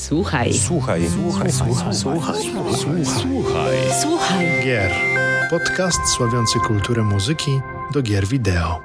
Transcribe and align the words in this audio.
Słuchaj. 0.00 0.54
Słuchaj. 0.54 1.02
Słuchaj. 1.08 1.52
Słuchaj. 1.52 1.94
Słuchaj. 1.94 2.34
Słuchaj. 2.74 3.04
Słuchaj. 3.04 3.76
Słuchaj. 4.02 4.46
Gier. 4.64 4.92
Podcast 5.50 6.00
sławiący 6.16 6.58
kulturę 6.58 7.02
muzyki 7.02 7.60
do 7.92 8.02
gier 8.02 8.26
wideo. 8.26 8.80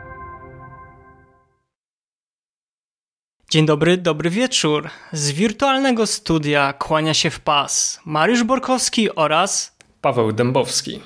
Dzień 3.50 3.66
dobry, 3.66 3.98
dobry 3.98 4.30
wieczór. 4.30 4.90
Z 5.12 5.32
wirtualnego 5.32 6.08
studia 6.08 6.74
kłania 6.74 7.14
się 7.14 7.30
w 7.30 7.40
pas 7.40 8.00
Mariusz 8.06 8.44
Borkowski 8.44 9.16
oraz 9.16 9.76
Paweł 10.02 10.32
Dębowski. 10.32 11.00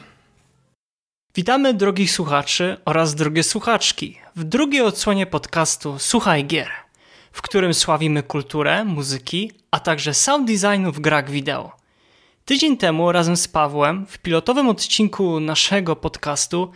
Witamy 1.35 1.73
drogich 1.73 2.11
słuchaczy 2.11 2.77
oraz 2.85 3.15
drogie 3.15 3.43
słuchaczki 3.43 4.17
w 4.35 4.43
drugiej 4.43 4.81
odsłonie 4.81 5.25
podcastu 5.25 5.95
Słuchaj 5.99 6.45
Gier, 6.45 6.69
w 7.31 7.41
którym 7.41 7.73
sławimy 7.73 8.23
kulturę, 8.23 8.85
muzyki, 8.85 9.51
a 9.71 9.79
także 9.79 10.13
sound 10.13 10.51
designu 10.51 10.91
w 10.91 10.99
grach 10.99 11.29
wideo. 11.29 11.71
Tydzień 12.45 12.77
temu 12.77 13.11
razem 13.11 13.37
z 13.37 13.47
Pawłem 13.47 14.05
w 14.05 14.17
pilotowym 14.17 14.69
odcinku 14.69 15.39
naszego 15.39 15.95
podcastu 15.95 16.71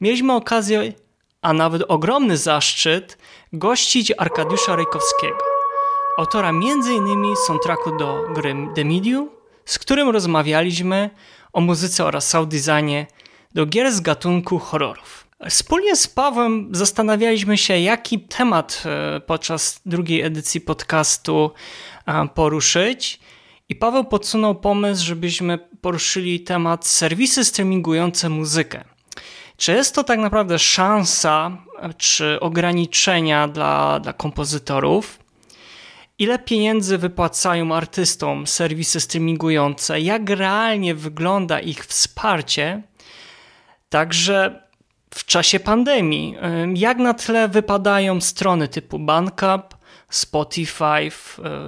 mieliśmy 0.00 0.32
okazję, 0.32 0.92
a 1.42 1.52
nawet 1.52 1.82
ogromny 1.88 2.36
zaszczyt, 2.36 3.18
gościć 3.52 4.12
Arkadiusza 4.18 4.76
Rejkowskiego, 4.76 5.38
autora 6.18 6.48
m.in. 6.48 7.36
soundtracku 7.46 7.96
do 7.96 8.24
gry 8.34 8.54
The 8.74 8.84
Medium, 8.84 9.30
z 9.64 9.78
którym 9.78 10.08
rozmawialiśmy 10.08 11.10
o 11.52 11.60
muzyce 11.60 12.04
oraz 12.04 12.28
sound 12.28 12.48
designie 12.48 13.06
do 13.54 13.66
gier 13.66 13.92
z 13.92 14.00
gatunku 14.00 14.58
horrorów. 14.58 15.23
Wspólnie 15.50 15.96
z 15.96 16.06
Pawłem 16.06 16.68
zastanawialiśmy 16.72 17.58
się, 17.58 17.78
jaki 17.78 18.20
temat 18.20 18.82
e, 18.86 19.20
podczas 19.20 19.80
drugiej 19.86 20.22
edycji 20.22 20.60
podcastu 20.60 21.50
e, 22.06 22.28
poruszyć. 22.28 23.20
I 23.68 23.74
Paweł 23.74 24.04
podsunął 24.04 24.54
pomysł, 24.54 25.04
żebyśmy 25.04 25.58
poruszyli 25.80 26.40
temat 26.40 26.86
serwisy 26.86 27.44
streamingujące 27.44 28.28
muzykę. 28.28 28.84
Czy 29.56 29.72
jest 29.72 29.94
to 29.94 30.04
tak 30.04 30.18
naprawdę 30.18 30.58
szansa 30.58 31.56
e, 31.80 31.94
czy 31.94 32.40
ograniczenia 32.40 33.48
dla, 33.48 34.00
dla 34.00 34.12
kompozytorów? 34.12 35.18
Ile 36.18 36.38
pieniędzy 36.38 36.98
wypłacają 36.98 37.74
artystom 37.74 38.46
serwisy 38.46 39.00
streamingujące? 39.00 40.00
Jak 40.00 40.30
realnie 40.30 40.94
wygląda 40.94 41.60
ich 41.60 41.86
wsparcie? 41.86 42.82
Także 43.88 44.63
w 45.14 45.24
czasie 45.24 45.60
pandemii, 45.60 46.36
jak 46.74 46.98
na 46.98 47.14
tle 47.14 47.48
wypadają 47.48 48.20
strony 48.20 48.68
typu 48.68 48.98
Bandcamp, 48.98 49.74
Spotify 50.10 51.10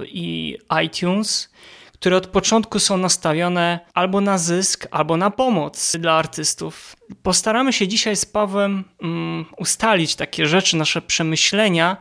i 0.03 0.57
iTunes, 0.85 1.49
które 1.93 2.17
od 2.17 2.27
początku 2.27 2.79
są 2.79 2.97
nastawione 2.97 3.79
albo 3.93 4.21
na 4.21 4.37
zysk, 4.37 4.87
albo 4.91 5.17
na 5.17 5.31
pomoc 5.31 5.95
dla 5.99 6.13
artystów. 6.13 6.95
Postaramy 7.23 7.73
się 7.73 7.87
dzisiaj 7.87 8.15
z 8.15 8.25
Pawłem 8.25 8.83
um, 9.01 9.45
ustalić 9.57 10.15
takie 10.15 10.45
rzeczy, 10.45 10.77
nasze 10.77 11.01
przemyślenia. 11.01 11.97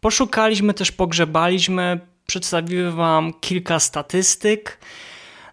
Poszukaliśmy 0.00 0.74
też, 0.74 0.92
pogrzebaliśmy, 0.92 2.00
przedstawimy 2.26 2.92
Wam 2.92 3.32
kilka 3.40 3.78
statystyk. 3.78 4.78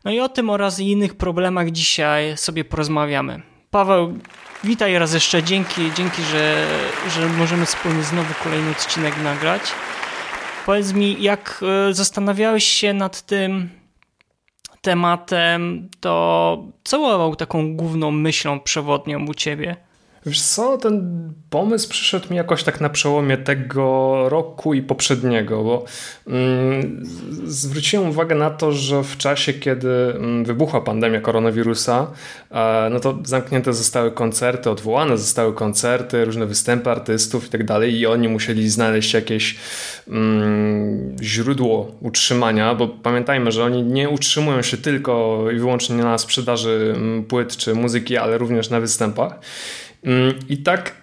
No 0.05 0.11
i 0.11 0.19
o 0.19 0.29
tym 0.29 0.49
oraz 0.49 0.79
innych 0.79 1.15
problemach 1.15 1.71
dzisiaj 1.71 2.37
sobie 2.37 2.65
porozmawiamy. 2.65 3.41
Paweł, 3.71 4.19
witaj 4.63 4.97
raz 4.99 5.13
jeszcze. 5.13 5.43
Dzięki, 5.43 5.91
dzięki 5.95 6.21
że, 6.23 6.67
że 7.09 7.27
możemy 7.27 7.65
wspólnie 7.65 8.03
znowu 8.03 8.33
kolejny 8.43 8.71
odcinek 8.71 9.23
nagrać. 9.23 9.61
Powiedz 10.65 10.93
mi, 10.93 11.23
jak 11.23 11.63
zastanawiałeś 11.91 12.63
się 12.63 12.93
nad 12.93 13.21
tym 13.21 13.69
tematem, 14.81 15.89
to 15.99 16.63
co 16.83 16.97
było 16.97 17.35
taką 17.35 17.75
główną 17.75 18.11
myślą 18.11 18.59
przewodnią 18.59 19.25
u 19.25 19.33
ciebie? 19.33 19.75
Wiesz 20.25 20.41
co, 20.41 20.77
ten 20.77 21.33
pomysł 21.49 21.89
przyszedł 21.89 22.29
mi 22.29 22.37
jakoś 22.37 22.63
tak 22.63 22.81
na 22.81 22.89
przełomie 22.89 23.37
tego 23.37 24.29
roku 24.29 24.73
i 24.73 24.81
poprzedniego, 24.81 25.63
bo 25.63 25.85
mm, 26.27 27.03
zwróciłem 27.45 28.09
uwagę 28.09 28.35
na 28.35 28.49
to, 28.49 28.71
że 28.71 29.03
w 29.03 29.17
czasie, 29.17 29.53
kiedy 29.53 29.89
mm, 29.89 30.45
wybuchła 30.45 30.81
pandemia 30.81 31.21
koronawirusa, 31.21 32.07
e, 32.51 32.89
no 32.91 32.99
to 32.99 33.17
zamknięte 33.25 33.73
zostały 33.73 34.11
koncerty, 34.11 34.69
odwołane 34.69 35.17
zostały 35.17 35.53
koncerty, 35.53 36.25
różne 36.25 36.45
występy 36.45 36.89
artystów 36.89 37.47
i 37.47 37.49
tak 37.49 37.65
dalej 37.65 37.99
i 37.99 38.07
oni 38.07 38.27
musieli 38.27 38.69
znaleźć 38.69 39.13
jakieś 39.13 39.55
mm, 40.07 41.15
źródło 41.21 41.91
utrzymania, 42.01 42.75
bo 42.75 42.87
pamiętajmy, 42.87 43.51
że 43.51 43.63
oni 43.63 43.83
nie 43.83 44.09
utrzymują 44.09 44.61
się 44.61 44.77
tylko 44.77 45.45
i 45.55 45.59
wyłącznie 45.59 45.95
na 45.95 46.17
sprzedaży 46.17 46.93
mm, 46.95 47.23
płyt 47.23 47.57
czy 47.57 47.73
muzyki, 47.73 48.17
ale 48.17 48.37
również 48.37 48.69
na 48.69 48.79
występach. 48.79 49.39
Mm, 50.03 50.33
I 50.49 50.57
tak 50.57 50.95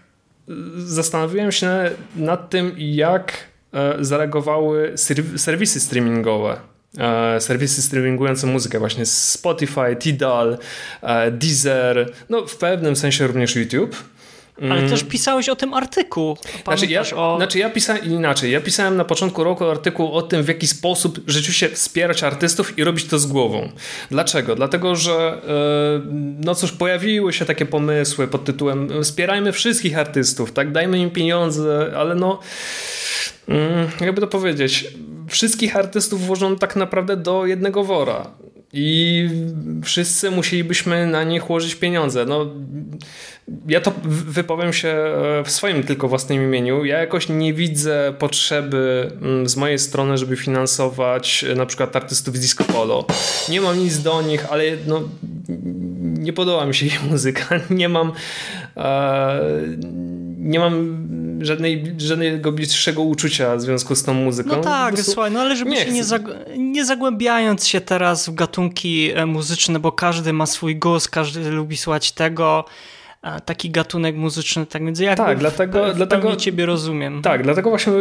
zastanawiałem 0.76 1.52
się 1.52 1.90
nad 2.16 2.50
tym, 2.50 2.74
jak 2.78 3.32
e, 3.72 4.04
zareagowały 4.04 4.94
serwisy 5.36 5.80
streamingowe. 5.80 6.56
E, 6.98 7.40
serwisy 7.40 7.82
streamingujące 7.82 8.46
muzykę, 8.46 8.78
właśnie 8.78 9.06
Spotify, 9.06 9.96
Tidal, 9.98 10.58
e, 11.02 11.30
Deezer, 11.30 12.12
no 12.28 12.46
w 12.46 12.56
pewnym 12.56 12.96
sensie 12.96 13.26
również 13.26 13.56
YouTube. 13.56 13.96
Ale 14.62 14.78
mm. 14.78 14.90
też 14.90 15.04
pisałeś 15.04 15.48
o 15.48 15.56
tym 15.56 15.74
artykuł. 15.74 16.36
Znaczy 16.64 16.86
ja, 16.86 17.02
o... 17.16 17.36
znaczy 17.36 17.58
ja 17.58 17.70
pisałem 17.70 18.04
inaczej. 18.04 18.52
Ja 18.52 18.60
pisałem 18.60 18.96
na 18.96 19.04
początku 19.04 19.44
roku 19.44 19.64
artykuł 19.64 20.12
o 20.12 20.22
tym, 20.22 20.42
w 20.42 20.48
jaki 20.48 20.66
sposób 20.66 21.20
rzeczywiście 21.26 21.68
wspierać 21.68 22.22
artystów 22.22 22.78
i 22.78 22.84
robić 22.84 23.04
to 23.04 23.18
z 23.18 23.26
głową. 23.26 23.68
Dlaczego? 24.10 24.54
Dlatego, 24.54 24.96
że 24.96 25.38
no 26.40 26.54
cóż, 26.54 26.72
pojawiły 26.72 27.32
się 27.32 27.44
takie 27.44 27.66
pomysły 27.66 28.28
pod 28.28 28.44
tytułem 28.44 29.02
wspierajmy 29.02 29.52
wszystkich 29.52 29.98
artystów, 29.98 30.52
tak? 30.52 30.72
Dajmy 30.72 30.98
im 30.98 31.10
pieniądze, 31.10 31.92
ale 31.96 32.14
no 32.14 32.38
mm, 33.48 33.88
jakby 34.00 34.20
to 34.20 34.26
powiedzieć, 34.26 34.86
wszystkich 35.28 35.76
artystów 35.76 36.26
włożono 36.26 36.56
tak 36.56 36.76
naprawdę 36.76 37.16
do 37.16 37.46
jednego 37.46 37.84
wora 37.84 38.30
i 38.72 39.28
wszyscy 39.84 40.30
musielibyśmy 40.30 41.06
na 41.06 41.24
nich 41.24 41.50
łożyć 41.50 41.74
pieniądze. 41.74 42.24
No, 42.26 42.46
ja 43.68 43.80
to 43.80 43.92
wypowiem 44.04 44.72
się 44.72 44.88
e, 44.88 45.44
w 45.44 45.50
swoim 45.50 45.82
tylko 45.82 46.08
własnym 46.08 46.42
imieniu. 46.42 46.84
Ja 46.84 46.98
jakoś 46.98 47.28
nie 47.28 47.54
widzę 47.54 48.14
potrzeby 48.18 49.10
mm, 49.22 49.48
z 49.48 49.56
mojej 49.56 49.78
strony, 49.78 50.18
żeby 50.18 50.36
finansować 50.36 51.44
e, 51.44 51.54
na 51.54 51.66
przykład 51.66 51.96
artystów 51.96 52.36
z 52.36 52.40
disco 52.40 52.64
polo. 52.64 53.06
Nie 53.48 53.60
mam 53.60 53.78
nic 53.78 53.98
do 53.98 54.22
nich, 54.22 54.52
ale 54.52 54.64
no, 54.86 55.02
nie 56.00 56.32
podoba 56.32 56.66
mi 56.66 56.74
się 56.74 56.86
ich 56.86 57.02
muzyka. 57.10 57.60
Nie 57.70 57.88
mam 57.88 58.12
e, 58.76 59.40
nie 60.40 60.58
mam 60.58 60.98
żadnej, 61.44 61.94
żadnego 61.98 62.52
bliższego 62.52 63.02
uczucia 63.02 63.56
w 63.56 63.60
związku 63.60 63.94
z 63.94 64.02
tą 64.02 64.14
muzyką. 64.14 64.56
No 64.56 64.62
tak, 64.62 64.94
prostu... 64.94 65.12
słuchaj, 65.12 65.30
no 65.30 65.40
ale 65.40 65.56
żeby 65.56 65.70
nie 65.70 65.76
się 65.76 65.92
nie, 65.92 66.04
zag 66.04 66.22
nie 66.58 66.84
zagłębiając 66.84 67.66
się 67.66 67.80
teraz 67.80 68.28
w 68.28 68.34
gatunki 68.34 69.12
muzyczne, 69.26 69.78
bo 69.78 69.92
każdy 69.92 70.32
ma 70.32 70.46
swój 70.46 70.76
głos, 70.76 71.08
każdy 71.08 71.50
lubi 71.50 71.76
słuchać 71.76 72.12
tego, 72.12 72.64
taki 73.44 73.70
gatunek 73.70 74.16
muzyczny, 74.16 74.66
tak 74.66 74.84
więc 74.84 75.00
ja 75.00 75.14
tak, 75.14 75.38
dlatego, 75.38 75.92
w, 75.92 75.96
dlatego 75.96 76.36
ciebie 76.36 76.66
rozumiem. 76.66 77.22
Tak, 77.22 77.42
dlatego 77.42 77.70
właśnie 77.70 77.92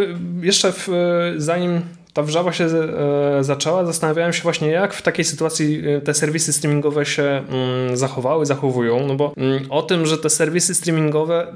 jeszcze 0.41 0.71
w, 0.71 0.89
zanim 1.37 1.81
ta 2.13 2.23
wrzawa 2.23 2.53
się 2.53 2.65
e, 2.65 3.43
zaczęła, 3.43 3.85
zastanawiałem 3.85 4.33
się 4.33 4.43
właśnie, 4.43 4.67
jak 4.67 4.93
w 4.93 5.01
takiej 5.01 5.25
sytuacji 5.25 5.81
e, 5.87 6.01
te 6.01 6.13
serwisy 6.13 6.53
streamingowe 6.53 7.05
się 7.05 7.23
mm, 7.23 7.97
zachowały, 7.97 8.45
zachowują, 8.45 9.07
no 9.07 9.15
bo 9.15 9.33
mm, 9.37 9.65
o 9.69 9.81
tym, 9.81 10.05
że 10.05 10.17
te 10.17 10.29
serwisy 10.29 10.75
streamingowe 10.75 11.53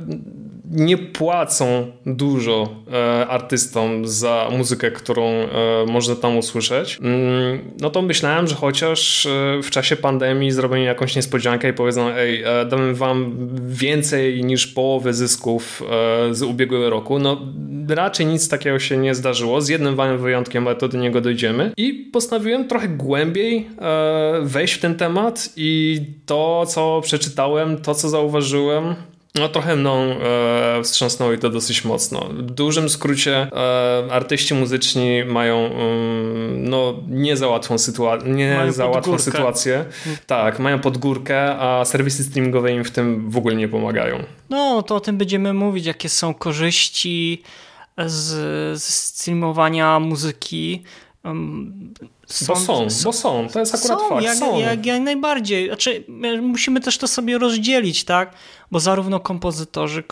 nie 0.73 0.97
płacą 0.97 1.91
dużo 2.05 2.69
e, 2.93 3.27
artystom 3.27 4.07
za 4.07 4.47
muzykę, 4.57 4.91
którą 4.91 5.23
e, 5.23 5.47
można 5.87 6.15
tam 6.15 6.37
usłyszeć, 6.37 6.99
mm, 7.01 7.59
no 7.81 7.89
to 7.89 8.01
myślałem, 8.01 8.47
że 8.47 8.55
chociaż 8.55 9.25
e, 9.25 9.59
w 9.63 9.69
czasie 9.69 9.95
pandemii 9.95 10.51
zrobią 10.51 10.75
jakąś 10.75 11.15
niespodziankę 11.15 11.69
i 11.69 11.73
powiedzą, 11.73 12.09
ej, 12.09 12.43
damy 12.69 12.93
wam 12.93 13.49
więcej 13.67 14.43
niż 14.43 14.67
połowę 14.67 15.13
zysków 15.13 15.83
z 16.31 16.41
ubiegłego 16.41 16.89
roku. 16.89 17.19
No 17.19 17.41
raczej 17.89 18.25
nic 18.25 18.49
takiego 18.49 18.79
się 18.79 18.97
nie 18.97 19.15
zdarzyło, 19.15 19.61
z 19.61 19.69
jednym 19.69 19.95
wam 19.95 20.17
wyjątkiem, 20.17 20.67
ale 20.67 20.75
to 20.75 20.87
do 20.87 20.97
niego 20.97 21.21
dojdziemy. 21.21 21.71
I 21.77 21.93
postanowiłem 22.13 22.67
trochę 22.67 22.87
głębiej 22.87 23.69
wejść 24.41 24.73
w 24.73 24.79
ten 24.79 24.95
temat 24.95 25.49
i 25.55 26.01
to, 26.25 26.65
co 26.65 27.01
przeczytałem, 27.03 27.77
to, 27.77 27.95
co 27.95 28.09
zauważyłem, 28.09 28.95
no 29.35 29.49
trochę 29.49 29.75
mną 29.75 30.15
e, 30.19 30.83
wstrząsnęło 30.83 31.33
i 31.33 31.37
to 31.37 31.49
dosyć 31.49 31.85
mocno. 31.85 32.19
W 32.19 32.41
dużym 32.41 32.89
skrócie 32.89 33.47
e, 33.51 34.11
artyści 34.11 34.53
muzyczni 34.53 35.23
mają 35.23 35.61
um, 35.61 36.69
no, 36.69 36.93
nie 37.07 37.37
za 37.37 37.47
łatwą, 37.47 37.75
sytua- 37.75 38.27
nie 38.27 38.55
mają 38.55 38.71
za 38.71 38.85
łatwą 38.85 39.19
sytuację. 39.19 39.85
Tak, 40.27 40.59
mają 40.59 40.79
podgórkę, 40.79 41.55
a 41.59 41.85
serwisy 41.85 42.23
streamingowe 42.23 42.73
im 42.73 42.83
w 42.83 42.91
tym 42.91 43.29
w 43.29 43.37
ogóle 43.37 43.55
nie 43.55 43.67
pomagają. 43.67 44.23
No, 44.49 44.83
to 44.83 44.95
o 44.95 44.99
tym 44.99 45.17
będziemy 45.17 45.53
mówić, 45.53 45.85
jakie 45.85 46.09
są 46.09 46.33
korzyści 46.33 47.43
z, 48.05 48.23
z 48.81 48.93
streamowania 48.93 49.99
muzyki 49.99 50.83
Um, 51.25 51.93
są, 52.33 52.53
bo 52.53 52.59
są, 52.59 52.87
bo 53.03 53.13
są, 53.13 53.47
to 53.53 53.59
jest 53.59 53.75
akurat 53.75 53.99
są, 53.99 54.09
fakt. 54.09 54.23
Jak, 54.23 54.37
są. 54.37 54.59
Jak, 54.59 54.85
jak 54.85 55.01
najbardziej. 55.01 55.67
Znaczy, 55.67 56.03
musimy 56.41 56.81
też 56.81 56.97
to 56.97 57.07
sobie 57.07 57.37
rozdzielić, 57.37 58.03
tak? 58.03 58.33
Bo 58.71 58.79
zarówno 58.79 59.19
kompozytorzy 59.19 60.03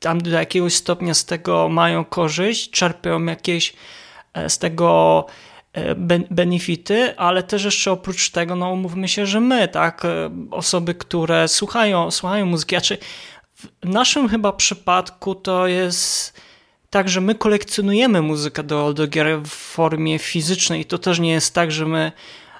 tam 0.00 0.20
do 0.20 0.30
jakiegoś 0.30 0.74
stopnia 0.74 1.14
z 1.14 1.24
tego 1.24 1.68
mają 1.68 2.04
korzyść, 2.04 2.70
czerpią 2.70 3.24
jakieś 3.24 3.74
e, 4.34 4.50
z 4.50 4.58
tego 4.58 5.26
e, 5.72 5.94
benefity, 6.30 7.16
ale 7.16 7.42
też 7.42 7.64
jeszcze 7.64 7.92
oprócz 7.92 8.30
tego, 8.30 8.56
no 8.56 8.70
umówmy 8.70 9.08
się, 9.08 9.26
że 9.26 9.40
my, 9.40 9.68
tak, 9.68 10.04
e, 10.04 10.30
osoby, 10.50 10.94
które 10.94 11.48
słuchają, 11.48 12.10
słuchają 12.10 12.46
muzyki, 12.46 12.76
znaczy 12.76 12.98
w 13.54 13.88
naszym 13.88 14.28
chyba 14.28 14.52
przypadku 14.52 15.34
to 15.34 15.66
jest 15.66 16.40
tak, 16.94 17.08
że 17.08 17.20
my 17.20 17.34
kolekcjonujemy 17.34 18.22
muzykę 18.22 18.62
do, 18.62 18.92
do 18.92 19.06
gier 19.06 19.40
w 19.42 19.48
formie 19.48 20.18
fizycznej 20.18 20.84
to 20.84 20.98
też 20.98 21.20
nie 21.20 21.30
jest 21.30 21.54
tak, 21.54 21.72
że 21.72 21.86
my 21.86 22.12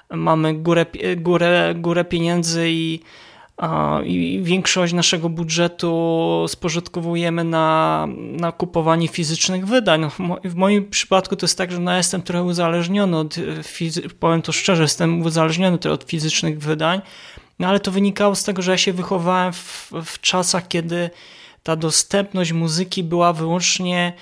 mamy 0.09 0.53
górę, 0.53 0.85
górę, 1.17 1.75
górę 1.77 2.05
pieniędzy 2.05 2.69
i 2.69 2.99
i 4.05 4.39
większość 4.43 4.93
naszego 4.93 5.29
budżetu 5.29 6.45
spożytkowujemy 6.47 7.43
na, 7.43 8.07
na 8.17 8.51
kupowanie 8.51 9.07
fizycznych 9.07 9.65
wydań. 9.65 10.09
W 10.43 10.55
moim 10.55 10.89
przypadku 10.89 11.35
to 11.35 11.45
jest 11.45 11.57
tak, 11.57 11.71
że 11.71 11.79
no, 11.79 11.97
jestem 11.97 12.21
trochę 12.21 12.43
uzależniony 12.43 13.17
od, 13.17 13.35
powiem 14.19 14.41
to 14.41 14.51
szczerze, 14.51 14.81
jestem 14.81 15.21
uzależniony 15.21 15.77
od 15.91 16.03
fizycznych 16.03 16.59
wydań, 16.59 17.01
no 17.59 17.67
ale 17.67 17.79
to 17.79 17.91
wynikało 17.91 18.35
z 18.35 18.43
tego, 18.43 18.61
że 18.61 18.71
ja 18.71 18.77
się 18.77 18.93
wychowałem 18.93 19.53
w, 19.53 19.91
w 20.05 20.21
czasach, 20.21 20.67
kiedy 20.67 21.09
ta 21.65 21.75
dostępność 21.75 22.51
muzyki 22.51 23.03
była 23.03 23.33
wyłącznie 23.33 24.13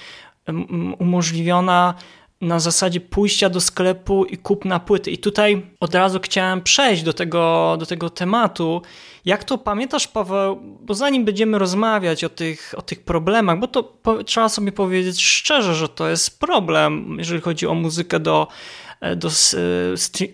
umożliwiona 0.99 1.93
na 2.41 2.59
zasadzie 2.59 3.01
pójścia 3.01 3.49
do 3.49 3.61
sklepu 3.61 4.25
i 4.25 4.37
kupna 4.37 4.79
płyty. 4.79 5.11
I 5.11 5.17
tutaj 5.17 5.65
od 5.79 5.95
razu 5.95 6.19
chciałem 6.23 6.61
przejść 6.61 7.03
do 7.03 7.13
tego, 7.13 7.75
do 7.79 7.85
tego 7.85 8.09
tematu. 8.09 8.81
Jak 9.25 9.43
to 9.43 9.57
pamiętasz, 9.57 10.07
Paweł? 10.07 10.59
Bo 10.81 10.93
zanim 10.93 11.25
będziemy 11.25 11.59
rozmawiać 11.59 12.23
o 12.23 12.29
tych, 12.29 12.73
o 12.77 12.81
tych 12.81 13.03
problemach, 13.03 13.59
bo 13.59 13.67
to 13.67 13.83
po, 13.83 14.23
trzeba 14.23 14.49
sobie 14.49 14.71
powiedzieć 14.71 15.23
szczerze, 15.23 15.75
że 15.75 15.89
to 15.89 16.09
jest 16.09 16.39
problem, 16.39 17.15
jeżeli 17.17 17.41
chodzi 17.41 17.67
o 17.67 17.73
muzykę 17.73 18.19
do, 18.19 18.47
do, 19.15 19.29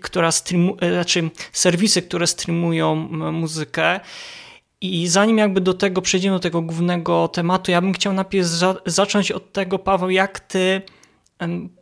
która 0.02 0.32
streamu, 0.32 0.78
znaczy 0.92 1.30
serwisy, 1.52 2.02
które 2.02 2.28
streamują 2.28 2.96
muzykę. 3.32 4.00
I 4.82 5.08
zanim 5.08 5.38
jakby 5.38 5.62
do 5.62 5.74
tego 5.74 6.02
przejdziemy, 6.02 6.36
do 6.36 6.40
tego 6.40 6.62
głównego 6.62 7.28
tematu, 7.28 7.72
ja 7.72 7.82
bym 7.82 7.94
chciał 7.94 8.14
najpierw 8.14 8.48
za, 8.48 8.76
zacząć 8.86 9.32
od 9.32 9.54
tego, 9.54 9.80
Paweł, 9.80 10.10
jak 10.10 10.40
ty 10.40 10.82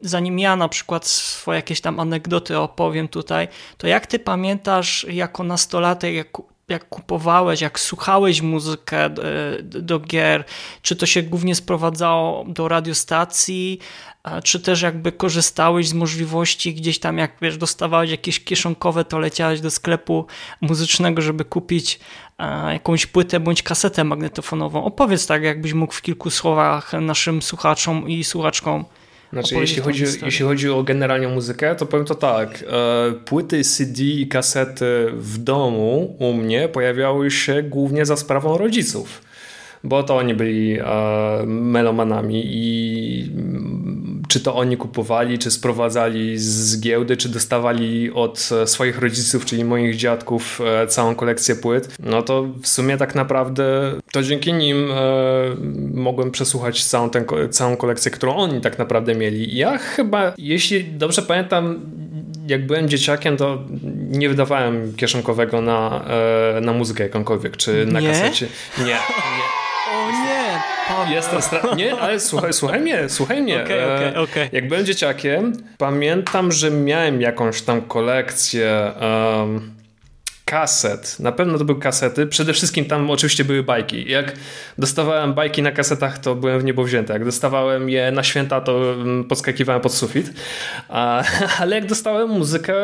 zanim 0.01 0.39
ja 0.39 0.55
na 0.55 0.69
przykład 0.69 1.05
swoje 1.05 1.55
jakieś 1.55 1.81
tam 1.81 1.99
anegdoty 1.99 2.57
opowiem 2.57 3.07
tutaj, 3.07 3.47
to 3.77 3.87
jak 3.87 4.07
ty 4.07 4.19
pamiętasz 4.19 5.05
jako 5.09 5.43
nastolatek, 5.43 6.15
jak, 6.15 6.27
jak 6.67 6.89
kupowałeś, 6.89 7.61
jak 7.61 7.79
słuchałeś 7.79 8.41
muzykę 8.41 9.09
do, 9.09 9.81
do 9.81 9.99
gier, 9.99 10.43
czy 10.81 10.95
to 10.95 11.05
się 11.05 11.23
głównie 11.23 11.55
sprowadzało 11.55 12.45
do 12.47 12.67
radiostacji, 12.67 13.79
czy 14.43 14.59
też 14.59 14.81
jakby 14.81 15.11
korzystałeś 15.11 15.87
z 15.87 15.93
możliwości 15.93 16.73
gdzieś 16.73 16.99
tam, 16.99 17.17
jak 17.17 17.31
wiesz, 17.41 17.57
dostawałeś 17.57 18.11
jakieś 18.11 18.43
kieszonkowe, 18.43 19.05
to 19.05 19.19
leciałeś 19.19 19.61
do 19.61 19.71
sklepu 19.71 20.25
muzycznego, 20.61 21.21
żeby 21.21 21.45
kupić 21.45 21.99
jakąś 22.73 23.05
płytę 23.05 23.39
bądź 23.39 23.63
kasetę 23.63 24.03
magnetofonową. 24.03 24.83
Opowiedz 24.83 25.27
tak, 25.27 25.43
jakbyś 25.43 25.73
mógł 25.73 25.93
w 25.93 26.01
kilku 26.01 26.29
słowach 26.29 26.93
naszym 26.93 27.41
słuchaczom 27.41 28.09
i 28.09 28.23
słuchaczkom 28.23 28.85
znaczy, 29.33 29.55
jeśli 29.55 29.81
chodzi, 29.81 30.03
jeśli 30.25 30.45
chodzi 30.45 30.69
o 30.69 30.83
generalnie 30.83 31.27
muzykę, 31.27 31.75
to 31.75 31.85
powiem 31.85 32.05
to 32.05 32.15
tak. 32.15 32.63
E, 32.69 33.11
płyty 33.25 33.63
CD 33.63 34.03
i 34.03 34.27
kasety 34.27 35.11
w 35.13 35.37
domu 35.37 36.15
u 36.19 36.33
mnie 36.33 36.69
pojawiały 36.69 37.31
się 37.31 37.63
głównie 37.63 38.05
za 38.05 38.17
sprawą 38.17 38.57
rodziców 38.57 39.26
bo 39.83 40.03
to 40.03 40.17
oni 40.17 40.33
byli 40.33 40.79
e, 40.79 40.83
melomanami 41.45 42.43
i 42.45 43.31
czy 44.27 44.39
to 44.39 44.55
oni 44.55 44.77
kupowali, 44.77 45.39
czy 45.39 45.51
sprowadzali 45.51 46.37
z 46.37 46.81
giełdy, 46.81 47.17
czy 47.17 47.29
dostawali 47.29 48.11
od 48.11 48.49
swoich 48.65 48.99
rodziców, 48.99 49.45
czyli 49.45 49.65
moich 49.65 49.95
dziadków 49.95 50.61
e, 50.65 50.87
całą 50.87 51.15
kolekcję 51.15 51.55
płyt, 51.55 51.95
no 51.99 52.21
to 52.21 52.47
w 52.61 52.67
sumie 52.67 52.97
tak 52.97 53.15
naprawdę 53.15 53.93
to 54.11 54.23
dzięki 54.23 54.53
nim 54.53 54.91
e, 54.91 54.95
mogłem 55.93 56.31
przesłuchać 56.31 56.85
całą, 56.85 57.09
ten, 57.09 57.25
całą 57.49 57.77
kolekcję, 57.77 58.11
którą 58.11 58.35
oni 58.35 58.61
tak 58.61 58.79
naprawdę 58.79 59.15
mieli. 59.15 59.57
Ja 59.57 59.77
chyba, 59.77 60.33
jeśli 60.37 60.83
dobrze 60.83 61.21
pamiętam, 61.21 61.79
jak 62.47 62.65
byłem 62.65 62.89
dzieciakiem, 62.89 63.37
to 63.37 63.63
nie 64.09 64.29
wydawałem 64.29 64.93
kieszonkowego 64.95 65.61
na, 65.61 66.05
e, 66.57 66.61
na 66.61 66.73
muzykę 66.73 67.03
jakąkolwiek, 67.03 67.57
czy 67.57 67.85
na 67.85 67.99
nie? 67.99 68.07
kasecie. 68.07 68.47
Nie, 68.77 68.85
nie. 68.85 68.93
O 69.93 70.11
nie, 70.11 70.61
Paweł. 70.87 71.15
Jestem 71.15 71.41
stra... 71.41 71.61
Nie, 71.75 71.95
ale 71.95 72.19
słuchaj, 72.19 72.53
słuchaj 72.53 72.79
mnie, 72.79 73.09
słuchaj 73.09 73.41
mnie. 73.41 73.63
Okay, 73.63 73.95
okay, 73.95 74.17
okay. 74.17 74.49
Jak 74.51 74.67
byłem 74.67 74.85
dzieciakiem, 74.85 75.53
pamiętam, 75.77 76.51
że 76.51 76.71
miałem 76.71 77.21
jakąś 77.21 77.61
tam 77.61 77.81
kolekcję 77.81 78.91
um, 79.01 79.76
kaset. 80.47 81.19
Na 81.19 81.31
pewno 81.31 81.57
to 81.57 81.65
były 81.65 81.79
kasety. 81.79 82.27
Przede 82.27 82.53
wszystkim 82.53 82.85
tam 82.85 83.09
oczywiście 83.11 83.45
były 83.45 83.63
bajki. 83.63 84.11
Jak 84.11 84.33
dostawałem 84.77 85.33
bajki 85.33 85.61
na 85.61 85.71
kasetach, 85.71 86.17
to 86.17 86.35
byłem 86.35 86.59
w 86.59 86.63
niebo 86.63 86.83
wzięty. 86.83 87.13
Jak 87.13 87.25
dostawałem 87.25 87.89
je 87.89 88.11
na 88.11 88.23
święta, 88.23 88.61
to 88.61 88.93
mm, 88.93 89.23
podskakiwałem 89.23 89.81
pod 89.81 89.93
sufit. 89.93 90.33
A, 90.89 91.23
ale 91.61 91.75
jak 91.75 91.85
dostałem 91.85 92.29
muzykę 92.29 92.75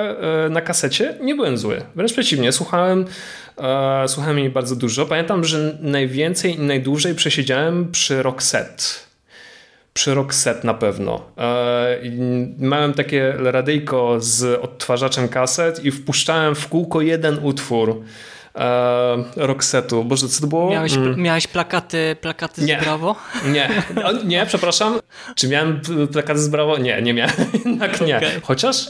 e, 0.46 0.50
na 0.50 0.62
kasecie, 0.62 1.18
nie 1.22 1.36
byłem 1.36 1.58
zły. 1.58 1.82
Wręcz 1.96 2.14
przeciwnie, 2.14 2.52
słuchałem 2.52 3.06
e, 3.58 4.08
słuchałem 4.08 4.40
jej 4.40 4.50
bardzo 4.50 4.76
dużo. 4.76 5.06
Pamiętam, 5.06 5.44
że 5.44 5.78
najwięcej 5.82 6.56
i 6.56 6.60
najdłużej 6.60 7.16
przesiedziałem 7.16 7.92
przy 7.92 8.24
Roxette 8.24 9.13
przy 9.94 10.14
Roxette 10.14 10.68
na 10.68 10.74
pewno. 10.74 11.22
E, 11.38 11.98
miałem 12.58 12.94
takie 12.94 13.34
radyjko 13.38 14.16
z 14.20 14.64
odtwarzaczem 14.64 15.30
kaset 15.30 15.86
i 15.86 15.92
wpuszczałem 15.92 16.56
w 16.56 16.68
kółko 16.68 17.02
jeden 17.02 17.40
utwór 17.42 18.04
e, 18.56 19.24
Roxetu. 19.36 20.04
Boże, 20.04 20.28
co 20.28 20.42
to 20.42 20.48
było? 20.48 20.70
Miałeś, 20.70 20.94
mm. 20.94 21.20
miałeś 21.20 21.48
plakaty, 21.48 22.16
plakaty 22.22 22.62
z 22.62 22.66
nie. 22.66 22.78
Brawo? 22.78 23.16
Nie, 23.46 23.70
o, 24.06 24.12
nie, 24.12 24.46
przepraszam. 24.46 25.00
Czy 25.36 25.48
miałem 25.48 25.82
plakaty 26.12 26.40
z 26.40 26.48
Brawo? 26.48 26.78
Nie, 26.78 27.02
nie 27.02 27.14
miałem. 27.14 27.36
Jednak 27.66 28.02
nie. 28.02 28.18
Okay. 28.18 28.42
Chociaż... 28.44 28.88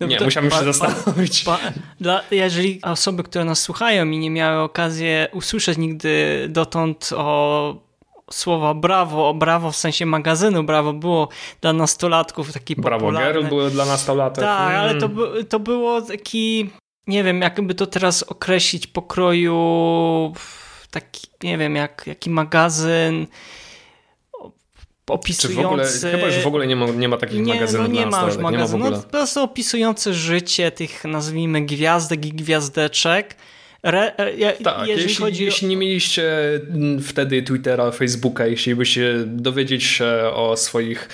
No 0.00 0.08
nie, 0.08 0.20
musiałem 0.20 0.50
się 0.50 0.72
zastanowić. 0.72 1.42
Pa, 1.44 1.58
dla, 2.00 2.22
jeżeli 2.30 2.82
osoby, 2.82 3.22
które 3.22 3.44
nas 3.44 3.60
słuchają 3.60 4.10
i 4.10 4.18
nie 4.18 4.30
miały 4.30 4.62
okazji 4.62 5.06
usłyszeć 5.32 5.78
nigdy 5.78 6.46
dotąd 6.48 7.10
o 7.16 7.91
słowa 8.34 8.74
brawo, 8.74 9.34
brawo 9.34 9.70
w 9.70 9.76
sensie 9.76 10.06
magazynu, 10.06 10.62
brawo 10.62 10.92
było 10.92 11.28
dla 11.60 11.72
nastolatków 11.72 12.52
taki 12.52 12.76
Brawo 12.76 13.06
popularny. 13.06 13.32
Girl 13.32 13.48
było 13.48 13.70
dla 13.70 13.84
nastolatek. 13.84 14.44
Tak, 14.44 14.70
mm. 14.70 14.80
ale 14.80 14.94
to, 14.94 15.08
to 15.48 15.60
było 15.60 16.02
taki, 16.02 16.70
nie 17.06 17.24
wiem, 17.24 17.40
jakby 17.40 17.74
to 17.74 17.86
teraz 17.86 18.22
określić 18.22 18.86
pokroju 18.86 20.32
taki, 20.90 21.26
nie 21.42 21.58
wiem, 21.58 21.76
jak, 21.76 22.04
jaki 22.06 22.30
magazyn 22.30 23.26
opisujący... 25.10 26.00
Czy 26.00 26.10
w 26.10 26.14
ogóle, 26.14 26.20
chyba 26.20 26.26
już 26.26 26.44
w 26.44 26.46
ogóle 26.46 26.66
nie 26.66 26.76
ma, 26.76 26.86
nie 26.86 27.08
ma 27.08 27.16
takich 27.16 27.40
nie, 27.40 27.54
magazynów 27.54 27.88
no 27.88 27.94
nie 27.94 28.06
ma 28.06 28.22
już 28.22 28.36
magazynu, 28.36 28.90
no, 28.90 29.02
po 29.02 29.08
prostu 29.08 29.42
opisujące 29.42 30.14
życie 30.14 30.70
tych, 30.70 31.04
nazwijmy, 31.04 31.60
gwiazdek 31.60 32.26
i 32.26 32.32
gwiazdeczek 32.32 33.36
Re, 33.82 34.16
e, 34.16 34.52
tak, 34.52 34.88
jeśli, 34.88 35.14
chodzi 35.14 35.44
jeśli 35.44 35.68
nie 35.68 35.76
mieliście 35.76 36.24
wtedy 37.02 37.42
Twittera, 37.42 37.90
Facebooka, 37.90 38.46
jeśli 38.46 38.74
byście 38.74 39.14
dowiedzieć 39.26 39.84
się 39.84 40.06
o 40.34 40.56
swoich 40.56 41.08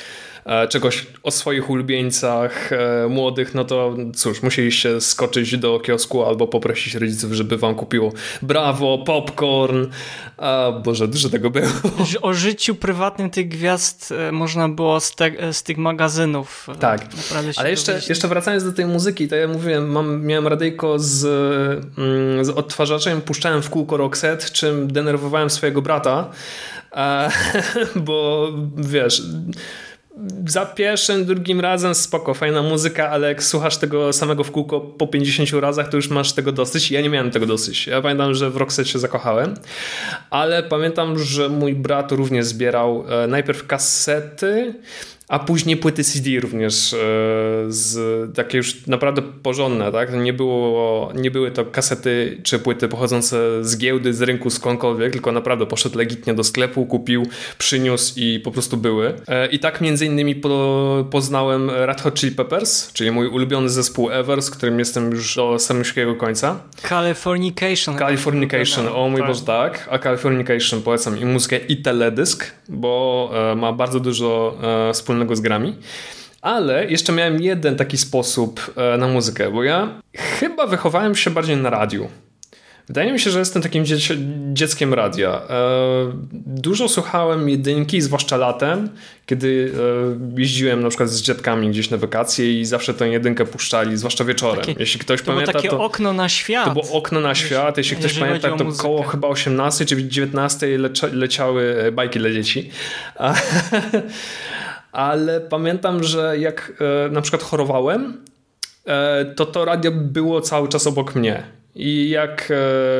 czegoś 0.69 1.07
o 1.23 1.31
swoich 1.31 1.71
ulubieńcach 1.71 2.73
e, 2.73 3.09
młodych, 3.09 3.55
no 3.55 3.65
to 3.65 3.97
cóż, 4.15 4.43
musieliście 4.43 5.01
skoczyć 5.01 5.59
do 5.59 5.81
kiosku 5.81 6.25
albo 6.25 6.47
poprosić 6.47 6.95
rodziców, 6.95 7.33
żeby 7.33 7.57
wam 7.57 7.75
kupiło 7.75 8.13
brawo, 8.43 8.99
popcorn. 8.99 9.87
A 10.37 10.73
Boże, 10.85 11.09
dużo 11.09 11.29
tego 11.29 11.51
było. 11.51 11.67
O 12.23 12.35
życiu 12.35 12.75
prywatnym 12.75 13.31
tych 13.31 13.49
gwiazd 13.49 14.13
e, 14.13 14.33
można 14.33 14.69
było 14.69 15.01
z, 15.01 15.15
te, 15.15 15.53
z 15.53 15.63
tych 15.63 15.79
magazynów. 15.79 16.67
Tak, 16.81 17.07
ale 17.57 17.71
jeszcze, 17.71 18.01
jeszcze 18.09 18.29
wracając 18.29 18.65
do 18.65 18.73
tej 18.73 18.87
muzyki, 18.87 19.29
to 19.29 19.37
ja 19.37 19.49
mówiłem, 19.49 19.91
mam, 19.91 20.25
miałem 20.25 20.47
radyjko 20.47 20.99
z, 20.99 21.25
mm, 21.99 22.45
z 22.45 22.49
odtwarzaczem, 22.49 23.21
puszczałem 23.21 23.63
w 23.63 23.71
kółko 23.71 23.97
Roxette, 23.97 24.47
czym 24.51 24.93
denerwowałem 24.93 25.51
swojego 25.51 25.83
brata, 25.83 26.31
bo 28.07 28.49
wiesz 28.77 29.23
za 30.47 30.67
pierwszym, 30.67 31.25
drugim 31.25 31.61
razem 31.61 31.95
spoko, 31.95 32.35
fajna 32.35 32.63
muzyka, 32.63 33.11
ale 33.11 33.29
jak 33.29 33.43
słuchasz 33.43 33.77
tego 33.77 34.13
samego 34.13 34.45
w 34.45 34.51
kółko 34.51 34.81
po 34.81 35.07
50 35.07 35.53
razach, 35.53 35.89
to 35.89 35.97
już 35.97 36.09
masz 36.09 36.33
tego 36.33 36.53
dosyć. 36.53 36.91
Ja 36.91 37.01
nie 37.01 37.11
miałem 37.11 37.31
tego 37.31 37.47
dosyć. 37.47 37.87
Ja 37.87 38.03
pamiętam, 38.03 38.35
że 38.35 38.51
w 38.51 38.57
Roxette 38.57 38.91
się 38.91 38.99
zakochałem, 38.99 39.55
ale 40.31 40.63
pamiętam, 40.63 41.19
że 41.19 41.49
mój 41.49 41.75
brat 41.75 42.13
również 42.13 42.45
zbierał 42.45 43.05
e, 43.09 43.27
najpierw 43.27 43.67
kasety, 43.67 44.75
a 45.29 45.39
później 45.39 45.77
płyty 45.77 46.05
CD 46.05 46.41
również 46.41 46.93
e, 46.93 46.97
z 47.69 47.99
takie 48.35 48.57
już 48.57 48.87
naprawdę 48.87 49.23
porządne, 49.23 49.93
tak? 49.93 50.15
Nie, 50.15 50.33
było, 50.33 51.13
nie 51.15 51.31
były 51.31 51.51
to 51.51 51.65
kasety 51.65 52.41
czy 52.43 52.59
płyty 52.59 52.89
pochodzące 52.89 53.65
z 53.65 53.79
giełdy, 53.79 54.15
z 54.15 54.23
rynku, 54.23 54.51
skądkolwiek, 54.51 55.13
tylko 55.13 55.33
naprawdę 55.33 55.67
poszedł 55.67 55.99
legitnie 55.99 56.35
do 56.35 56.45
sklepu, 56.45 56.87
kupił, 56.87 57.27
przyniósł 57.59 58.13
i 58.17 58.41
po 58.41 58.51
prostu 58.51 58.77
były. 58.77 59.15
E, 59.29 59.47
I 59.47 59.59
tak 59.59 59.81
między 59.81 60.07
innymi 60.07 60.35
po, 60.35 61.05
poznałem 61.11 61.71
Red 61.71 62.01
Hot 62.01 62.21
Chili 62.21 62.35
Peppers, 62.35 62.93
czyli 62.93 63.11
mój 63.11 63.27
ulubiony 63.27 63.69
zespół 63.69 64.11
ever, 64.11 64.43
z 64.43 64.51
którym 64.51 64.79
jestem 64.79 65.11
już 65.11 65.37
do 65.37 65.59
samego 65.59 66.15
końca. 66.17 66.61
Californication. 66.89 67.99
Californication, 67.99 68.89
o 68.89 69.09
mój 69.09 69.21
tak. 69.21 69.29
Boże, 69.29 69.43
tak. 69.43 69.89
A 69.91 69.99
Californication 69.99 70.83
polecam 70.83 71.21
i 71.21 71.25
muzykę 71.25 71.59
i 71.59 71.77
teledysk, 71.77 72.53
bo 72.69 73.31
e, 73.53 73.55
ma 73.55 73.73
bardzo 73.73 74.01
dużo 74.01 74.59
wspólnego 74.93 75.18
z 75.37 75.41
grami. 75.41 75.77
Ale 76.43 76.91
jeszcze 76.91 77.13
miałem 77.13 77.43
jeden 77.43 77.77
taki 77.77 77.99
sposób 77.99 78.73
e, 78.77 78.99
na 78.99 79.09
muzykę, 79.09 79.51
bo 79.51 79.65
ja 79.65 80.01
chyba 80.17 80.67
wychowałem 80.67 81.15
się 81.15 81.31
bardziej 81.31 81.57
na 81.57 81.71
radiu. 81.71 82.09
Wydaje 82.89 83.13
mi 83.13 83.21
się, 83.21 83.31
że 83.31 83.39
jestem 83.39 83.63
takim 83.63 83.85
dzieckiem 84.53 84.95
radia. 84.95 85.43
E, 85.51 86.13
dużo 86.47 86.89
słuchałem 86.89 87.49
jedynki, 87.49 88.01
zwłaszcza 88.01 88.37
latem, 88.37 88.89
kiedy 89.27 89.73
e, 90.37 90.41
jeździłem 90.41 90.83
na 90.83 90.89
przykład 90.89 91.11
z 91.11 91.23
dziadkami 91.23 91.71
gdzieś 91.71 91.91
na 91.91 91.97
wakacje 91.97 92.61
i 92.61 92.65
zawsze 92.65 92.95
tę 92.95 93.09
jedynkę 93.09 93.45
puszczali, 93.45 93.97
zwłaszcza 93.97 94.25
wieczorem. 94.25 94.65
Takie, 94.65 94.75
jeśli 94.79 95.01
ktoś 95.01 95.23
to 95.23 95.27
pamięta, 95.27 95.53
było 95.53 95.63
takie 95.63 95.77
to, 95.77 95.85
okno 95.85 96.13
na 96.13 96.29
świat. 96.29 96.65
To 96.65 96.83
było 96.83 96.93
okno 96.93 97.21
na 97.21 97.35
świat. 97.35 97.79
Jeśli 97.79 97.97
ktoś 97.97 98.19
pamięta, 98.19 98.57
to 98.57 98.65
koło 98.73 99.03
chyba 99.03 99.29
18 99.29 99.87
czy 99.87 100.09
19 100.09 100.67
leciały 101.13 101.93
bajki 101.93 102.19
dla 102.19 102.31
dzieci. 102.31 102.71
ale 104.99 105.41
pamiętam, 105.41 106.03
że 106.05 106.39
jak 106.39 106.73
e, 107.07 107.11
na 107.11 107.21
przykład 107.21 107.43
chorowałem, 107.43 108.25
e, 108.87 109.25
to 109.25 109.47
to 109.47 109.65
radio 109.65 109.91
było 109.95 110.41
cały 110.41 110.69
czas 110.69 110.87
obok 110.87 111.15
mnie. 111.15 111.43
I 111.75 112.11
jak 112.11 112.53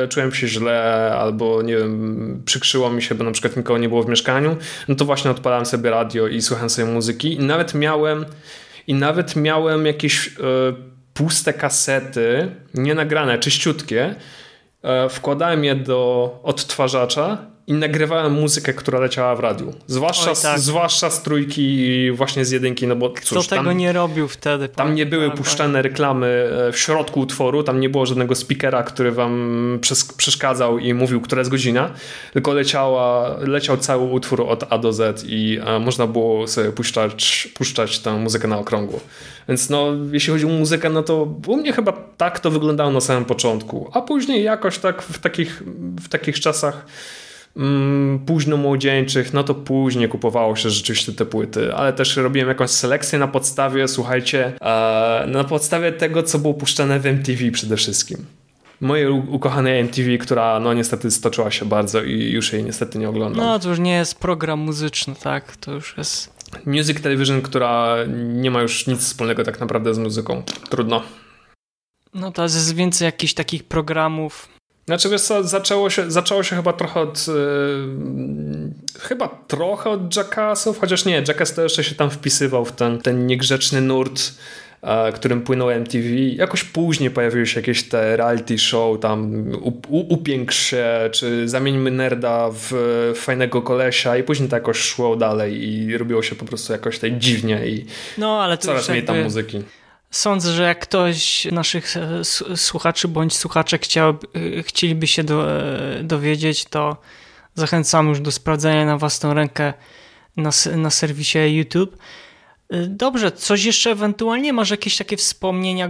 e, 0.03 0.07
czułem 0.07 0.31
się 0.31 0.47
źle, 0.47 1.11
albo 1.19 1.61
nie 1.61 1.77
wiem, 1.77 2.41
przykrzyło 2.45 2.89
mi 2.89 3.01
się, 3.01 3.15
bo 3.15 3.23
na 3.23 3.31
przykład 3.31 3.57
nikogo 3.57 3.79
nie 3.79 3.89
było 3.89 4.03
w 4.03 4.09
mieszkaniu, 4.09 4.57
no 4.87 4.95
to 4.95 5.05
właśnie 5.05 5.31
odpalałem 5.31 5.65
sobie 5.65 5.89
radio 5.89 6.27
i 6.27 6.41
słuchałem 6.41 6.69
sobie 6.69 6.91
muzyki. 6.91 7.33
I 7.33 7.39
nawet 7.39 7.73
miałem, 7.73 8.25
i 8.87 8.93
nawet 8.93 9.35
miałem 9.35 9.85
jakieś 9.85 10.35
puste 11.13 11.53
kasety, 11.53 12.51
nienagrane, 12.73 13.39
czyściutkie. 13.39 14.15
Wkładałem 15.09 15.63
je 15.63 15.75
do 15.75 16.39
odtwarzacza 16.43 17.37
i 17.69 17.73
nagrywałem 17.73 18.33
muzykę, 18.33 18.73
która 18.73 18.99
leciała 18.99 19.35
w 19.35 19.39
radiu. 19.39 19.73
Zwłaszcza, 19.87 20.29
Oj, 20.29 20.35
tak. 20.41 20.59
zwłaszcza 20.59 21.09
z 21.09 21.23
trójki 21.23 22.11
właśnie 22.11 22.45
z 22.45 22.51
jedynki, 22.51 22.87
no 22.87 22.95
bo 22.95 23.09
cóż, 23.09 23.47
Kto 23.47 23.55
tego 23.55 23.69
tam, 23.69 23.77
nie 23.77 23.93
robił 23.93 24.27
wtedy? 24.27 24.69
Tam 24.69 24.95
nie 24.95 25.05
były 25.05 25.27
tak, 25.27 25.37
puszczane 25.37 25.81
reklamy 25.81 26.27
e, 26.67 26.71
w 26.71 26.79
środku 26.79 27.19
utworu, 27.19 27.63
tam 27.63 27.79
nie 27.79 27.89
było 27.89 28.05
żadnego 28.05 28.35
speakera, 28.35 28.83
który 28.83 29.11
wam 29.11 29.79
przeszkadzał 30.17 30.79
i 30.79 30.93
mówił, 30.93 31.21
która 31.21 31.39
jest 31.39 31.51
godzina, 31.51 31.91
tylko 32.33 32.53
leciała, 32.53 33.35
leciał 33.39 33.77
cały 33.77 34.03
utwór 34.03 34.41
od 34.41 34.63
A 34.69 34.77
do 34.77 34.93
Z 34.93 35.23
i 35.27 35.59
e, 35.65 35.79
można 35.79 36.07
było 36.07 36.47
sobie 36.47 36.71
puszczać, 36.71 37.49
puszczać 37.53 37.99
tę 37.99 38.13
muzykę 38.13 38.47
na 38.47 38.59
okrągło. 38.59 38.99
Więc 39.47 39.69
no, 39.69 39.87
jeśli 40.11 40.33
chodzi 40.33 40.45
o 40.45 40.49
muzykę, 40.49 40.89
no 40.89 41.03
to 41.03 41.27
u 41.47 41.57
mnie 41.57 41.73
chyba 41.73 41.93
tak 42.17 42.39
to 42.39 42.51
wyglądało 42.51 42.91
na 42.91 43.01
samym 43.01 43.25
początku, 43.25 43.89
a 43.93 44.01
później 44.01 44.43
jakoś 44.43 44.77
tak 44.77 45.01
w 45.01 45.19
takich, 45.19 45.63
w 46.01 46.09
takich 46.09 46.39
czasach 46.39 46.85
mm, 47.57 48.19
późno 48.19 48.57
młodzieńczych, 48.57 49.33
no 49.33 49.43
to 49.43 49.55
później 49.55 50.09
kupowało 50.09 50.55
się 50.55 50.69
rzeczywiście 50.69 51.13
te 51.13 51.25
płyty, 51.25 51.73
ale 51.73 51.93
też 51.93 52.17
robiłem 52.17 52.49
jakąś 52.49 52.69
selekcję 52.69 53.19
na 53.19 53.27
podstawie, 53.27 53.87
słuchajcie, 53.87 54.53
e, 54.61 55.25
na 55.27 55.43
podstawie 55.43 55.91
tego, 55.91 56.23
co 56.23 56.39
było 56.39 56.53
puszczane 56.53 56.99
w 56.99 57.05
MTV 57.05 57.51
przede 57.51 57.77
wszystkim. 57.77 58.25
Mojej 58.81 59.09
ukochanej 59.09 59.79
MTV, 59.79 60.17
która 60.17 60.59
no 60.59 60.73
niestety 60.73 61.11
stoczyła 61.11 61.51
się 61.51 61.65
bardzo 61.65 62.03
i 62.03 62.31
już 62.31 62.53
jej 62.53 62.63
niestety 62.63 62.99
nie 62.99 63.09
oglądam. 63.09 63.45
No 63.45 63.59
to 63.59 63.69
już 63.69 63.79
nie 63.79 63.93
jest 63.93 64.19
program 64.19 64.59
muzyczny, 64.59 65.15
tak? 65.23 65.57
To 65.57 65.71
już 65.71 65.97
jest... 65.97 66.39
Music 66.65 67.01
Television, 67.01 67.41
która 67.41 67.95
nie 68.17 68.51
ma 68.51 68.61
już 68.61 68.87
nic 68.87 68.99
wspólnego 68.99 69.43
tak 69.43 69.59
naprawdę 69.59 69.93
z 69.93 69.97
muzyką. 69.97 70.43
Trudno. 70.69 71.01
No 72.13 72.31
to 72.31 72.43
jest 72.43 72.75
więcej 72.75 73.05
jakichś 73.05 73.33
takich 73.33 73.63
programów 73.63 74.47
znaczy 74.89 75.09
wiesz 75.09 75.21
co, 75.21 75.43
zaczęło 75.43 75.89
się, 75.89 76.11
zaczęło 76.11 76.43
się 76.43 76.55
chyba 76.55 76.73
trochę 76.73 76.99
od 76.99 77.27
yy, 77.27 77.33
chyba 78.99 79.27
trochę 79.47 79.89
od 79.89 80.15
Jackassów, 80.15 80.79
chociaż 80.79 81.05
nie, 81.05 81.23
Jackass 81.27 81.53
to 81.53 81.63
jeszcze 81.63 81.83
się 81.83 81.95
tam 81.95 82.09
wpisywał 82.09 82.65
w 82.65 82.71
ten, 82.71 83.01
ten 83.01 83.27
niegrzeczny 83.27 83.81
nurt 83.81 84.21
e, 84.81 85.11
którym 85.11 85.41
płynął 85.41 85.69
MTV. 85.69 86.07
Jakoś 86.35 86.63
później 86.63 87.11
pojawiły 87.11 87.47
się 87.47 87.59
jakieś 87.59 87.83
te 87.83 88.17
reality 88.17 88.57
show, 88.57 88.99
tam 88.99 89.45
upiększ 89.89 90.57
się, 90.57 91.09
czy 91.11 91.49
zamieńmy 91.49 91.91
nerda 91.91 92.49
w 92.53 92.73
fajnego 93.15 93.61
kolesia 93.61 94.17
i 94.17 94.23
później 94.23 94.49
to 94.49 94.55
jakoś 94.55 94.77
szło 94.77 95.15
dalej 95.15 95.69
i 95.69 95.97
robiło 95.97 96.21
się 96.21 96.35
po 96.35 96.45
prostu 96.45 96.73
jakoś 96.73 96.99
tak 96.99 97.17
dziwnie 97.17 97.67
i 97.67 97.85
no, 98.17 98.43
ale 98.43 98.57
coraz 98.57 98.89
mniej 98.89 99.03
tam 99.03 99.23
muzyki. 99.23 99.63
Sądzę, 100.11 100.51
że 100.51 100.63
jak 100.63 100.79
ktoś 100.79 101.47
naszych 101.51 101.97
e, 101.97 102.25
słuchaczy 102.55 103.07
bądź 103.07 103.37
słuchaczek 103.37 103.83
chciał, 103.83 104.09
e, 104.09 104.63
chcieliby 104.63 105.07
się 105.07 105.23
do, 105.23 105.61
e, 105.61 106.03
dowiedzieć, 106.03 106.65
to 106.65 106.97
zachęcam 107.55 108.09
już 108.09 108.19
do 108.19 108.31
sprawdzenia 108.31 108.85
na 108.85 108.97
własną 108.97 109.33
rękę 109.33 109.73
na, 110.37 110.49
na 110.75 110.89
serwisie 110.89 111.39
YouTube. 111.39 111.97
Dobrze, 112.87 113.31
coś 113.31 113.65
jeszcze 113.65 113.91
ewentualnie? 113.91 114.53
Masz 114.53 114.69
jakieś 114.69 114.97
takie 114.97 115.17
wspomnienia 115.17 115.89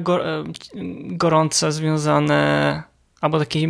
gorące 1.05 1.71
związane, 1.71 2.83
albo 3.21 3.39
takie 3.39 3.67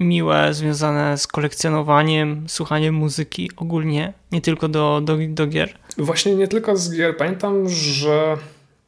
miłe 0.00 0.54
związane 0.54 1.18
z 1.18 1.26
kolekcjonowaniem, 1.26 2.44
słuchaniem 2.48 2.94
muzyki 2.94 3.50
ogólnie, 3.56 4.12
nie 4.32 4.40
tylko 4.40 4.68
do, 4.68 5.00
do, 5.00 5.18
do 5.28 5.46
gier? 5.46 5.78
Właśnie 5.98 6.34
nie 6.34 6.48
tylko 6.48 6.76
z 6.76 6.96
gier. 6.96 7.16
Pamiętam, 7.16 7.68
że... 7.68 8.36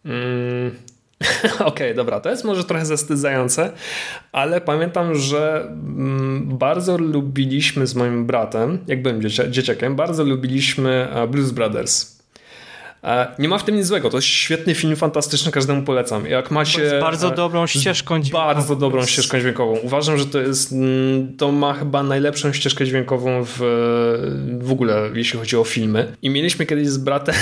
Mm 0.04 0.76
Okej, 1.54 1.66
okay, 1.66 1.94
dobra, 1.94 2.20
to 2.20 2.30
jest 2.30 2.44
może 2.44 2.64
trochę 2.64 2.86
zastydzające, 2.86 3.72
ale 4.32 4.60
pamiętam, 4.60 5.14
że 5.14 5.60
mm, 5.68 6.58
bardzo 6.58 6.98
lubiliśmy 6.98 7.86
z 7.86 7.94
moim 7.94 8.26
bratem, 8.26 8.78
jak 8.86 9.02
byłem 9.02 9.22
dzieciakiem, 9.50 9.96
bardzo 9.96 10.24
lubiliśmy 10.24 11.08
e, 11.12 11.26
Blues 11.26 11.50
Brothers. 11.50 12.15
E, 13.06 13.26
nie 13.38 13.48
ma 13.48 13.58
w 13.58 13.64
tym 13.64 13.76
nic 13.76 13.86
złego. 13.86 14.10
To 14.10 14.16
jest 14.16 14.26
świetny 14.26 14.74
film, 14.74 14.96
fantastyczny, 14.96 15.52
każdemu 15.52 15.82
polecam. 15.82 16.26
Jak 16.26 16.50
macie. 16.50 16.98
Bardzo 17.00 17.30
dobrą 17.30 17.66
ścieżką 17.66 18.22
dźwiękową. 18.22 18.44
Bardzo 18.44 18.76
dobrą 18.76 19.06
ścieżką 19.06 19.40
dźwiękową. 19.40 19.76
Uważam, 19.82 20.18
że 20.18 20.26
to 20.26 20.40
jest. 20.40 20.72
Mm, 20.72 21.36
to 21.36 21.52
ma 21.52 21.74
chyba 21.74 22.02
najlepszą 22.02 22.52
ścieżkę 22.52 22.86
dźwiękową 22.86 23.44
w, 23.44 23.58
w 24.60 24.72
ogóle, 24.72 25.10
jeśli 25.14 25.38
chodzi 25.38 25.56
o 25.56 25.64
filmy. 25.64 26.16
I 26.22 26.30
mieliśmy 26.30 26.66
kiedyś 26.66 26.88
z 26.88 26.98
bratem 26.98 27.34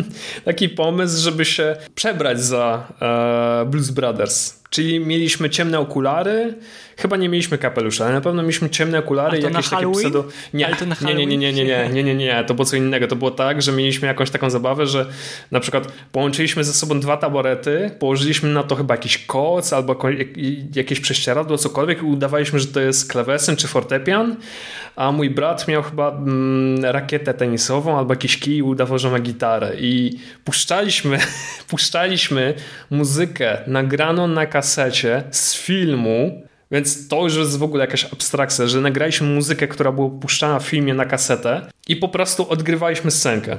taki 0.44 0.68
pomysł, 0.68 1.22
żeby 1.22 1.44
się 1.44 1.76
przebrać 1.94 2.40
za 2.40 2.86
e, 3.00 3.66
Blues 3.70 3.90
Brothers. 3.90 4.58
Czyli 4.70 5.00
mieliśmy 5.00 5.50
ciemne 5.50 5.78
okulary, 5.78 6.54
chyba 6.96 7.16
nie 7.16 7.28
mieliśmy 7.28 7.58
kapelusza, 7.58 8.04
ale 8.04 8.14
na 8.14 8.20
pewno 8.20 8.42
mieliśmy 8.42 8.70
ciemne 8.70 8.98
okulary 8.98 9.38
i 9.38 9.42
jakieś 9.42 9.68
takie 9.68 9.92
pseudo... 9.92 10.24
Nie, 10.54 10.68
nie, 11.02 11.14
nie, 11.14 11.26
nie, 11.26 11.38
nie, 11.38 11.52
nie, 11.52 11.64
nie, 11.64 11.88
nie, 11.92 12.04
nie, 12.04 12.14
nie, 12.14 12.44
to 12.44 12.54
było 12.54 12.64
co 12.64 12.76
innego. 12.76 13.06
To 13.06 13.16
było 13.16 13.30
tak, 13.30 13.62
że 13.62 13.72
mieliśmy 13.72 14.08
jakąś 14.08 14.30
taką 14.30 14.50
zabawę, 14.50 14.86
że 14.86 15.06
na 15.50 15.60
przykład 15.60 15.92
połączyliśmy 16.12 16.64
ze 16.64 16.72
sobą 16.72 17.00
dwa 17.00 17.16
taborety, 17.16 17.90
położyliśmy 17.98 18.48
na 18.48 18.62
to 18.62 18.76
chyba 18.76 18.94
jakiś 18.94 19.18
koc 19.18 19.72
albo 19.72 19.96
jakieś 20.74 21.00
prześcieradło, 21.00 21.58
cokolwiek 21.58 22.02
i 22.02 22.04
udawaliśmy, 22.04 22.58
że 22.58 22.66
to 22.66 22.80
jest 22.80 23.12
klawesyn 23.12 23.56
czy 23.56 23.68
fortepian, 23.68 24.36
a 24.96 25.12
mój 25.12 25.30
brat 25.30 25.68
miał 25.68 25.82
chyba 25.82 26.10
mm, 26.10 26.84
rakietę 26.84 27.34
tenisową 27.34 27.98
albo 27.98 28.12
jakiś 28.12 28.38
kij 28.38 28.56
i 28.56 28.62
udawał, 28.62 28.98
że 28.98 29.10
ma 29.10 29.18
gitarę. 29.18 29.72
I 29.78 30.18
puszczaliśmy, 30.44 31.18
puszczaliśmy 31.70 32.54
muzykę 32.90 33.58
nagraną 33.66 34.28
na 34.28 34.46
kasecie 34.58 35.24
z 35.30 35.54
filmu, 35.54 36.42
więc 36.70 37.08
to 37.08 37.22
już 37.22 37.36
jest 37.36 37.58
w 37.58 37.62
ogóle 37.62 37.84
jakaś 37.84 38.04
abstrakcja, 38.12 38.66
że 38.66 38.80
nagraliśmy 38.80 39.26
muzykę, 39.26 39.68
która 39.68 39.92
była 39.92 40.10
puszczana 40.10 40.58
w 40.58 40.66
filmie 40.66 40.94
na 40.94 41.04
kasetę 41.04 41.66
i 41.88 41.96
po 41.96 42.08
prostu 42.08 42.50
odgrywaliśmy 42.50 43.10
scenkę. 43.10 43.58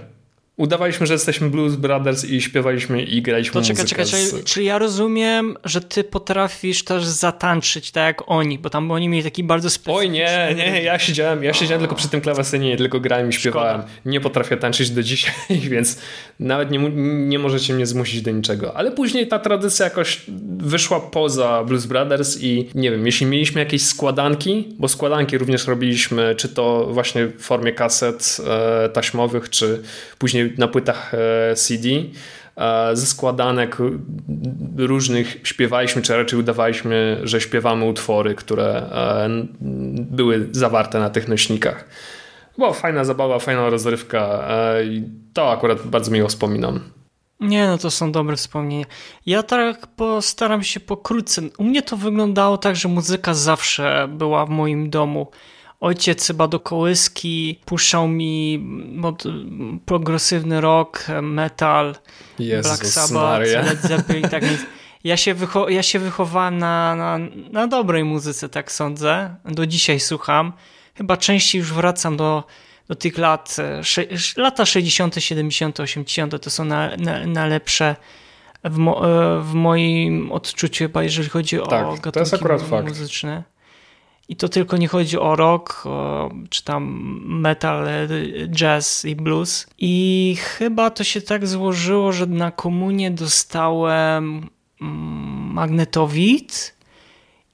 Udawaliśmy, 0.59 1.07
że 1.07 1.13
jesteśmy 1.13 1.49
Blues 1.49 1.75
Brothers 1.75 2.25
i 2.25 2.41
śpiewaliśmy 2.41 3.03
i 3.03 3.21
graliśmy 3.21 3.53
to 3.53 3.59
muzykę. 3.59 3.85
Czekaj, 3.85 4.05
czekaj, 4.05 4.25
z... 4.25 4.43
czyli 4.43 4.65
ja 4.65 4.77
rozumiem, 4.77 5.57
że 5.63 5.81
ty 5.81 6.03
potrafisz 6.03 6.83
też 6.83 7.05
zatańczyć 7.05 7.91
tak 7.91 8.05
jak 8.05 8.23
oni, 8.27 8.59
bo 8.59 8.69
tam 8.69 8.91
oni 8.91 9.09
mieli 9.09 9.23
taki 9.23 9.43
bardzo 9.43 9.69
specyficzny... 9.69 9.99
Oj 9.99 10.09
nie, 10.09 10.55
nie, 10.71 10.83
ja 10.83 10.99
siedziałem, 10.99 11.43
ja 11.43 11.53
siedziałem 11.53 11.79
tylko 11.79 11.95
przy 11.95 12.09
tym 12.09 12.21
klawesynie, 12.21 12.77
tylko 12.77 12.99
grałem 12.99 13.29
i 13.29 13.33
śpiewałem. 13.33 13.81
Szkoda. 13.81 13.93
Nie 14.05 14.21
potrafię 14.21 14.57
tańczyć 14.57 14.89
do 14.89 15.03
dzisiaj, 15.03 15.33
więc 15.69 15.99
nawet 16.39 16.71
nie, 16.71 16.79
nie 17.27 17.39
możecie 17.39 17.73
mnie 17.73 17.85
zmusić 17.85 18.21
do 18.21 18.31
niczego. 18.31 18.77
Ale 18.77 18.91
później 18.91 19.27
ta 19.27 19.39
tradycja 19.39 19.85
jakoś 19.85 20.21
wyszła 20.57 20.99
poza 20.99 21.63
Blues 21.63 21.85
Brothers 21.85 22.37
i 22.41 22.69
nie 22.75 22.91
wiem, 22.91 23.05
jeśli 23.05 23.25
mieliśmy 23.25 23.59
jakieś 23.59 23.85
składanki, 23.85 24.67
bo 24.79 24.87
składanki 24.87 25.37
również 25.37 25.67
robiliśmy, 25.67 26.35
czy 26.35 26.49
to 26.49 26.87
właśnie 26.91 27.27
w 27.27 27.41
formie 27.41 27.71
kaset 27.71 28.37
e, 28.47 28.89
taśmowych, 28.89 29.49
czy 29.49 29.81
później 30.17 30.48
na 30.57 30.67
płytach 30.67 31.13
e, 31.13 31.55
CD, 31.55 31.89
e, 32.57 32.95
ze 32.95 33.05
składanek 33.05 33.77
różnych 34.77 35.37
śpiewaliśmy, 35.43 36.01
czy 36.01 36.17
raczej 36.17 36.39
udawaliśmy, 36.39 37.19
że 37.23 37.41
śpiewamy 37.41 37.85
utwory, 37.85 38.35
które 38.35 38.65
e, 38.65 39.29
były 39.91 40.47
zawarte 40.51 40.99
na 40.99 41.09
tych 41.09 41.27
nośnikach. 41.27 41.85
Była 42.57 42.73
fajna 42.73 43.03
zabawa, 43.03 43.39
fajna 43.39 43.69
rozrywka 43.69 44.47
i 44.83 45.03
to 45.33 45.51
akurat 45.51 45.87
bardzo 45.87 46.11
miło 46.11 46.27
wspominam. 46.27 46.79
Nie, 47.39 47.67
no 47.67 47.77
to 47.77 47.91
są 47.91 48.11
dobre 48.11 48.35
wspomnienia. 48.35 48.85
Ja 49.25 49.43
tak 49.43 49.87
postaram 49.87 50.63
się 50.63 50.79
pokrótce. 50.79 51.41
U 51.57 51.63
mnie 51.63 51.81
to 51.81 51.97
wyglądało 51.97 52.57
tak, 52.57 52.75
że 52.75 52.89
muzyka 52.89 53.33
zawsze 53.33 54.07
była 54.11 54.45
w 54.45 54.49
moim 54.49 54.89
domu. 54.89 55.27
Ojciec 55.79 56.27
chyba 56.27 56.47
do 56.47 56.59
kołyski 56.59 57.59
puszczał 57.65 58.07
mi 58.07 58.65
progresywny 59.85 60.61
rock, 60.61 61.07
metal, 61.21 61.95
Jezus 62.39 62.67
Black 62.67 62.85
Sabbath, 62.85 63.13
Maria. 63.13 63.61
Led 63.61 63.81
Zeppelin. 63.81 64.29
Tak 64.29 64.45
więc 64.45 64.61
ja 65.03 65.17
się, 65.17 65.33
wycho 65.33 65.69
ja 65.69 65.83
się 65.83 65.99
wychowałem 65.99 66.57
na, 66.57 66.95
na, 66.95 67.19
na 67.51 67.67
dobrej 67.67 68.03
muzyce, 68.03 68.49
tak 68.49 68.71
sądzę. 68.71 69.35
Do 69.45 69.67
dzisiaj 69.67 69.99
słucham. 69.99 70.53
Chyba 70.95 71.17
częściej 71.17 71.59
już 71.59 71.73
wracam 71.73 72.17
do 72.17 72.43
do 72.89 72.95
tych 72.95 73.17
lat, 73.17 73.55
lata 74.37 74.65
60., 74.65 75.15
70., 75.19 75.79
80. 75.79 76.41
to 76.41 76.49
są 76.49 76.65
na, 76.65 76.97
na, 76.97 77.25
najlepsze 77.25 77.95
w, 78.63 78.77
mo, 78.77 79.09
e, 79.37 79.41
w 79.41 79.53
moim 79.53 80.31
odczuciu 80.31 80.83
chyba, 80.83 81.03
jeżeli 81.03 81.29
chodzi 81.29 81.57
tak, 81.69 81.85
o 81.85 81.89
gatunki 81.89 82.11
to 82.11 82.19
jest 82.19 82.33
akurat 82.33 82.61
muzyczne. 82.87 83.35
Fakt. 83.35 83.58
I 84.29 84.35
to 84.35 84.49
tylko 84.49 84.77
nie 84.77 84.87
chodzi 84.87 85.19
o 85.19 85.35
rock, 85.35 85.85
o, 85.85 86.29
czy 86.49 86.63
tam 86.63 86.83
metal, 87.25 87.87
e, 87.87 88.07
jazz 88.47 89.05
i 89.05 89.15
blues. 89.15 89.67
I 89.77 90.35
chyba 90.39 90.89
to 90.89 91.03
się 91.03 91.21
tak 91.21 91.47
złożyło, 91.47 92.11
że 92.11 92.25
na 92.25 92.51
komunie 92.51 93.11
dostałem 93.11 94.49
mm, 94.81 95.53
magnetowid 95.53 96.75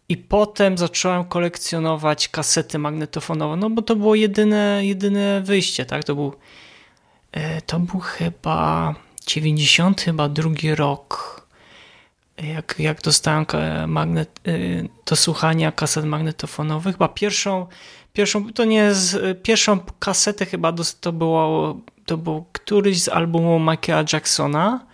i 0.10 0.17
potem 0.17 0.77
zacząłem 0.77 1.25
kolekcjonować 1.25 2.29
kasety 2.29 2.79
magnetofonowe, 2.79 3.55
no 3.55 3.70
bo 3.70 3.82
to 3.82 3.96
było 3.96 4.15
jedyne, 4.15 4.79
jedyne 4.82 5.41
wyjście, 5.41 5.86
tak? 5.86 6.03
To 6.03 6.15
był, 6.15 6.34
e, 7.32 7.62
to 7.62 7.79
był 7.79 8.00
chyba 8.00 8.96
90 9.27 10.01
chyba 10.01 10.29
drugi 10.29 10.75
rok, 10.75 11.41
jak, 12.44 12.75
jak 12.80 13.01
dostałem 13.01 13.46
magnet, 13.88 14.39
e, 14.48 14.51
do 15.06 15.15
słuchania 15.15 15.72
kaset 15.72 16.06
magnetofonowych. 16.06 16.96
Chyba 16.96 17.08
pierwszą, 17.08 17.68
pierwszą 18.13 18.54
to 18.54 18.65
nie 18.65 18.92
pierwszą 19.44 19.80
kasetę 20.00 20.46
chyba 20.46 20.74
to 21.01 21.13
było, 21.13 21.77
to 22.06 22.18
był 22.18 22.46
któryś 22.51 23.01
z 23.01 23.10
albumów 23.10 23.62
Michaela 23.62 24.04
Jacksona. 24.13 24.86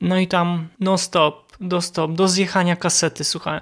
No 0.00 0.18
i 0.18 0.28
tam 0.28 0.68
non 0.80 0.98
stop, 0.98 1.56
do 1.60 1.80
stop, 1.80 2.12
do 2.12 2.28
zjechania 2.28 2.76
kasety 2.76 3.24
słuchałem. 3.24 3.60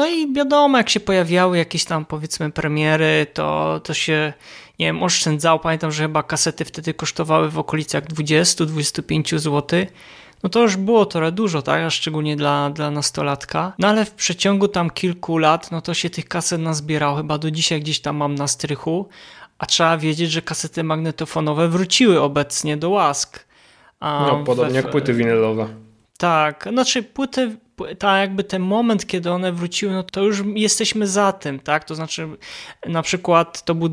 No 0.00 0.08
i 0.08 0.32
wiadomo, 0.32 0.78
jak 0.78 0.88
się 0.88 1.00
pojawiały 1.00 1.58
jakieś 1.58 1.84
tam 1.84 2.04
powiedzmy 2.04 2.50
premiery, 2.50 3.26
to, 3.34 3.80
to 3.84 3.94
się, 3.94 4.32
nie 4.78 4.86
wiem, 4.86 5.02
oszczędzało. 5.02 5.58
Pamiętam, 5.58 5.92
że 5.92 6.02
chyba 6.02 6.22
kasety 6.22 6.64
wtedy 6.64 6.94
kosztowały 6.94 7.50
w 7.50 7.58
okolicach 7.58 8.04
20-25 8.04 9.38
zł. 9.38 9.86
No 10.42 10.50
to 10.50 10.62
już 10.62 10.76
było 10.76 11.06
trochę 11.06 11.32
dużo, 11.32 11.62
tak? 11.62 11.82
A 11.82 11.90
szczególnie 11.90 12.36
dla, 12.36 12.70
dla 12.70 12.90
nastolatka. 12.90 13.72
No 13.78 13.88
ale 13.88 14.04
w 14.04 14.10
przeciągu 14.10 14.68
tam 14.68 14.90
kilku 14.90 15.38
lat, 15.38 15.70
no 15.70 15.80
to 15.80 15.94
się 15.94 16.10
tych 16.10 16.28
kaset 16.28 16.60
nazbierało. 16.60 17.16
Chyba 17.16 17.38
do 17.38 17.50
dzisiaj 17.50 17.80
gdzieś 17.80 18.00
tam 18.00 18.16
mam 18.16 18.34
na 18.34 18.48
strychu. 18.48 19.08
A 19.58 19.66
trzeba 19.66 19.98
wiedzieć, 19.98 20.30
że 20.30 20.42
kasety 20.42 20.84
magnetofonowe 20.84 21.68
wróciły 21.68 22.20
obecnie 22.20 22.76
do 22.76 22.90
łask. 22.90 23.44
no, 24.00 24.42
podobnie 24.46 24.76
jak 24.76 24.90
płyty 24.90 25.14
winylowe. 25.14 25.68
Tak, 26.18 26.68
znaczy 26.72 27.02
płyty, 27.02 27.56
ta 27.98 28.18
jakby 28.18 28.44
ten 28.44 28.62
moment, 28.62 29.06
kiedy 29.06 29.30
one 29.30 29.52
wróciły, 29.52 29.92
no 29.92 30.02
to 30.02 30.22
już 30.22 30.42
jesteśmy 30.54 31.06
za 31.06 31.32
tym, 31.32 31.60
tak? 31.60 31.84
To 31.84 31.94
znaczy 31.94 32.28
na 32.86 33.02
przykład 33.02 33.64
to 33.64 33.74
był 33.74 33.88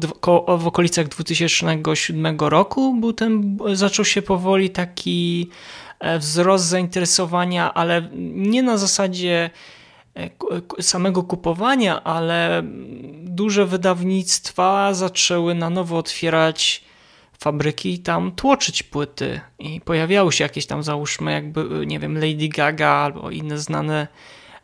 w 0.57 0.67
okolicach 0.67 1.07
2007 1.07 2.37
roku 2.39 2.95
był 2.99 3.13
ten, 3.13 3.57
zaczął 3.73 4.05
się 4.05 4.21
powoli 4.21 4.69
taki 4.69 5.49
e, 5.99 6.19
wzrost 6.19 6.65
zainteresowania, 6.65 7.73
ale 7.73 8.09
nie 8.35 8.63
na 8.63 8.77
zasadzie 8.77 9.49
e, 10.15 10.29
samego 10.81 11.23
kupowania, 11.23 12.03
ale 12.03 12.63
duże 13.23 13.65
wydawnictwa 13.65 14.93
zaczęły 14.93 15.55
na 15.55 15.69
nowo 15.69 15.97
otwierać 15.97 16.86
fabryki 17.39 17.99
tam 17.99 18.31
tłoczyć 18.31 18.83
płyty 18.83 19.41
i 19.59 19.81
pojawiały 19.81 20.31
się 20.31 20.43
jakieś 20.43 20.65
tam 20.65 20.83
załóżmy 20.83 21.31
jakby, 21.31 21.85
nie 21.85 21.99
wiem, 21.99 22.15
Lady 22.15 22.47
Gaga 22.47 22.89
albo 22.89 23.31
inne 23.31 23.59
znane, 23.59 24.07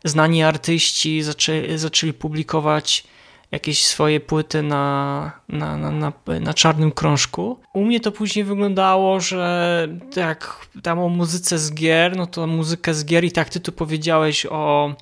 znani 0.04 0.42
artyści 0.42 1.22
zaczęli, 1.22 1.78
zaczęli 1.78 2.12
publikować 2.12 3.04
jakieś 3.50 3.84
swoje 3.84 4.20
płyty 4.20 4.62
na, 4.62 5.32
na, 5.48 5.76
na, 5.76 5.90
na, 5.90 6.12
na 6.40 6.54
czarnym 6.54 6.92
krążku. 6.92 7.58
U 7.72 7.84
mnie 7.84 8.00
to 8.00 8.12
później 8.12 8.44
wyglądało, 8.44 9.20
że 9.20 9.88
tak 10.14 10.66
tam 10.82 10.98
o 10.98 11.08
muzyce 11.08 11.58
z 11.58 11.74
gier, 11.74 12.16
no 12.16 12.26
to 12.26 12.46
muzykę 12.46 12.94
z 12.94 13.04
gier 13.04 13.24
i 13.24 13.32
tak 13.32 13.48
ty 13.48 13.60
tu 13.60 13.72
powiedziałeś 13.72 14.46
o 14.46 14.94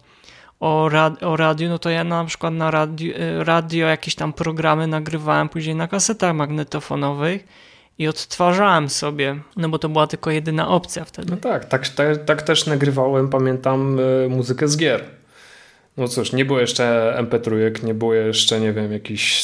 o, 0.63 0.89
rad, 0.89 1.23
o 1.23 1.37
radiu, 1.37 1.69
no 1.69 1.79
to 1.79 1.91
ja 1.91 2.05
na 2.05 2.25
przykład 2.25 2.55
na 2.55 2.71
radio, 2.71 3.15
radio 3.39 3.87
jakieś 3.87 4.15
tam 4.15 4.33
programy 4.33 4.87
nagrywałem 4.87 5.49
później 5.49 5.75
na 5.75 5.89
kasetach 5.89 6.35
magnetofonowych 6.35 7.45
i 7.99 8.09
odtwarzałem 8.09 8.89
sobie, 8.89 9.37
no 9.57 9.69
bo 9.69 9.79
to 9.79 9.89
była 9.89 10.07
tylko 10.07 10.31
jedyna 10.31 10.69
opcja 10.69 11.05
wtedy. 11.05 11.31
No 11.31 11.37
tak, 11.37 11.65
tak, 11.65 11.89
tak, 11.89 12.25
tak 12.25 12.43
też 12.43 12.67
nagrywałem, 12.67 13.29
pamiętam, 13.29 13.99
e, 14.25 14.29
muzykę 14.29 14.69
z 14.69 14.77
gier. 14.77 15.05
No 15.97 16.09
cóż, 16.09 16.33
nie 16.33 16.45
było 16.45 16.61
jeszcze 16.61 17.15
MP3, 17.19 17.85
nie 17.85 17.95
było 17.95 18.15
jeszcze, 18.15 18.61
nie 18.61 18.73
wiem, 18.73 18.93
jakichś 18.93 19.43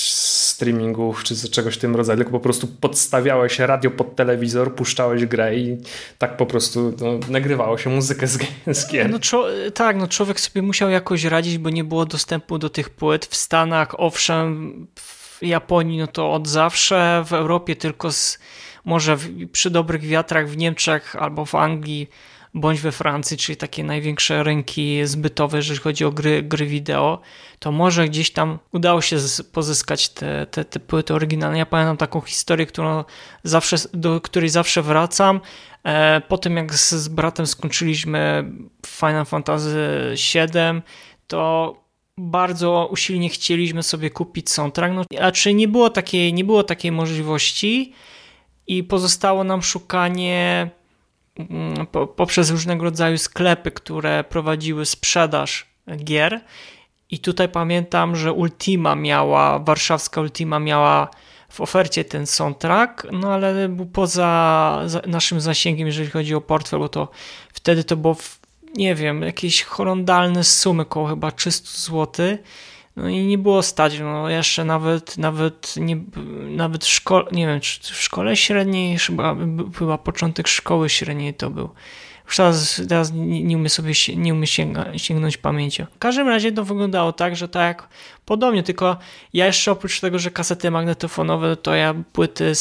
streamingów 0.58 1.24
czy 1.24 1.50
czegoś 1.50 1.74
w 1.74 1.78
tym 1.78 1.96
rodzaju, 1.96 2.16
tylko 2.16 2.32
po 2.32 2.40
prostu 2.40 2.66
podstawiałeś 2.66 3.58
radio 3.58 3.90
pod 3.90 4.16
telewizor, 4.16 4.74
puszczałeś 4.74 5.26
grę 5.26 5.56
i 5.56 5.78
tak 6.18 6.36
po 6.36 6.46
prostu 6.46 6.94
no, 7.00 7.18
nagrywało 7.28 7.78
się 7.78 7.90
muzykę 7.90 8.26
z, 8.26 8.38
z 8.66 8.90
gier. 8.90 9.10
No, 9.10 9.18
tak, 9.74 9.96
no 9.96 10.08
człowiek 10.08 10.40
sobie 10.40 10.62
musiał 10.62 10.90
jakoś 10.90 11.24
radzić, 11.24 11.58
bo 11.58 11.70
nie 11.70 11.84
było 11.84 12.06
dostępu 12.06 12.58
do 12.58 12.70
tych 12.70 12.90
płyt. 12.90 13.26
W 13.26 13.36
Stanach, 13.36 14.00
owszem, 14.00 14.86
w 14.94 15.38
Japonii 15.42 15.98
no 15.98 16.06
to 16.06 16.32
od 16.32 16.48
zawsze, 16.48 17.24
w 17.26 17.32
Europie 17.32 17.76
tylko 17.76 18.12
z, 18.12 18.38
może 18.84 19.16
w, 19.16 19.50
przy 19.52 19.70
dobrych 19.70 20.02
wiatrach 20.02 20.48
w 20.48 20.56
Niemczech 20.56 21.16
albo 21.16 21.44
w 21.44 21.54
Anglii 21.54 22.08
bądź 22.54 22.80
we 22.80 22.92
Francji, 22.92 23.36
czyli 23.36 23.56
takie 23.56 23.84
największe 23.84 24.42
rynki 24.42 25.00
zbytowe, 25.04 25.56
jeżeli 25.56 25.80
chodzi 25.80 26.04
o 26.04 26.10
gry, 26.10 26.42
gry 26.42 26.66
wideo, 26.66 27.20
to 27.58 27.72
może 27.72 28.08
gdzieś 28.08 28.30
tam 28.30 28.58
udało 28.72 29.00
się 29.00 29.16
pozyskać 29.52 30.08
te, 30.08 30.46
te, 30.46 30.64
te 30.64 30.80
płyty 30.80 31.14
oryginalne. 31.14 31.58
Ja 31.58 31.66
pamiętam 31.66 31.96
taką 31.96 32.20
historię, 32.20 32.66
którą 32.66 33.04
zawsze, 33.42 33.76
do 33.94 34.20
której 34.20 34.48
zawsze 34.48 34.82
wracam. 34.82 35.40
E, 35.84 36.20
po 36.20 36.38
tym 36.38 36.56
jak 36.56 36.74
z, 36.74 36.94
z 36.94 37.08
bratem 37.08 37.46
skończyliśmy 37.46 38.52
Final 38.86 39.26
Fantasy 39.26 40.14
VII, 40.34 40.82
to 41.26 41.74
bardzo 42.18 42.88
usilnie 42.92 43.28
chcieliśmy 43.28 43.82
sobie 43.82 44.10
kupić 44.10 44.50
soundtrack, 44.50 44.94
no, 44.94 45.04
a 45.20 45.50
nie 45.50 45.68
było 45.68 45.90
takiej, 45.90 46.34
nie 46.34 46.44
było 46.44 46.62
takiej 46.62 46.92
możliwości 46.92 47.92
i 48.66 48.84
pozostało 48.84 49.44
nam 49.44 49.62
szukanie 49.62 50.70
Mm, 51.38 51.86
poprzez 52.16 52.50
różnego 52.50 52.84
rodzaju 52.84 53.18
sklepy, 53.18 53.70
które 53.70 54.24
prowadziły 54.24 54.86
sprzedaż 54.86 55.66
gier. 55.96 56.40
I 57.10 57.18
tutaj 57.18 57.48
pamiętam, 57.48 58.16
że 58.16 58.32
Ultima 58.32 58.94
miała, 58.94 59.58
warszawska 59.58 60.20
Ultima 60.20 60.58
miała 60.58 61.10
w 61.48 61.60
ofercie 61.60 62.04
ten 62.04 62.26
soundtrack, 62.26 63.06
no 63.12 63.32
ale 63.32 63.68
był 63.68 63.86
poza 63.86 64.82
naszym 65.06 65.40
zasięgiem, 65.40 65.86
jeżeli 65.86 66.10
chodzi 66.10 66.34
o 66.34 66.40
portfel, 66.40 66.78
bo 66.78 66.88
to 66.88 67.08
wtedy 67.52 67.84
to 67.84 67.96
było, 67.96 68.16
nie 68.74 68.94
wiem, 68.94 69.22
jakieś 69.22 69.62
horrendalne 69.62 70.44
sumy, 70.44 70.82
około 70.82 71.06
chyba 71.06 71.30
300 71.30 71.68
zł. 71.70 72.38
No 72.98 73.08
i 73.08 73.26
nie 73.26 73.38
było 73.38 73.62
stać, 73.62 74.00
no 74.00 74.28
jeszcze 74.28 74.64
nawet, 74.64 75.18
nawet, 75.18 75.74
nie, 75.76 75.96
nawet 76.50 76.84
w 76.84 76.88
szkole, 76.88 77.24
nie 77.32 77.46
wiem, 77.46 77.60
czy 77.60 77.94
w 77.94 78.02
szkole 78.02 78.36
średniej, 78.36 78.98
chyba, 78.98 79.36
chyba 79.78 79.98
początek 79.98 80.48
szkoły 80.48 80.88
średniej 80.88 81.34
to 81.34 81.50
był. 81.50 81.70
Już 82.26 82.36
teraz, 82.36 82.82
teraz 82.88 83.12
nie, 83.14 83.56
umiem 83.56 83.68
sobie 83.68 83.92
nie 84.16 84.32
umiem 84.32 84.46
sięga, 84.46 84.98
sięgnąć 84.98 85.36
pamięcią. 85.36 85.86
W 85.94 85.98
każdym 85.98 86.28
razie 86.28 86.52
to 86.52 86.64
wyglądało 86.64 87.12
tak, 87.12 87.36
że 87.36 87.48
tak 87.48 87.62
jak 87.68 87.88
podobnie, 88.28 88.62
tylko 88.62 88.96
ja 89.32 89.46
jeszcze 89.46 89.72
oprócz 89.72 90.00
tego, 90.00 90.18
że 90.18 90.30
kasety 90.30 90.70
magnetofonowe, 90.70 91.56
to 91.56 91.74
ja 91.74 91.94
płyty 92.12 92.52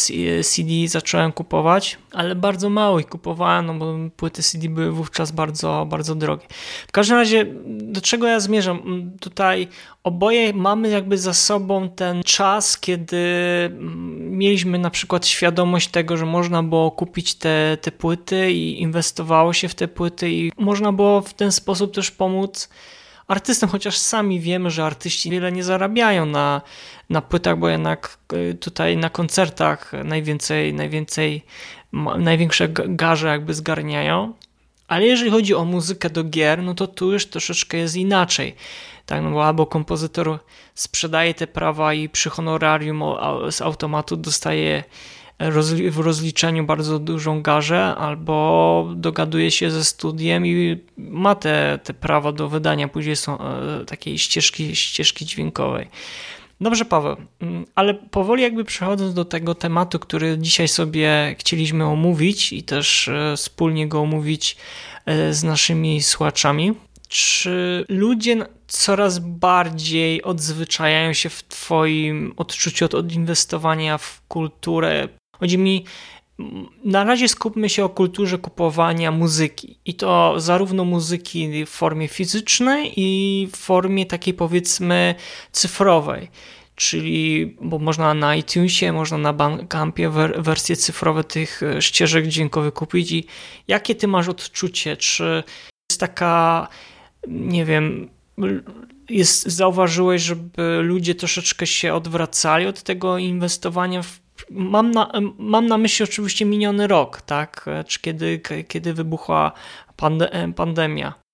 CD 0.43 0.71
zacząłem 0.87 1.31
kupować, 1.31 1.97
ale 2.11 2.35
bardzo 2.35 2.69
mało 2.69 2.99
ich 2.99 3.07
kupowałem, 3.07 3.65
no 3.65 3.73
bo 3.73 3.95
płyty 4.17 4.43
CD 4.43 4.69
były 4.69 4.91
wówczas 4.91 5.31
bardzo, 5.31 5.87
bardzo 5.89 6.15
drogie. 6.15 6.47
W 6.87 6.91
każdym 6.91 7.17
razie, 7.17 7.45
do 7.65 8.01
czego 8.01 8.27
ja 8.27 8.39
zmierzam? 8.39 9.11
Tutaj 9.21 9.67
oboje 10.03 10.53
mamy 10.53 10.89
jakby 10.89 11.17
za 11.17 11.33
sobą 11.33 11.89
ten 11.89 12.23
czas, 12.23 12.79
kiedy 12.79 13.17
mieliśmy 14.19 14.79
na 14.79 14.89
przykład 14.89 15.27
świadomość 15.27 15.87
tego, 15.87 16.17
że 16.17 16.25
można 16.25 16.63
było 16.63 16.91
kupić 16.91 17.35
te, 17.35 17.77
te 17.81 17.91
płyty 17.91 18.51
i 18.51 18.81
inwestowało 18.81 19.53
się 19.53 19.67
w 19.67 19.75
te 19.75 19.87
płyty 19.87 20.31
i 20.31 20.51
można 20.57 20.91
było 20.93 21.21
w 21.21 21.33
ten 21.33 21.51
sposób 21.51 21.93
też 21.93 22.11
pomóc 22.11 22.69
artystom, 23.27 23.69
chociaż 23.69 23.97
sami 23.97 24.39
wiemy, 24.39 24.71
że 24.71 24.85
artyści 24.85 25.29
wiele 25.29 25.51
nie 25.51 25.63
zarabiają 25.63 26.25
na, 26.25 26.61
na 27.09 27.21
płytach, 27.21 27.57
bo 27.57 27.69
jednak 27.69 28.17
y, 28.33 28.55
tutaj 28.55 28.97
na 28.97 29.09
koncertach 29.09 29.91
najwięcej, 30.03 30.73
najwięcej, 30.73 31.45
największe 32.17 32.69
garze 32.69 33.27
jakby 33.27 33.53
zgarniają. 33.53 34.33
Ale 34.87 35.05
jeżeli 35.05 35.31
chodzi 35.31 35.55
o 35.55 35.65
muzykę 35.65 36.09
do 36.09 36.23
gier, 36.23 36.63
no 36.63 36.73
to 36.73 36.87
tu 36.87 37.11
już 37.11 37.25
troszeczkę 37.25 37.77
jest 37.77 37.95
inaczej. 37.95 38.55
Tak, 39.05 39.23
no 39.23 39.31
bo 39.31 39.45
albo 39.45 39.65
kompozytor 39.65 40.39
sprzedaje 40.75 41.33
te 41.33 41.47
prawa 41.47 41.93
i 41.93 42.09
przy 42.09 42.29
honorarium 42.29 43.03
z 43.51 43.61
automatu 43.61 44.17
dostaje 44.17 44.83
w 45.91 45.97
rozliczeniu 45.97 46.65
bardzo 46.65 46.99
dużą 46.99 47.41
garzę, 47.41 47.95
albo 47.95 48.89
dogaduje 48.95 49.51
się 49.51 49.71
ze 49.71 49.83
studiem 49.83 50.45
i 50.45 50.79
ma 50.97 51.35
te, 51.35 51.79
te 51.83 51.93
prawa 51.93 52.31
do 52.31 52.49
wydania 52.49 52.87
później 52.87 53.15
są 53.15 53.39
e, 53.39 53.85
takiej 53.85 54.17
ścieżki, 54.17 54.75
ścieżki 54.75 55.25
dźwiękowej. 55.25 55.87
Dobrze, 56.61 56.85
Paweł, 56.85 57.17
mm, 57.39 57.65
ale 57.75 57.93
powoli 57.93 58.43
jakby 58.43 58.65
przechodząc 58.65 59.13
do 59.13 59.25
tego 59.25 59.55
tematu, 59.55 59.99
który 59.99 60.37
dzisiaj 60.37 60.67
sobie 60.67 61.35
chcieliśmy 61.39 61.85
omówić 61.85 62.53
i 62.53 62.63
też 62.63 63.07
e, 63.07 63.33
wspólnie 63.37 63.87
go 63.87 64.01
omówić 64.01 64.57
e, 65.05 65.33
z 65.33 65.43
naszymi 65.43 66.03
słuchaczami, 66.03 66.73
czy 67.07 67.85
ludzie 67.89 68.45
coraz 68.67 69.19
bardziej 69.19 70.23
odzwyczajają 70.23 71.13
się 71.13 71.29
w 71.29 71.43
Twoim 71.43 72.33
odczuciu 72.37 72.85
od, 72.85 72.93
od 72.93 73.11
inwestowania 73.11 73.97
w 73.97 74.21
kulturę 74.27 75.07
Chodzi 75.39 75.57
mi, 75.57 75.85
na 76.83 77.03
razie 77.03 77.29
skupmy 77.29 77.69
się 77.69 77.85
o 77.85 77.89
kulturze 77.89 78.37
kupowania 78.37 79.11
muzyki 79.11 79.79
i 79.85 79.93
to 79.93 80.39
zarówno 80.39 80.85
muzyki 80.85 81.65
w 81.65 81.69
formie 81.69 82.07
fizycznej 82.07 82.93
i 82.95 83.47
w 83.51 83.55
formie 83.55 84.05
takiej 84.05 84.33
powiedzmy 84.33 85.15
cyfrowej. 85.51 86.29
Czyli, 86.75 87.55
bo 87.61 87.79
można 87.79 88.13
na 88.13 88.35
iTunesie, 88.35 88.91
można 88.91 89.17
na 89.17 89.33
Bandcampie 89.33 90.09
wersje 90.37 90.75
cyfrowe 90.75 91.23
tych 91.23 91.63
e, 91.63 91.81
ścieżek 91.81 92.27
dźwiękowych 92.27 92.73
kupić 92.73 93.11
i 93.11 93.25
jakie 93.67 93.95
ty 93.95 94.07
masz 94.07 94.27
odczucie? 94.27 94.97
Czy 94.97 95.43
jest 95.91 95.99
taka, 95.99 96.67
nie 97.27 97.65
wiem, 97.65 98.09
jest, 99.09 99.45
zauważyłeś, 99.45 100.21
żeby 100.21 100.79
ludzie 100.81 101.15
troszeczkę 101.15 101.67
się 101.67 101.93
odwracali 101.93 102.65
od 102.65 102.83
tego 102.83 103.17
inwestowania 103.17 104.01
w 104.01 104.19
mam 104.49 104.91
na, 104.91 105.11
mam 105.37 105.67
na 105.67 105.77
myśli 105.77 106.03
oczywiście 106.03 106.45
miniony 106.45 106.87
rok, 106.87 107.21
tak? 107.21 107.65
Czy 107.87 108.01
kiedy, 108.01 108.41
kiedy 108.67 108.93
wybuchła 108.93 109.51
pande, 109.95 110.29
pandemia. 110.55 111.27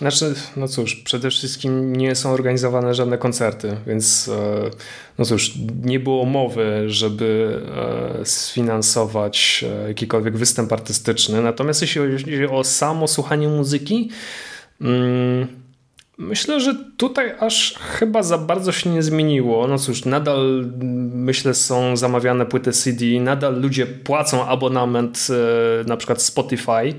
Znaczy, 0.00 0.34
no 0.56 0.68
cóż, 0.68 0.94
przede 0.94 1.30
wszystkim 1.30 1.96
nie 1.96 2.14
są 2.14 2.30
organizowane 2.30 2.94
żadne 2.94 3.18
koncerty, 3.18 3.76
więc 3.86 4.28
e, 4.28 4.70
no 5.18 5.24
cóż, 5.24 5.52
nie 5.82 6.00
było 6.00 6.24
mowy, 6.24 6.84
żeby 6.86 7.60
e, 8.20 8.24
sfinansować 8.26 9.64
e, 9.68 9.88
jakikolwiek 9.88 10.36
występ 10.36 10.72
artystyczny. 10.72 11.42
Natomiast 11.42 11.82
jeśli 11.82 12.00
chodzi 12.00 12.46
o 12.46 12.64
samo 12.64 13.08
słuchanie 13.08 13.48
muzyki, 13.48 14.10
mm, 14.80 15.63
Myślę, 16.18 16.60
że 16.60 16.74
tutaj 16.96 17.34
aż 17.40 17.74
chyba 17.78 18.22
za 18.22 18.38
bardzo 18.38 18.72
się 18.72 18.90
nie 18.90 19.02
zmieniło. 19.02 19.68
No 19.68 19.78
cóż, 19.78 20.04
nadal 20.04 20.66
myślę 21.14 21.54
są 21.54 21.96
zamawiane 21.96 22.46
płyty 22.46 22.72
CD, 22.72 23.04
nadal 23.20 23.60
ludzie 23.60 23.86
płacą 23.86 24.46
abonament 24.46 25.26
e, 25.30 25.88
na 25.88 25.96
przykład 25.96 26.22
Spotify. 26.22 26.94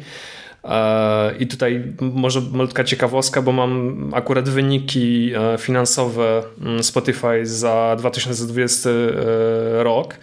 E, 0.64 1.36
I 1.40 1.48
tutaj 1.48 1.94
może 2.02 2.42
malutka 2.52 2.84
ciekawostka, 2.84 3.42
bo 3.42 3.52
mam 3.52 3.96
akurat 4.14 4.50
wyniki 4.50 5.32
e, 5.36 5.58
finansowe 5.58 6.44
mm, 6.62 6.84
Spotify 6.84 7.46
za 7.46 7.96
2020 8.00 8.90
rok. 9.74 10.18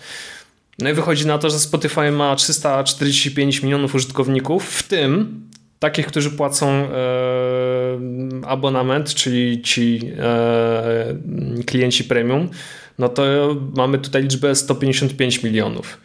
No 0.78 0.90
i 0.90 0.92
wychodzi 0.92 1.26
na 1.26 1.38
to, 1.38 1.50
że 1.50 1.58
Spotify 1.58 2.10
ma 2.10 2.36
345 2.36 3.62
milionów 3.62 3.94
użytkowników, 3.94 4.64
w 4.64 4.82
tym 4.82 5.42
takich, 5.82 6.06
którzy 6.06 6.30
płacą 6.30 6.68
e, 6.68 6.88
abonament, 8.46 9.14
czyli 9.14 9.62
ci 9.62 10.00
e, 10.18 11.16
klienci 11.66 12.04
premium, 12.04 12.48
no 12.98 13.08
to 13.08 13.22
mamy 13.76 13.98
tutaj 13.98 14.22
liczbę 14.22 14.54
155 14.54 15.42
milionów. 15.42 16.00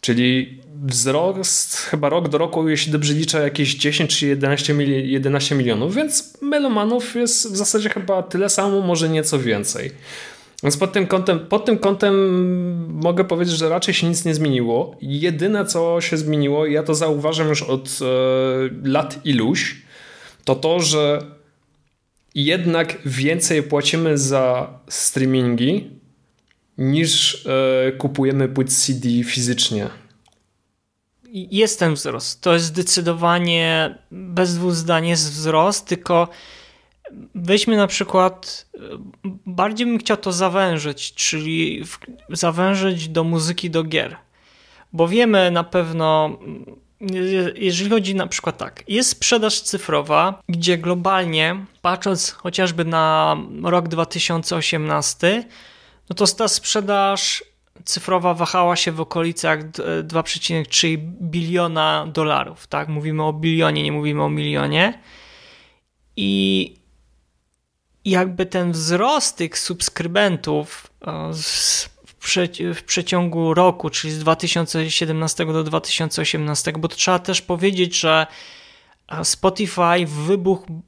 Czyli 0.00 0.60
wzrost 0.84 1.76
chyba 1.76 2.08
rok 2.08 2.28
do 2.28 2.38
roku, 2.38 2.68
jeśli 2.68 2.92
dobrze 2.92 3.12
liczę, 3.12 3.42
jakieś 3.42 3.74
10 3.74 4.18
czy 4.18 4.26
11, 4.26 4.74
11 4.74 5.54
milionów, 5.54 5.94
więc 5.94 6.38
melomanów 6.40 7.14
jest 7.14 7.52
w 7.52 7.56
zasadzie 7.56 7.88
chyba 7.88 8.22
tyle 8.22 8.48
samo, 8.48 8.80
może 8.80 9.08
nieco 9.08 9.38
więcej. 9.38 9.90
Więc 10.62 10.76
pod 10.76 10.92
tym, 10.92 11.06
kątem, 11.06 11.40
pod 11.40 11.64
tym 11.64 11.78
kątem 11.78 12.14
mogę 13.02 13.24
powiedzieć, 13.24 13.54
że 13.54 13.68
raczej 13.68 13.94
się 13.94 14.08
nic 14.08 14.24
nie 14.24 14.34
zmieniło. 14.34 14.96
Jedyne, 15.00 15.64
co 15.64 16.00
się 16.00 16.16
zmieniło, 16.16 16.66
ja 16.66 16.82
to 16.82 16.94
zauważam 16.94 17.48
już 17.48 17.62
od 17.62 17.98
e, 18.02 18.04
lat 18.88 19.20
iluś, 19.24 19.82
to 20.44 20.54
to, 20.54 20.80
że 20.80 21.22
jednak 22.34 22.98
więcej 23.04 23.62
płacimy 23.62 24.18
za 24.18 24.78
streamingi 24.88 25.90
niż 26.78 27.46
e, 27.46 27.92
kupujemy 27.92 28.48
płyt 28.48 28.72
CD 28.72 29.08
fizycznie. 29.24 29.88
Jest 31.32 31.78
ten 31.78 31.94
wzrost. 31.94 32.40
To 32.40 32.52
jest 32.52 32.64
zdecydowanie 32.64 33.98
bez 34.10 34.54
dwóch 34.54 34.74
zdań 34.74 35.06
jest 35.06 35.32
wzrost, 35.32 35.86
tylko 35.86 36.28
weźmy 37.34 37.76
na 37.76 37.86
przykład, 37.86 38.66
bardziej 39.46 39.86
bym 39.86 39.98
chciał 39.98 40.16
to 40.16 40.32
zawężyć, 40.32 41.14
czyli 41.14 41.84
zawężyć 42.28 43.08
do 43.08 43.24
muzyki, 43.24 43.70
do 43.70 43.84
gier. 43.84 44.16
Bo 44.92 45.08
wiemy 45.08 45.50
na 45.50 45.64
pewno, 45.64 46.38
jeżeli 47.54 47.90
chodzi 47.90 48.14
na 48.14 48.26
przykład 48.26 48.56
tak, 48.56 48.84
jest 48.88 49.10
sprzedaż 49.10 49.60
cyfrowa, 49.60 50.42
gdzie 50.48 50.78
globalnie, 50.78 51.64
patrząc 51.82 52.30
chociażby 52.30 52.84
na 52.84 53.36
rok 53.62 53.88
2018, 53.88 55.44
no 56.10 56.16
to 56.16 56.26
ta 56.26 56.48
sprzedaż 56.48 57.44
cyfrowa 57.84 58.34
wahała 58.34 58.76
się 58.76 58.92
w 58.92 59.00
okolicach 59.00 59.70
2,3 59.70 60.98
biliona 61.20 62.06
dolarów. 62.12 62.66
Tak? 62.66 62.88
Mówimy 62.88 63.24
o 63.24 63.32
bilionie, 63.32 63.82
nie 63.82 63.92
mówimy 63.92 64.22
o 64.22 64.30
milionie. 64.30 65.00
I 66.16 66.74
jakby 68.04 68.46
ten 68.46 68.72
wzrost 68.72 69.36
tych 69.36 69.58
subskrybentów 69.58 70.90
e, 71.06 71.30
w 72.74 72.82
przeciągu 72.86 73.54
roku, 73.54 73.90
czyli 73.90 74.12
z 74.12 74.18
2017 74.18 75.46
do 75.46 75.64
2018, 75.64 76.72
bo 76.72 76.88
to 76.88 76.96
trzeba 76.96 77.18
też 77.18 77.42
powiedzieć, 77.42 78.00
że 78.00 78.26
e, 79.08 79.24
Spotify 79.24 80.06
wybuchł, 80.06 80.82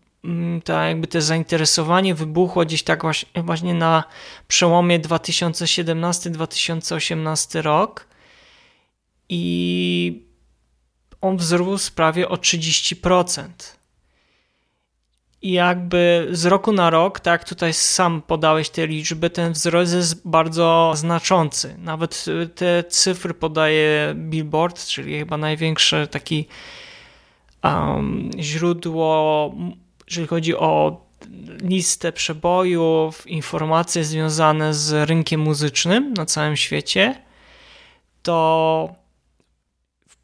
ta 0.64 0.87
jakby 0.87 1.07
te 1.07 1.22
zainteresowanie 1.22 2.14
wybuchło 2.14 2.64
gdzieś 2.64 2.83
tak 2.83 3.03
właśnie 3.37 3.74
na 3.74 4.05
przełomie 4.48 5.00
2017-2018 5.00 7.62
rok 7.62 8.07
i 9.29 10.24
on 11.20 11.37
wzrósł 11.37 11.92
prawie 11.92 12.29
o 12.29 12.35
30% 12.35 13.48
i 15.44 15.52
jakby 15.52 16.28
z 16.30 16.44
roku 16.44 16.72
na 16.72 16.90
rok, 16.90 17.20
tak 17.20 17.44
tutaj 17.44 17.72
sam 17.72 18.22
podałeś 18.22 18.70
te 18.70 18.87
liczby, 18.87 19.30
ten 19.30 19.52
wzrost 19.52 19.94
jest 19.94 20.28
bardzo 20.28 20.92
znaczący. 20.96 21.76
Nawet 21.78 22.24
te 22.54 22.85
cyfry 22.85 23.35
podaje 23.35 24.14
Billboard, 24.14 24.87
czyli 24.87 25.18
chyba 25.18 25.37
największe 25.37 26.07
taki 26.07 26.46
um, 27.64 28.30
źródło, 28.38 29.54
jeżeli 30.07 30.26
chodzi 30.26 30.57
o 30.57 31.04
listę 31.62 32.12
przebojów, 32.12 33.26
informacje 33.26 34.04
związane 34.04 34.74
z 34.74 35.09
rynkiem 35.09 35.40
muzycznym 35.40 36.14
na 36.14 36.26
całym 36.26 36.57
świecie, 36.57 37.22
to 38.22 38.88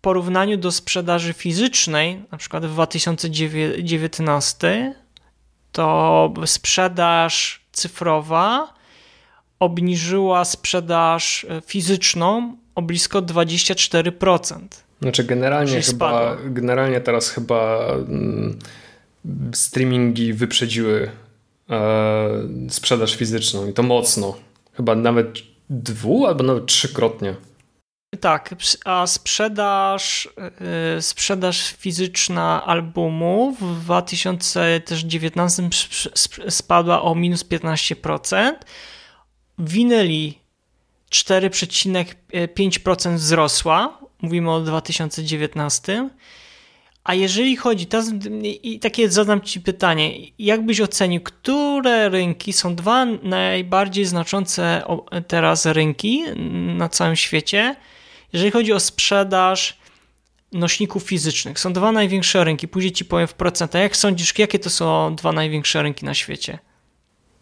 porównaniu 0.01 0.57
do 0.57 0.73
sprzedaży 0.73 1.33
fizycznej, 1.33 2.23
na 2.33 2.39
przykład 2.39 2.67
w 2.67 2.73
2019, 2.73 4.95
to 5.73 6.33
sprzedaż 6.47 7.61
cyfrowa 7.73 8.75
obniżyła 9.59 10.45
sprzedaż 10.45 11.47
e, 11.51 11.63
fizyczną 11.67 12.57
o 12.75 12.83
blisko 12.83 13.23
24%. 13.23 14.59
Znaczy 15.03 15.25
generalnie 15.25 15.83
chyba, 15.83 16.37
generalnie 16.45 17.01
teraz 17.01 17.31
chyba 17.31 17.87
mm, 17.93 18.59
streamingi 19.55 20.33
wyprzedziły 20.33 21.11
e, 21.71 22.29
sprzedaż 22.69 23.17
fizyczną 23.17 23.69
i 23.69 23.73
to 23.73 23.83
mocno. 23.83 24.37
Chyba 24.73 24.95
nawet 24.95 25.29
dwu 25.71 26.27
albo 26.27 26.45
nawet 26.45 26.67
trzykrotnie. 26.67 27.35
Tak, 28.21 28.55
a 28.85 29.07
sprzedaż, 29.07 30.29
yy, 30.95 31.03
sprzedaż 31.03 31.73
fizyczna 31.73 32.67
albumu 32.67 33.57
w 33.61 33.81
2019 33.81 35.69
spadła 36.49 37.03
o 37.03 37.15
minus 37.15 37.45
15%. 37.45 38.53
Winyli 39.59 40.39
4,5% 41.11 43.15
wzrosła. 43.15 43.99
Mówimy 44.23 44.51
o 44.51 44.61
2019. 44.61 46.09
A 47.05 47.15
jeżeli 47.15 47.57
chodzi, 47.57 47.87
i 48.63 48.81
takie 48.81 49.11
zadam 49.11 49.41
Ci 49.41 49.61
pytanie, 49.61 50.13
jak 50.39 50.67
byś 50.67 50.81
ocenił, 50.81 51.21
które 51.21 52.09
rynki 52.09 52.53
są 52.53 52.75
dwa 52.75 53.05
najbardziej 53.05 54.05
znaczące 54.05 54.83
teraz 55.29 55.67
rynki 55.67 56.23
na 56.77 56.89
całym 56.89 57.17
świecie, 57.17 57.77
jeżeli 58.33 58.51
chodzi 58.51 58.73
o 58.73 58.81
sprzedaż 58.81 59.79
nośników 60.53 61.03
fizycznych? 61.03 61.59
Są 61.59 61.73
dwa 61.73 61.93
największe 61.93 62.45
rynki, 62.45 62.69
później 62.69 62.93
Ci 62.93 63.05
powiem 63.05 63.27
w 63.27 63.35
procentach. 63.35 63.83
Jak 63.83 63.97
sądzisz, 63.97 64.39
jakie 64.39 64.59
to 64.59 64.71
są 64.71 65.15
dwa 65.17 65.33
największe 65.33 65.83
rynki 65.83 66.05
na 66.05 66.15
świecie? 66.15 66.59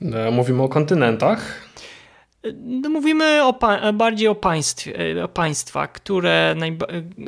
E, 0.03 0.31
mówimy 0.31 0.63
o 0.63 0.69
kontynentach. 0.69 1.69
No, 2.55 2.91
mówimy 2.91 3.45
o 3.45 3.59
bardziej 3.93 4.29
o, 4.29 4.35
państwie, 4.35 5.25
o 5.25 5.29
państwa, 5.29 5.87
które. 5.87 6.55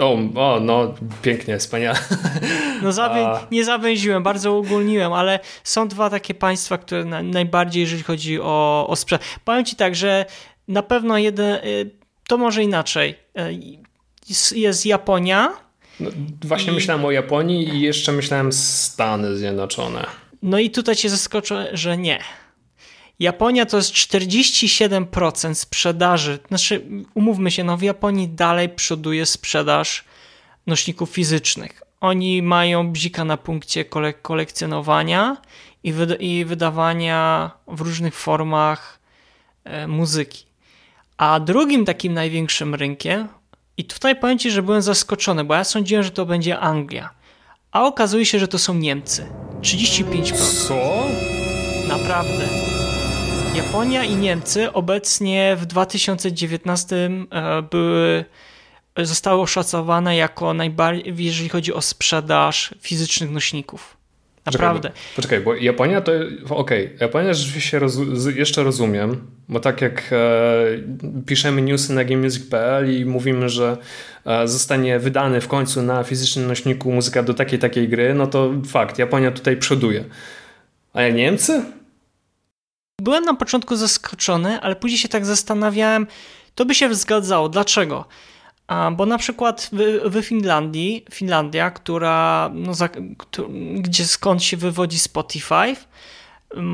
O, 0.00 0.18
o, 0.34 0.60
no 0.60 0.94
pięknie, 1.22 1.58
wspaniale. 1.58 1.98
No 2.82 2.92
zawę... 2.92 3.40
nie 3.50 3.64
zawęziłem, 3.64 4.22
bardzo 4.22 4.56
ogólniłem, 4.56 5.12
ale 5.12 5.40
są 5.64 5.88
dwa 5.88 6.10
takie 6.10 6.34
państwa, 6.34 6.78
które 6.78 7.04
na... 7.04 7.22
najbardziej, 7.22 7.80
jeżeli 7.80 8.02
chodzi 8.02 8.40
o, 8.40 8.86
o 8.88 8.96
sprzedaż. 8.96 9.26
Powiem 9.44 9.64
ci 9.64 9.76
tak, 9.76 9.94
że 9.94 10.26
na 10.68 10.82
pewno 10.82 11.18
jeden. 11.18 11.58
To 12.30 12.38
może 12.38 12.62
inaczej. 12.62 13.14
Y, 13.38 14.58
jest 14.58 14.86
Japonia. 14.86 15.52
No, 16.00 16.10
właśnie 16.44 16.72
i... 16.72 16.74
myślałem 16.74 17.04
o 17.04 17.10
Japonii 17.10 17.68
i 17.68 17.80
jeszcze 17.80 18.12
myślałem 18.12 18.52
Stany 18.52 19.36
Zjednoczone. 19.36 20.06
No 20.42 20.58
i 20.58 20.70
tutaj 20.70 20.96
cię 20.96 21.10
zaskoczę, 21.10 21.70
że 21.72 21.96
nie. 21.96 22.22
Japonia 23.18 23.66
to 23.66 23.76
jest 23.76 23.92
47% 23.92 25.54
sprzedaży. 25.54 26.38
Znaczy, 26.48 26.86
umówmy 27.14 27.50
się, 27.50 27.64
no 27.64 27.76
w 27.76 27.82
Japonii 27.82 28.28
dalej 28.28 28.68
przoduje 28.68 29.26
sprzedaż 29.26 30.04
nośników 30.66 31.10
fizycznych. 31.10 31.82
Oni 32.00 32.42
mają 32.42 32.92
bzika 32.92 33.24
na 33.24 33.36
punkcie 33.36 33.84
kolek 33.84 34.22
kolekcjonowania 34.22 35.36
i, 35.82 35.92
wyd 35.92 36.20
i, 36.20 36.44
wydawania 36.44 37.50
w 37.66 37.80
różnych 37.80 38.14
formach 38.14 38.98
e, 39.64 39.86
muzyki. 39.86 40.49
A 41.20 41.40
drugim 41.40 41.84
takim 41.84 42.14
największym 42.14 42.74
rynkiem, 42.74 43.28
i 43.76 43.84
tutaj 43.84 44.16
powiem 44.16 44.38
Ci, 44.38 44.50
że 44.50 44.62
byłem 44.62 44.82
zaskoczony, 44.82 45.44
bo 45.44 45.54
ja 45.54 45.64
sądziłem, 45.64 46.04
że 46.04 46.10
to 46.10 46.26
będzie 46.26 46.58
Anglia. 46.58 47.10
A 47.72 47.84
okazuje 47.84 48.26
się, 48.26 48.38
że 48.38 48.48
to 48.48 48.58
są 48.58 48.74
Niemcy. 48.74 49.26
35%. 49.60 50.68
Co? 50.68 51.06
Naprawdę. 51.88 52.48
Japonia 53.54 54.04
i 54.04 54.16
Niemcy 54.16 54.72
obecnie 54.72 55.56
w 55.56 55.66
2019 55.66 56.96
e, 57.30 57.62
były, 57.62 58.24
zostały 58.98 59.40
oszacowane 59.40 60.16
jako 60.16 60.54
najbardziej, 60.54 61.14
jeżeli 61.16 61.48
chodzi 61.48 61.74
o 61.74 61.82
sprzedaż 61.82 62.74
fizycznych 62.80 63.30
nośników. 63.30 63.99
Naprawdę. 64.46 64.88
Poczekaj, 64.88 65.12
poczekaj 65.16 65.40
bo 65.40 65.54
Japonia 65.54 66.00
to. 66.00 66.12
Okej, 66.50 66.86
okay, 66.86 66.96
Japonia 67.00 67.34
rzeczywiście 67.34 67.78
roz, 67.78 67.98
jeszcze 68.34 68.62
rozumiem, 68.62 69.26
bo 69.48 69.60
tak 69.60 69.80
jak 69.80 70.12
e, 70.12 70.22
piszemy 71.26 71.62
newsy 71.62 71.92
na 71.92 72.04
gamemusic.pl 72.04 73.00
i 73.00 73.04
mówimy, 73.04 73.48
że 73.48 73.76
e, 74.26 74.48
zostanie 74.48 74.98
wydany 74.98 75.40
w 75.40 75.48
końcu 75.48 75.82
na 75.82 76.04
fizycznym 76.04 76.46
nośniku 76.46 76.92
muzyka 76.92 77.22
do 77.22 77.34
takiej 77.34 77.58
takiej 77.58 77.88
gry, 77.88 78.14
no 78.14 78.26
to 78.26 78.52
fakt, 78.66 78.98
Japonia 78.98 79.30
tutaj 79.30 79.56
przoduje. 79.56 80.04
A 80.92 81.08
Niemcy? 81.08 81.62
Byłem 83.02 83.24
na 83.24 83.34
początku 83.34 83.76
zaskoczony, 83.76 84.60
ale 84.60 84.76
później 84.76 84.98
się 84.98 85.08
tak 85.08 85.26
zastanawiałem, 85.26 86.06
to 86.54 86.64
by 86.64 86.74
się 86.74 86.94
zgadzało. 86.94 87.48
Dlaczego? 87.48 88.04
Bo 88.92 89.06
na 89.06 89.18
przykład 89.18 89.70
w, 90.04 90.22
Finlandii, 90.22 91.04
Finlandia, 91.10 91.70
która, 91.70 92.50
no, 92.54 92.74
za, 92.74 92.88
gdzie 93.76 94.04
skąd 94.04 94.42
się 94.42 94.56
wywodzi 94.56 94.98
Spotify, 94.98 95.76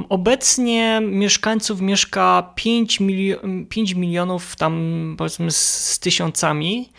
obecnie 0.09 1.01
mieszkańców 1.01 1.81
mieszka 1.81 2.53
5, 2.55 3.01
milio 3.01 3.39
5 3.69 3.95
milionów 3.95 4.57
tam 4.57 5.15
powiedzmy 5.19 5.51
z, 5.51 5.91
z 5.93 5.99
tysiącami, 5.99 6.93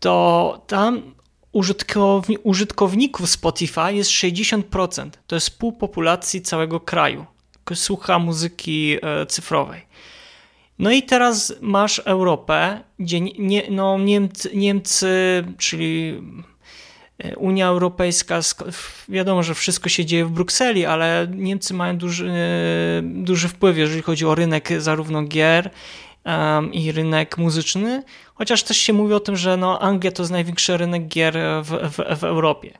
to 0.00 0.64
tam 0.66 1.14
użytkowni 1.52 2.38
użytkowników 2.38 3.30
Spotify 3.30 3.94
jest 3.94 4.10
60%. 4.10 5.10
To 5.26 5.36
jest 5.36 5.58
pół 5.58 5.72
populacji 5.72 6.42
całego 6.42 6.80
kraju 6.80 7.26
słucha 7.74 8.18
muzyki 8.18 8.96
e, 9.02 9.26
cyfrowej. 9.26 9.80
No 10.78 10.90
i 10.90 11.02
teraz 11.02 11.54
masz 11.60 11.98
Europę, 11.98 12.80
gdzie 12.98 13.20
nie, 13.20 13.62
no 13.70 13.98
Niemcy, 13.98 14.50
Niemcy, 14.54 15.44
czyli 15.58 16.22
e, 17.18 17.36
Unia 17.36 17.66
Europejska, 17.66 18.40
wiadomo, 19.08 19.42
że 19.42 19.54
wszystko 19.54 19.88
się 19.88 20.04
dzieje 20.04 20.24
w 20.24 20.30
Brukseli, 20.30 20.86
ale 20.86 21.28
Niemcy 21.34 21.74
mają 21.74 21.98
duży, 21.98 22.30
e, 22.30 23.02
duży 23.02 23.48
wpływ, 23.48 23.78
jeżeli 23.78 24.02
chodzi 24.02 24.26
o 24.26 24.34
rynek 24.34 24.68
zarówno 24.78 25.22
gier 25.22 25.70
i 26.72 26.92
rynek 26.92 27.38
muzyczny, 27.38 28.02
chociaż 28.34 28.62
też 28.62 28.76
się 28.76 28.92
mówi 28.92 29.14
o 29.14 29.20
tym, 29.20 29.36
że 29.36 29.56
no 29.56 29.80
Anglia 29.80 30.12
to 30.12 30.22
jest 30.22 30.32
największy 30.32 30.76
rynek 30.76 31.08
gier 31.08 31.38
w, 31.62 31.70
w, 31.70 32.18
w 32.20 32.24
Europie. 32.24 32.78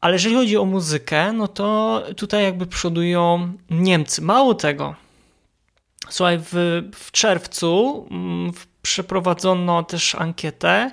Ale 0.00 0.12
jeżeli 0.12 0.34
chodzi 0.34 0.56
o 0.56 0.64
muzykę, 0.64 1.32
no 1.32 1.48
to 1.48 2.02
tutaj 2.16 2.44
jakby 2.44 2.66
przodują 2.66 3.52
Niemcy. 3.70 4.22
Mało 4.22 4.54
tego. 4.54 4.94
Słuchaj, 6.10 6.38
w, 6.38 6.82
w 6.94 7.10
czerwcu 7.12 8.06
mm, 8.10 8.52
przeprowadzono 8.82 9.82
też 9.82 10.14
ankietę, 10.14 10.90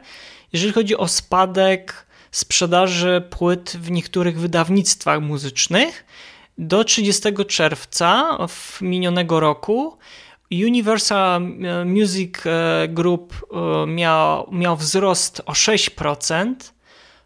jeżeli 0.54 0.74
chodzi 0.74 0.98
o 0.98 1.08
spadek 1.08 2.08
sprzedaży 2.32 3.24
płyt 3.30 3.78
w 3.80 3.92
niektórych 3.92 4.40
wydawnictwach 4.40 5.22
muzycznych. 5.22 6.06
Do 6.58 6.84
30 6.84 7.24
czerwca 7.48 8.38
w 8.48 8.82
minionego 8.82 9.40
roku 9.40 9.98
Universal 10.52 11.42
Music 11.86 12.36
e, 12.46 12.88
Group 12.88 13.34
e, 13.34 13.88
miał, 13.88 14.50
miał 14.52 14.78
wzrost 14.78 15.42
o 15.46 15.52
6%, 15.52 16.56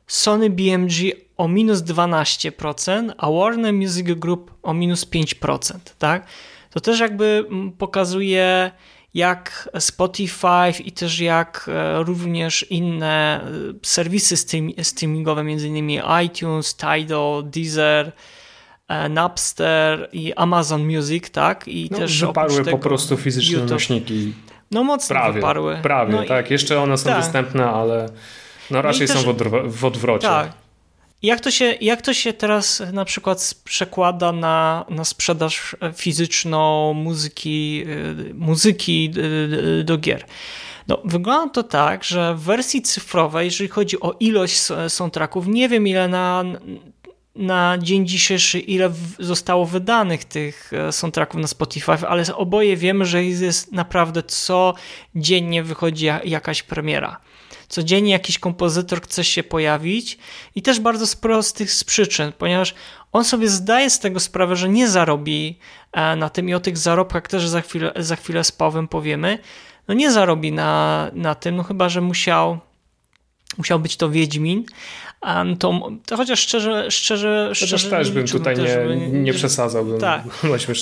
Sony 0.07 0.49
BMG 0.49 0.93
o 1.37 1.47
minus 1.47 1.79
12%, 1.79 3.11
a 3.17 3.31
Warner 3.31 3.73
Music 3.73 4.07
Group 4.07 4.51
o 4.63 4.73
minus 4.73 5.05
5%, 5.05 5.77
tak? 5.99 6.27
To 6.71 6.79
też 6.79 6.99
jakby 6.99 7.45
mm, 7.49 7.71
pokazuje, 7.71 8.71
jak 9.13 9.69
Spotify 9.79 10.83
i 10.85 10.91
też 10.91 11.19
jak 11.19 11.69
e, 11.73 12.03
również 12.03 12.71
inne 12.71 13.41
e, 13.43 13.47
serwisy 13.83 14.37
streamingowe, 14.83 15.41
m.in. 15.41 16.01
iTunes, 16.25 16.75
Tidal, 16.75 17.43
Deezer, 17.45 18.11
e, 18.87 19.09
Napster 19.09 20.09
i 20.13 20.33
Amazon 20.33 20.95
Music, 20.95 21.29
tak? 21.29 21.67
I 21.67 21.89
no, 21.91 21.97
też 21.97 22.25
wyparły 22.25 22.65
po 22.65 22.77
prostu 22.77 23.17
fizyczne 23.17 23.53
YouTube. 23.53 23.71
nośniki. 23.71 24.33
No 24.71 24.83
mocno 24.83 25.13
prawie, 25.13 25.33
wyparły. 25.33 25.77
Prawie, 25.83 26.13
no 26.13 26.23
tak. 26.23 26.49
I... 26.49 26.53
Jeszcze 26.53 26.81
one 26.81 26.97
są 26.97 27.09
tak. 27.09 27.17
dostępne, 27.17 27.69
ale 27.69 28.09
no 28.71 28.81
raczej 28.81 29.07
no 29.07 29.13
są 29.13 29.35
też... 29.35 29.47
w, 29.67 29.85
odwrocie. 29.85 30.27
Tak. 30.27 30.60
Jak 31.21 31.39
to, 31.39 31.51
się, 31.51 31.65
jak 31.81 32.01
to 32.01 32.13
się 32.13 32.33
teraz 32.33 32.83
na 32.93 33.05
przykład 33.05 33.55
przekłada 33.63 34.31
na, 34.31 34.85
na 34.89 35.05
sprzedaż 35.05 35.75
fizyczną 35.95 36.93
muzyki, 36.93 37.83
y, 38.29 38.33
muzyki 38.33 39.13
y, 39.79 39.83
do 39.83 39.97
gier? 39.97 40.25
No, 40.87 41.01
wygląda 41.05 41.53
to 41.53 41.63
tak, 41.63 42.03
że 42.03 42.35
w 42.35 42.39
wersji 42.39 42.81
cyfrowej, 42.81 43.45
jeżeli 43.45 43.69
chodzi 43.69 43.99
o 43.99 44.15
ilość 44.19 44.59
soundtracków, 44.87 45.47
nie 45.47 45.69
wiem 45.69 45.87
ile 45.87 46.07
na, 46.07 46.43
na 47.35 47.77
dzień 47.77 48.07
dzisiejszy, 48.07 48.59
ile 48.59 48.91
zostało 49.19 49.65
wydanych 49.65 50.25
tych 50.25 50.73
e, 50.73 50.91
soundtracków 50.91 51.41
na 51.41 51.47
Spotify, 51.47 51.91
ale 51.91 52.23
oboje 52.35 52.77
wiemy, 52.77 53.05
że 53.05 53.23
jest 53.23 53.71
naprawdę 53.71 54.23
co 54.23 54.73
dziennie 55.15 55.63
wychodzi 55.63 56.05
jakaś 56.23 56.63
premiera. 56.63 57.19
Codziennie 57.71 58.11
jakiś 58.11 58.39
kompozytor 58.39 59.01
chce 59.01 59.23
się 59.23 59.43
pojawić 59.43 60.17
i 60.55 60.61
też 60.61 60.79
bardzo 60.79 61.07
z 61.07 61.15
prostych 61.15 61.71
z 61.71 61.83
przyczyn, 61.83 62.31
ponieważ 62.37 62.75
on 63.11 63.25
sobie 63.25 63.49
zdaje 63.49 63.89
z 63.89 63.99
tego 63.99 64.19
sprawę, 64.19 64.55
że 64.55 64.69
nie 64.69 64.89
zarobi 64.89 65.59
e, 65.91 66.15
na 66.15 66.29
tym 66.29 66.49
i 66.49 66.53
o 66.53 66.59
tych 66.59 66.77
zarobkach 66.77 67.27
też 67.27 67.47
za 67.47 67.61
chwilę, 67.61 67.91
za 67.95 68.15
chwilę 68.15 68.43
z 68.43 68.51
Pawłem 68.51 68.87
powiemy, 68.87 69.39
no 69.87 69.93
nie 69.93 70.11
zarobi 70.11 70.51
na, 70.51 71.11
na 71.13 71.35
tym, 71.35 71.55
no 71.55 71.63
chyba, 71.63 71.89
że 71.89 72.01
musiał 72.01 72.59
musiał 73.57 73.79
być 73.79 73.97
to 73.97 74.09
Wiedźmin, 74.09 74.65
to, 75.59 75.89
to 76.05 76.17
chociaż 76.17 76.39
szczerze, 76.39 76.91
szczerze, 76.91 77.49
szczerze 77.53 77.89
też 77.89 78.11
bym 78.11 78.27
tutaj 78.27 78.57
nie, 78.57 79.09
nie 79.09 79.33
przesadzał. 79.33 79.97
Tak, 79.97 80.23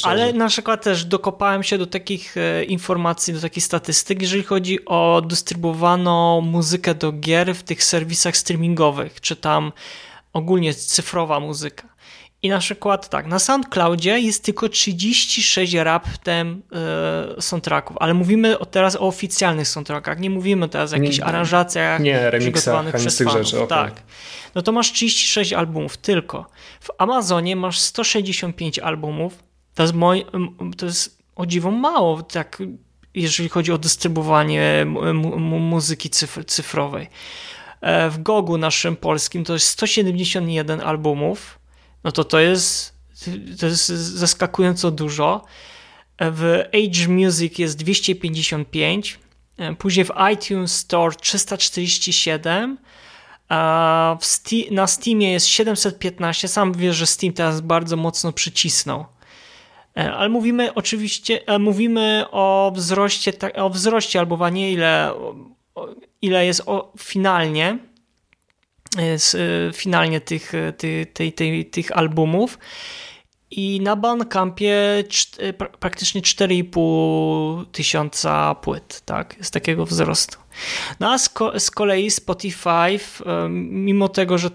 ale 0.04 0.34
na 0.34 0.47
przykład 0.47 0.84
też 0.84 1.06
dokopałem 1.06 1.63
się 1.63 1.78
do 1.78 1.88
takich 1.88 2.38
e, 2.38 2.63
informacji, 2.63 3.34
do 3.34 3.41
takich 3.41 3.63
statystyk, 3.63 4.21
jeżeli 4.21 4.43
chodzi 4.43 4.86
o 4.86 5.21
dystrybuowaną 5.28 6.41
muzykę 6.41 6.95
do 6.95 7.12
gier 7.12 7.56
w 7.56 7.63
tych 7.63 7.84
serwisach 7.84 8.38
streamingowych, 8.38 9.21
czy 9.21 9.36
tam 9.36 9.71
ogólnie 10.34 10.73
cyfrowa 10.73 11.39
muzyka. 11.39 11.88
I 12.43 12.49
na 12.49 12.60
przykład 12.60 13.10
tak, 13.10 13.28
na 13.28 13.39
SoundCloudzie 13.39 14.19
jest 14.19 14.43
tylko 14.43 14.69
36 14.69 15.73
raptem 15.73 16.62
e, 17.38 17.41
soundtracków, 17.41 17.97
ale 17.99 18.13
mówimy 18.13 18.56
teraz 18.71 18.95
o 18.95 18.99
oficjalnych 18.99 19.67
soundtrackach, 19.67 20.19
nie 20.19 20.30
mówimy 20.30 20.69
teraz 20.69 20.93
o 20.93 20.95
jakichś 20.95 21.17
nie, 21.17 21.25
aranżacjach 21.25 22.02
nie, 22.02 22.32
przygotowanych 22.39 22.95
przez 22.95 23.17
fanów. 23.17 23.34
Rzeczy, 23.34 23.62
okay. 23.62 23.67
Tak. 23.67 24.04
No 24.56 24.62
to 24.62 24.71
masz 24.71 24.91
36 24.91 25.54
albumów 25.54 25.97
tylko. 25.97 26.45
W 26.82 26.89
Amazonie 26.97 27.56
masz 27.56 27.80
165 27.80 28.80
albumów. 28.80 29.43
To 29.75 29.84
jest, 29.84 29.93
moj, 29.95 30.25
to 30.78 30.86
jest 30.86 31.19
o 31.36 31.45
dziwo 31.45 31.71
mało, 31.71 32.21
tak, 32.21 32.63
jeżeli 33.13 33.49
chodzi 33.49 33.71
o 33.71 33.78
dystrybuowanie 33.78 34.86
muzyki 35.60 36.10
cyfrowej. 36.47 37.10
E, 37.82 38.10
w 38.10 38.23
Gogu 38.23 38.58
naszym 38.58 38.95
polskim 38.95 39.43
to 39.43 39.54
jest 39.54 39.67
171 39.67 40.82
albumów 40.82 41.59
no 42.03 42.12
to 42.12 42.23
to 42.23 42.39
jest, 42.39 42.93
to 43.59 43.65
jest 43.65 43.88
zaskakująco 43.88 44.91
dużo. 44.91 45.45
W 46.19 46.63
Age 46.73 47.07
Music 47.07 47.59
jest 47.59 47.77
255, 47.77 49.19
później 49.77 50.05
w 50.05 50.12
iTunes 50.33 50.75
Store 50.77 51.15
347, 51.15 52.77
a 53.49 54.17
Steam, 54.21 54.63
na 54.71 54.88
Steamie 54.88 55.31
jest 55.31 55.47
715. 55.47 56.47
Sam 56.47 56.73
wiesz, 56.73 56.95
że 56.95 57.05
Steam 57.05 57.33
teraz 57.33 57.62
bardzo 57.62 57.97
mocno 57.97 58.31
przycisnął. 58.31 59.05
E, 59.97 60.13
ale 60.13 60.29
mówimy 60.29 60.73
oczywiście, 60.73 61.47
e, 61.47 61.59
mówimy 61.59 62.25
o 62.31 62.71
wzroście, 62.75 63.33
o 63.55 63.69
wzroście 63.69 64.19
albo 64.19 64.49
nie 64.49 64.71
ile, 64.71 65.13
ile 66.21 66.45
jest 66.45 66.63
finalnie 66.97 67.77
z, 69.17 69.36
y, 69.36 69.71
finalnie 69.73 70.21
tych, 70.21 70.54
y, 70.54 70.73
tych, 70.78 71.13
tych, 71.13 71.36
tych, 71.36 71.69
tych 71.69 71.97
albumów. 71.97 72.60
I 73.52 73.82
na 73.82 73.95
Bandcampie 73.95 75.04
praktycznie 75.80 76.21
4,5 76.21 77.65
tysiąca 77.71 78.56
płyt, 78.56 79.02
tak, 79.06 79.36
z 79.41 79.52
takiego 79.52 79.86
wzrostu. 79.86 80.38
No 80.99 81.12
a 81.12 81.17
z, 81.17 81.30
ko 81.30 81.60
z 81.60 81.71
kolei 81.71 82.12
Spotify, 82.12 82.99
mimo 83.69 84.10
tego, 84.10 84.38
że 84.38 84.49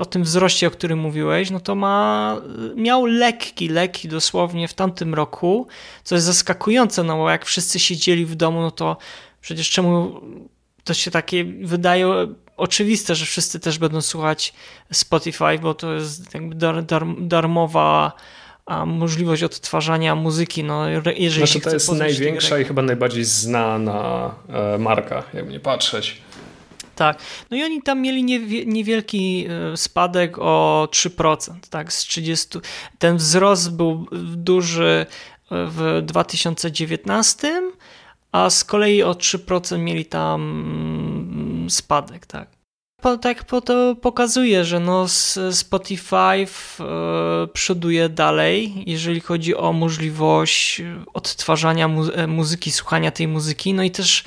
o 0.00 0.04
tym 0.04 0.22
wzroście, 0.22 0.66
o 0.66 0.70
którym 0.70 0.98
mówiłeś, 0.98 1.50
no 1.50 1.60
to 1.60 1.74
ma, 1.74 2.36
miał 2.76 3.06
lekki, 3.06 3.68
lekki 3.68 4.08
dosłownie 4.08 4.68
w 4.68 4.74
tamtym 4.74 5.14
roku, 5.14 5.66
co 6.04 6.14
jest 6.14 6.26
zaskakujące, 6.26 7.02
no 7.02 7.16
bo 7.16 7.30
jak 7.30 7.44
wszyscy 7.44 7.78
siedzieli 7.78 8.26
w 8.26 8.34
domu, 8.34 8.60
no 8.60 8.70
to 8.70 8.96
przecież 9.40 9.70
czemu 9.70 10.20
to 10.84 10.94
się 10.94 11.10
takie 11.10 11.44
wydaje 11.44 12.26
oczywiste, 12.56 13.14
że 13.14 13.26
wszyscy 13.26 13.60
też 13.60 13.78
będą 13.78 14.00
słuchać 14.00 14.52
Spotify, 14.92 15.58
bo 15.62 15.74
to 15.74 15.92
jest 15.92 16.34
jakby 16.34 16.54
dar, 16.54 16.84
dar, 16.84 17.04
darmowa 17.18 18.12
możliwość 18.86 19.42
odtwarzania 19.42 20.14
muzyki. 20.14 20.64
No, 20.64 20.88
jeżeli 21.16 21.46
znaczy, 21.46 21.60
to 21.60 21.70
jest 21.70 21.92
największa 21.92 22.58
i 22.58 22.64
chyba 22.64 22.82
najbardziej 22.82 23.24
znana 23.24 24.34
e, 24.48 24.78
marka, 24.78 25.22
jak 25.34 25.50
nie 25.50 25.60
patrzeć. 25.60 26.20
Tak. 26.94 27.18
No 27.50 27.56
i 27.56 27.62
oni 27.62 27.82
tam 27.82 28.00
mieli 28.00 28.24
niewielki 28.66 29.46
e, 29.48 29.76
spadek 29.76 30.38
o 30.38 30.88
3%, 30.90 31.54
tak, 31.70 31.92
z 31.92 31.98
30. 31.98 32.58
Ten 32.98 33.16
wzrost 33.16 33.76
był 33.76 34.06
duży 34.22 35.06
w 35.50 36.02
2019, 36.02 37.62
a 38.32 38.50
z 38.50 38.64
kolei 38.64 39.02
o 39.02 39.12
3% 39.12 39.78
mieli 39.78 40.04
tam 40.04 41.15
spadek, 41.70 42.26
tak. 42.26 42.48
Tak 43.20 43.44
to 43.44 43.94
pokazuje, 44.02 44.64
że 44.64 44.80
no 44.80 45.06
Spotify 45.50 46.16
e, 46.16 46.46
przoduje 47.52 48.08
dalej, 48.08 48.84
jeżeli 48.86 49.20
chodzi 49.20 49.56
o 49.56 49.72
możliwość 49.72 50.82
odtwarzania 51.14 51.88
e, 52.14 52.26
muzyki, 52.26 52.72
słuchania 52.72 53.10
tej 53.10 53.28
muzyki. 53.28 53.74
No 53.74 53.82
i 53.82 53.90
też 53.90 54.24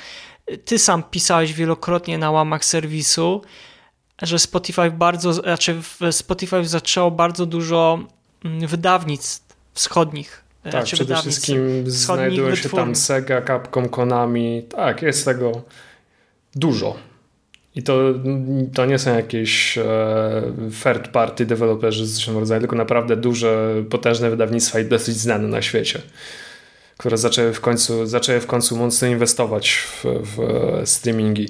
ty 0.64 0.78
sam 0.78 1.02
pisałeś 1.02 1.52
wielokrotnie 1.52 2.18
na 2.18 2.30
łamach 2.30 2.64
serwisu, 2.64 3.42
że 4.22 4.38
Spotify 4.38 4.90
bardzo, 4.90 5.32
znaczy 5.32 5.82
Spotify 6.10 6.64
zaczęło 6.64 7.10
bardzo 7.10 7.46
dużo 7.46 7.98
mm, 8.44 8.66
wydawnictw 8.66 9.56
wschodnich 9.74 10.44
tak, 10.62 10.84
przede 10.84 11.16
wszystkim 11.16 11.90
znajduje 11.90 12.56
się 12.56 12.68
tam 12.68 12.96
Sega, 12.96 13.42
Capcom, 13.42 13.88
Konami. 13.88 14.62
Tak, 14.62 15.02
jest 15.02 15.24
tego 15.24 15.62
dużo. 16.54 16.96
I 17.74 17.82
to, 17.82 17.98
to 18.74 18.86
nie 18.86 18.98
są 18.98 19.16
jakieś 19.16 19.78
e, 19.78 19.84
third 20.82 21.08
party 21.08 21.46
deweloperzy 21.46 22.06
z 22.06 22.10
zresztą 22.10 22.40
rodzaju, 22.40 22.60
tylko 22.60 22.76
naprawdę 22.76 23.16
duże, 23.16 23.74
potężne 23.90 24.30
wydawnictwa 24.30 24.80
i 24.80 24.84
dosyć 24.84 25.16
znane 25.16 25.48
na 25.48 25.62
świecie, 25.62 26.02
które 26.98 27.16
zaczęły 27.16 27.52
w 27.52 27.60
końcu, 27.60 28.06
zaczęły 28.06 28.40
w 28.40 28.46
końcu 28.46 28.76
mocno 28.76 29.08
inwestować 29.08 29.70
w, 29.70 30.04
w 30.04 30.38
streamingi. 30.84 31.48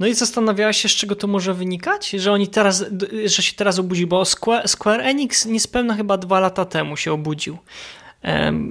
No 0.00 0.06
i 0.06 0.14
zastanawiałaś 0.14 0.76
się, 0.76 0.88
z 0.88 0.92
czego 0.92 1.16
to 1.16 1.26
może 1.26 1.54
wynikać? 1.54 2.10
Że 2.10 2.32
oni 2.32 2.48
teraz, 2.48 2.84
że 3.24 3.42
się 3.42 3.52
teraz 3.56 3.78
obudził, 3.78 4.08
bo 4.08 4.24
Square, 4.24 4.68
Square 4.68 5.00
Enix 5.00 5.46
niespełna 5.46 5.94
chyba 5.94 6.18
dwa 6.18 6.40
lata 6.40 6.64
temu 6.64 6.96
się 6.96 7.12
obudził. 7.12 7.58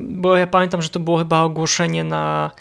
Bo 0.10 0.38
ja 0.38 0.48
pamiętam, 0.48 0.82
że 0.82 0.90
to 0.90 1.00
było 1.00 1.18
chyba 1.18 1.42
ogłoszenie 1.42 2.04
na, 2.04 2.52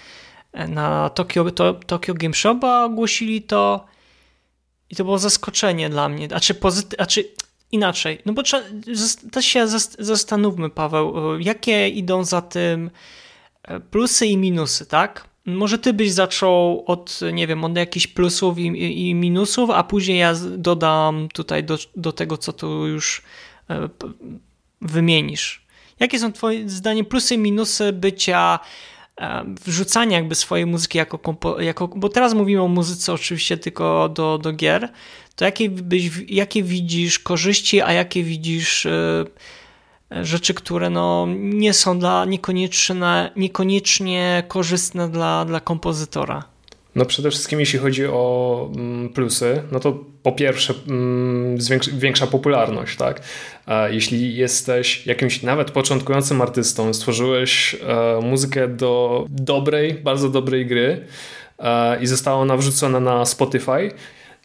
na 0.69 1.11
Tokyo, 1.11 1.51
to, 1.51 1.75
Tokyo 1.75 2.15
Game 2.15 2.35
Show, 2.35 2.65
ogłosili 2.65 3.43
to 3.43 3.87
i 4.91 4.97
to 4.97 5.05
było 5.05 5.19
zaskoczenie 5.19 5.91
dla 5.91 6.09
mnie. 6.09 6.29
A 6.35 6.41
czy, 6.41 6.55
pozyty, 6.55 6.97
a 6.99 7.07
czy 7.07 7.25
inaczej? 7.73 8.19
No 8.27 8.33
bo 8.33 8.43
to 9.33 9.43
się 9.43 9.69
zastanówmy, 9.99 10.71
Paweł, 10.71 11.39
jakie 11.39 11.89
idą 11.89 12.25
za 12.25 12.43
tym 12.43 12.91
e, 13.63 13.81
plusy 13.81 14.27
i 14.27 14.37
minusy, 14.37 14.87
tak? 14.87 15.29
Może 15.47 15.79
ty 15.79 15.93
byś 15.93 16.13
zaczął 16.13 16.85
od, 16.87 17.21
nie 17.33 17.47
wiem, 17.47 17.65
od 17.65 17.77
jakichś 17.77 18.07
plusów 18.07 18.59
i, 18.59 19.09
i 19.09 19.15
minusów, 19.15 19.71
a 19.71 19.85
później 19.85 20.19
ja 20.19 20.35
dodam 20.57 21.29
tutaj 21.29 21.65
do, 21.65 21.79
do 21.97 22.13
tego, 22.13 22.37
co 22.39 22.53
tu 22.53 22.87
już 22.87 23.23
e, 23.71 23.89
wymienisz. 24.81 25.67
Jakie 26.01 26.19
są 26.19 26.33
twoim 26.33 26.71
zdaniem 26.71 27.05
plusy 27.05 27.35
i 27.35 27.39
minusy 27.39 27.93
bycia 27.93 28.59
e, 29.21 29.45
wrzucania 29.65 30.17
jakby 30.17 30.35
swojej 30.35 30.67
muzyki 30.67 30.99
jako, 30.99 31.19
kompo, 31.19 31.61
jako 31.61 31.89
bo 31.89 32.09
teraz 32.09 32.35
mówimy 32.35 32.63
o 32.63 32.69
muzyce 32.69 33.13
oczywiście 33.13 33.57
tylko 33.57 34.09
do, 34.09 34.39
do 34.39 34.53
gier, 34.53 34.93
to 35.37 35.45
jakie, 35.45 35.71
byś, 35.71 36.11
jakie 36.29 36.63
widzisz 36.63 37.19
korzyści, 37.19 37.81
a 37.81 37.93
jakie 37.93 38.25
widzisz 38.25 38.87
e, 38.87 39.25
rzeczy, 40.11 40.55
które 40.55 40.91
no 40.91 41.27
nie 41.39 41.73
są 41.73 41.99
dla 41.99 42.25
niekoniecznie, 42.25 43.31
niekoniecznie 43.37 44.45
korzystne 44.49 45.09
dla, 45.09 45.45
dla 45.45 45.61
kompozytora? 45.61 46.54
No 46.95 47.05
przede 47.05 47.31
wszystkim 47.31 47.61
jeśli 47.61 47.79
chodzi 47.79 48.07
o 48.07 48.71
mm, 48.77 49.09
plusy, 49.09 49.63
no 49.73 49.81
to 49.81 50.05
po 50.23 50.33
pierwsze 50.33 50.75
mm, 50.89 51.59
większa 51.93 52.27
popularność, 52.27 52.97
tak? 52.97 53.23
Jeśli 53.91 54.37
jesteś 54.37 55.07
jakimś 55.07 55.43
nawet 55.43 55.71
początkującym 55.71 56.43
artystą, 56.43 56.95
stworzyłeś 56.95 57.75
e, 57.75 58.21
muzykę 58.23 58.69
do 58.69 59.25
dobrej, 59.29 59.95
bardzo 59.95 60.29
dobrej 60.29 60.67
gry 60.67 61.07
e, 61.59 62.03
i 62.03 62.07
została 62.07 62.37
ona 62.37 62.57
wrzucona 62.57 63.01
na 63.01 63.25
Spotify, 63.25 63.91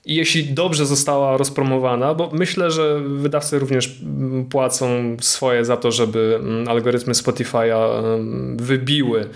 i 0.06 0.16
jeśli 0.16 0.44
dobrze 0.44 0.86
została 0.86 1.38
rozpromowana, 1.38 2.14
bo 2.14 2.30
myślę, 2.34 2.72
że 2.72 3.00
wydawcy 3.00 3.60
również 3.60 4.02
mm, 4.04 4.46
płacą 4.46 5.18
swoje 5.22 5.66
za 5.66 5.78
to, 5.78 5.92
żeby 5.92 6.40
algorytmy 6.68 7.14
Spotify'a 7.14 7.68
wybiły 8.58 9.30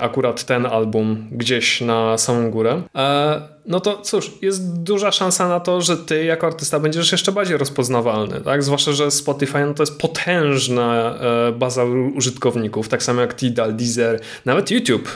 akurat 0.00 0.44
ten 0.44 0.66
album 0.66 1.28
gdzieś 1.32 1.80
na 1.80 2.18
samą 2.18 2.50
górę, 2.50 2.82
e, 2.94 3.40
no 3.66 3.80
to 3.80 4.02
cóż, 4.02 4.32
jest 4.42 4.82
duża 4.82 5.12
szansa 5.12 5.48
na 5.48 5.60
to, 5.60 5.80
że 5.80 5.96
ty 5.96 6.24
jako 6.24 6.46
artysta 6.46 6.80
będziesz 6.80 7.12
jeszcze 7.12 7.32
bardziej 7.32 7.56
rozpoznawalny, 7.56 8.40
tak? 8.40 8.62
Zwłaszcza, 8.62 8.92
że 8.92 9.10
Spotify 9.10 9.64
no 9.66 9.74
to 9.74 9.82
jest 9.82 9.98
potężna 9.98 11.14
e, 11.20 11.52
baza 11.52 11.84
użytkowników, 12.14 12.88
tak 12.88 13.02
samo 13.02 13.20
jak 13.20 13.36
Tidal, 13.36 13.74
Deezer, 13.74 14.20
nawet 14.44 14.70
YouTube 14.70 15.08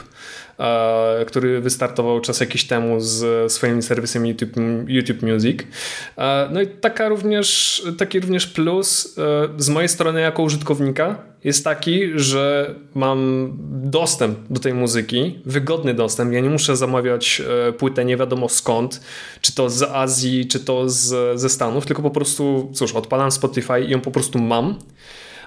który 1.27 1.61
wystartował 1.61 2.21
czas 2.21 2.41
jakiś 2.41 2.65
temu 2.65 3.01
z 3.01 3.53
swoim 3.53 3.83
serwisem 3.83 4.27
YouTube, 4.27 4.57
YouTube 4.87 5.23
Music. 5.23 5.61
E, 6.19 6.49
no 6.53 6.63
i 6.63 6.67
taka 6.67 7.09
również, 7.09 7.83
taki 7.99 8.21
również 8.21 8.47
plus 8.47 9.15
z 9.59 9.69
mojej 9.69 9.89
strony 9.89 10.21
jako 10.21 10.43
użytkownika 10.43 11.33
jest 11.45 11.65
taki, 11.65 12.11
że 12.15 12.75
mam 12.95 13.51
dostęp 13.85 14.39
do 14.51 14.61
tej 14.61 14.75
muzyki, 14.75 15.41
wygodny 15.47 15.95
dostęp. 15.95 16.33
Ja 16.33 16.41
nie 16.41 16.51
muszę 16.51 16.77
zamawiać 16.77 17.43
płytę 17.79 18.05
nie 18.05 18.17
wiadomo 18.17 18.49
skąd, 18.49 19.01
czy 19.41 19.55
to 19.55 19.71
z 19.71 19.83
Azji, 19.83 20.47
czy 20.47 20.61
to 20.61 20.89
z, 20.89 21.41
ze 21.41 21.49
Stanów, 21.49 21.87
tylko 21.87 22.03
po 22.03 22.11
prostu, 22.11 22.71
cóż, 22.75 22.93
odpalam 22.93 23.31
Spotify 23.31 23.81
i 23.81 23.91
ją 23.91 24.01
po 24.01 24.11
prostu 24.11 24.39
mam 24.39 24.79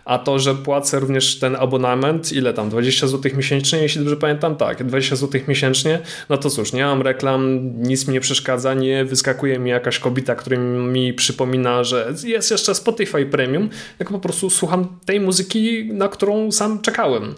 a 0.06 0.20
to, 0.20 0.39
że 0.39 0.56
płacę 0.56 0.99
również 0.99 1.39
ten 1.39 1.56
abonament, 1.56 2.32
ile 2.32 2.53
tam, 2.53 2.70
20 2.70 3.08
zł 3.08 3.32
miesięcznie, 3.36 3.80
jeśli 3.80 4.01
dobrze 4.01 4.18
pamiętam, 4.18 4.56
tak, 4.56 4.84
20 4.84 5.16
zł 5.16 5.41
miesięcznie, 5.47 5.99
no 6.30 6.38
to 6.38 6.49
cóż, 6.49 6.74
nie 6.74 6.86
mam 6.86 7.01
reklam, 7.01 7.72
nic 7.82 8.08
mi 8.08 8.14
nie 8.14 8.20
przeszkadza, 8.20 8.74
nie 8.74 9.06
wyskakuje 9.06 9.60
mi 9.60 9.70
jakaś 9.70 9.99
kobieta, 9.99 10.36
która 10.36 10.58
mi 10.58 11.14
przypomina, 11.14 11.84
że 11.84 12.14
jest 12.24 12.51
jeszcze 12.51 12.76
Spotify 12.76 13.26
Premium, 13.26 13.70
jak 13.99 14.10
po 14.10 14.20
prostu 14.20 14.49
słucham 14.49 14.99
tej 15.06 15.20
muzyki, 15.20 15.86
na 15.93 16.08
którą 16.08 16.51
sam 16.51 16.82
czekałem. 16.82 17.36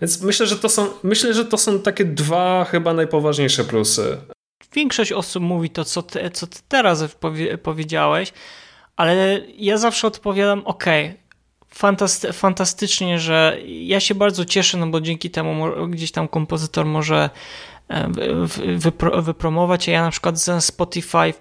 Więc 0.00 0.22
myślę, 0.22 0.46
że 0.46 0.56
to 0.56 0.68
są, 0.68 0.86
myślę, 1.02 1.34
że 1.34 1.44
to 1.44 1.58
są 1.58 1.78
takie 1.78 2.04
dwa 2.04 2.66
chyba 2.70 2.94
najpoważniejsze 2.94 3.64
plusy. 3.64 4.16
Większość 4.74 5.12
osób 5.12 5.42
mówi 5.42 5.70
to, 5.70 5.84
co 5.84 6.02
ty, 6.02 6.30
co 6.32 6.46
ty 6.46 6.58
teraz 6.68 7.04
powiedziałeś, 7.62 8.32
ale 8.96 9.40
ja 9.56 9.78
zawsze 9.78 10.06
odpowiadam, 10.06 10.62
ok, 10.64 10.84
fantasty 11.78 12.32
fantastycznie, 12.32 13.18
że 13.18 13.58
ja 13.66 14.00
się 14.00 14.14
bardzo 14.14 14.44
cieszę, 14.44 14.78
no 14.78 14.86
bo 14.86 15.00
dzięki 15.00 15.30
temu 15.30 15.64
gdzieś 15.88 16.12
tam 16.12 16.28
kompozytor 16.28 16.86
może 16.86 17.30
e, 17.88 18.08
wypro 18.76 19.22
wypromować, 19.22 19.88
a 19.88 19.92
ja 19.92 20.02
na 20.02 20.10
przykład 20.10 20.38
z 20.38 20.64
Spotify 20.64 21.34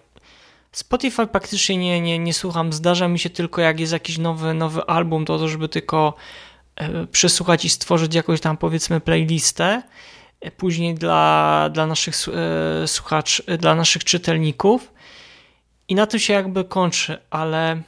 Spotify 0.72 1.28
praktycznie 1.28 1.78
nie, 1.78 2.02
nie, 2.02 2.20
nie 2.20 2.34
słucham, 2.34 2.74
zdarza 2.74 3.08
mi 3.08 3.20
się 3.20 3.30
tylko 3.30 3.62
jak 3.62 3.80
jest 3.80 3.94
jakiś 3.94 4.18
nowy, 4.18 4.54
nowy 4.54 4.84
album, 4.84 5.26
to, 5.26 5.40
to 5.40 5.48
żeby 5.48 5.70
tylko 5.70 6.14
e, 6.76 7.08
przesłuchać 7.08 7.66
i 7.66 7.70
stworzyć 7.70 8.16
jakąś 8.16 8.42
tam 8.42 8.58
powiedzmy 8.58 9.00
playlistę 9.00 9.82
e, 10.42 10.52
później 10.52 10.96
dla, 10.96 11.70
dla 11.74 11.88
naszych 11.88 12.16
słuchaczy, 12.86 13.58
dla 13.58 13.76
naszych 13.76 14.04
czytelników. 14.04 14.94
I 15.88 15.96
na 15.96 16.08
tym 16.08 16.20
się 16.20 16.34
jakby 16.34 16.64
kończy, 16.64 17.18
ale 17.30 17.82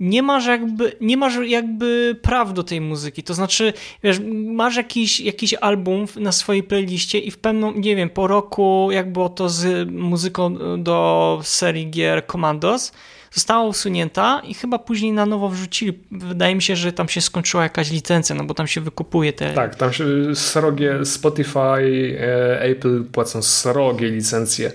nie 0.00 0.22
masz 0.22 0.46
jakby, 0.46 0.92
nie 1.00 1.16
masz 1.16 1.38
jakby 1.46 2.16
praw 2.22 2.52
do 2.52 2.62
tej 2.62 2.80
muzyki. 2.80 3.22
To 3.22 3.34
znaczy, 3.34 3.72
wiesz, 4.02 4.20
masz 4.46 4.76
jakiś, 4.76 5.20
jakiś 5.20 5.54
album 5.54 6.06
na 6.16 6.32
swojej 6.32 6.62
playliście 6.62 7.18
i 7.18 7.30
w 7.30 7.38
pewną, 7.38 7.72
nie 7.72 7.96
wiem, 7.96 8.10
po 8.10 8.26
roku, 8.26 8.88
jak 8.92 9.12
było 9.12 9.28
to 9.28 9.48
z 9.48 9.90
muzyką 9.90 10.54
do 10.78 11.40
serii 11.42 11.90
gier 11.90 12.26
Commandos, 12.26 12.92
została 13.30 13.64
usunięta 13.64 14.42
i 14.44 14.54
chyba 14.54 14.78
później 14.78 15.12
na 15.12 15.26
nowo 15.26 15.48
wrzucili. 15.48 15.98
Wydaje 16.10 16.54
mi 16.54 16.62
się, 16.62 16.76
że 16.76 16.92
tam 16.92 17.08
się 17.08 17.20
skończyła 17.20 17.62
jakaś 17.62 17.90
licencja, 17.90 18.34
no 18.34 18.44
bo 18.44 18.54
tam 18.54 18.66
się 18.66 18.80
wykupuje 18.80 19.32
te... 19.32 19.54
Tak, 19.54 19.74
tam 19.74 19.92
się 19.92 20.04
srogie 20.34 21.04
Spotify, 21.04 22.18
e, 22.20 22.60
Apple 22.60 23.04
płacą 23.04 23.42
srogie 23.42 24.08
licencje 24.08 24.72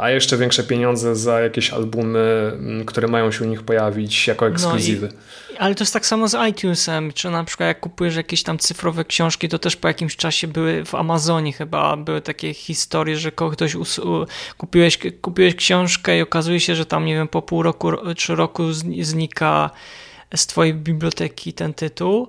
a 0.00 0.10
jeszcze 0.10 0.36
większe 0.36 0.64
pieniądze 0.64 1.16
za 1.16 1.40
jakieś 1.40 1.70
albumy, 1.70 2.52
które 2.86 3.08
mają 3.08 3.32
się 3.32 3.44
u 3.44 3.48
nich 3.48 3.62
pojawić 3.62 4.26
jako 4.26 4.46
ekskluzywy. 4.46 5.08
No 5.12 5.54
i, 5.54 5.56
ale 5.58 5.74
to 5.74 5.84
jest 5.84 5.92
tak 5.92 6.06
samo 6.06 6.28
z 6.28 6.36
iTunesem, 6.50 7.12
czy 7.12 7.30
na 7.30 7.44
przykład 7.44 7.66
jak 7.66 7.80
kupujesz 7.80 8.16
jakieś 8.16 8.42
tam 8.42 8.58
cyfrowe 8.58 9.04
książki, 9.04 9.48
to 9.48 9.58
też 9.58 9.76
po 9.76 9.88
jakimś 9.88 10.16
czasie 10.16 10.48
były 10.48 10.84
w 10.84 10.94
Amazonie 10.94 11.52
chyba, 11.52 11.96
były 11.96 12.20
takie 12.20 12.54
historie, 12.54 13.16
że 13.16 13.32
ktoś 13.32 13.76
kupiłeś, 14.58 14.98
kupiłeś 15.20 15.54
książkę 15.54 16.18
i 16.18 16.22
okazuje 16.22 16.60
się, 16.60 16.74
że 16.74 16.86
tam 16.86 17.04
nie 17.04 17.14
wiem, 17.14 17.28
po 17.28 17.42
pół 17.42 17.62
roku 17.62 17.90
czy 18.16 18.34
roku 18.34 18.72
znika 19.00 19.70
z 20.36 20.46
twojej 20.46 20.74
biblioteki 20.74 21.52
ten 21.52 21.74
tytuł 21.74 22.28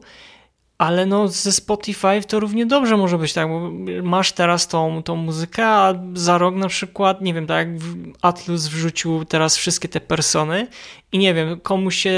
ale 0.78 1.06
no 1.06 1.28
ze 1.28 1.52
Spotify 1.52 2.22
to 2.28 2.40
równie 2.40 2.66
dobrze 2.66 2.98
może 2.98 3.18
być 3.18 3.34
tak, 3.34 3.48
bo 3.48 3.72
masz 4.04 4.32
teraz 4.32 4.68
tą, 4.68 5.04
tą 5.04 5.16
muzykę, 5.16 5.68
a 5.68 5.94
za 6.14 6.38
rok 6.38 6.56
na 6.56 6.68
przykład, 6.68 7.22
nie 7.22 7.34
wiem, 7.34 7.48
tak 7.48 7.68
jak 7.68 7.78
Atlus 8.22 8.68
wrzucił 8.68 9.26
teraz 9.26 9.58
wszystkie 9.58 9.90
te 9.90 10.02
persony 10.02 10.68
i 11.12 11.18
nie 11.18 11.34
wiem, 11.34 11.60
komuś 11.60 11.96
się 11.98 12.16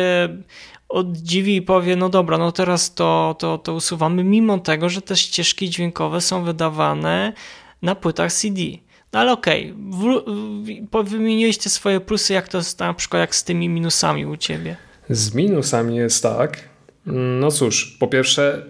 oddziwi 0.89 1.55
i 1.55 1.61
powie, 1.61 1.95
no 1.95 2.09
dobra, 2.09 2.37
no 2.37 2.51
teraz 2.51 2.93
to, 2.93 3.35
to, 3.39 3.57
to 3.57 3.73
usuwamy, 3.73 4.23
mimo 4.23 4.59
tego, 4.59 4.89
że 4.89 5.01
te 5.01 5.15
ścieżki 5.15 5.69
dźwiękowe 5.69 6.21
są 6.21 6.43
wydawane 6.43 7.33
na 7.81 7.95
płytach 7.95 8.33
CD. 8.33 8.61
No 9.13 9.19
ale 9.19 9.31
okej, 9.31 9.73
okay, 10.91 11.69
swoje 11.69 11.99
plusy, 11.99 12.33
jak 12.33 12.47
to 12.47 12.59
na 12.79 12.93
przykład 12.93 13.19
jak 13.19 13.35
z 13.35 13.43
tymi 13.43 13.69
minusami 13.69 14.25
u 14.25 14.37
ciebie? 14.37 14.77
Z 15.09 15.33
minusami 15.33 15.95
jest 15.95 16.23
tak, 16.23 16.69
no 17.05 17.51
cóż, 17.51 17.97
po 17.99 18.07
pierwsze, 18.07 18.65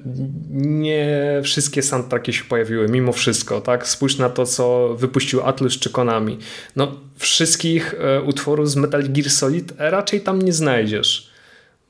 nie 0.50 1.42
wszystkie 1.44 1.82
soundtracki 1.82 2.34
się 2.34 2.44
pojawiły, 2.44 2.88
mimo 2.90 3.12
wszystko, 3.12 3.62
tak? 3.62 3.88
Spójrz 3.88 4.18
na 4.18 4.30
to, 4.30 4.46
co 4.46 4.96
wypuścił 4.96 5.42
Atlus 5.42 5.80
czy 5.80 5.90
Konami. 5.90 6.38
No, 6.76 6.92
wszystkich 7.18 7.96
e, 8.00 8.22
utworów 8.22 8.70
z 8.70 8.76
Metal 8.76 9.04
Gear 9.04 9.30
Solid 9.30 9.74
raczej 9.78 10.22
tam 10.22 10.42
nie 10.42 10.54
znajdziesz, 10.54 11.30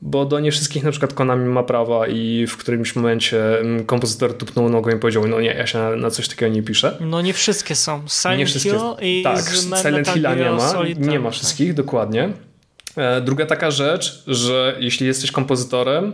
bo 0.01 0.25
do 0.25 0.39
nie 0.39 0.51
wszystkich 0.51 0.83
na 0.83 0.91
przykład 0.91 1.13
Konami 1.13 1.49
ma 1.49 1.63
prawa 1.63 2.07
i 2.07 2.47
w 2.47 2.57
którymś 2.57 2.95
momencie 2.95 3.59
mm, 3.59 3.85
kompozytor 3.85 4.37
tupnął 4.37 4.69
nogą 4.69 4.91
i 4.91 4.99
powiedział, 4.99 5.27
no 5.27 5.41
nie, 5.41 5.53
ja 5.53 5.67
się 5.67 5.79
na, 5.97 6.11
coś 6.11 6.27
takiego 6.27 6.53
nie 6.53 6.63
piszę. 6.63 6.97
No 6.99 7.21
nie 7.21 7.33
wszystkie 7.33 7.75
są. 7.75 8.01
Silent 8.07 8.39
nie 8.39 8.45
wszystkie, 8.45 8.71
Hill 8.71 8.81
i 9.01 9.23
Tak, 9.23 9.45
Silent 9.81 10.07
Hilla 10.07 10.35
nie 10.35 10.51
ma, 10.51 10.69
Solid, 10.69 10.99
nie 10.99 11.19
ma 11.19 11.29
wszystkich, 11.29 11.73
dokładnie. 11.73 12.33
E, 12.97 13.21
druga 13.21 13.45
taka 13.45 13.71
rzecz, 13.71 14.23
że 14.27 14.75
jeśli 14.79 15.07
jesteś 15.07 15.31
kompozytorem, 15.31 16.13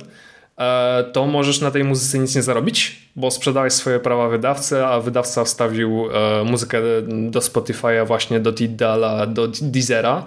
e, 0.58 1.04
to 1.14 1.26
możesz 1.26 1.62
na 1.62 1.72
tej 1.72 1.84
muzyce 1.84 2.20
nic 2.20 2.36
nie 2.36 2.42
zarobić, 2.42 3.10
bo 3.16 3.32
sprzedałeś 3.32 3.74
swoje 3.74 4.00
prawa 4.00 4.30
wydawcy, 4.30 4.86
a 4.86 5.00
wydawca 5.00 5.44
wstawił 5.44 6.08
e, 6.12 6.44
muzykę 6.44 6.82
do 7.08 7.40
Spotify'a 7.40 8.08
właśnie 8.08 8.40
do 8.40 8.54
Tidala, 8.54 9.26
do 9.26 9.48
Deezera. 9.62 10.26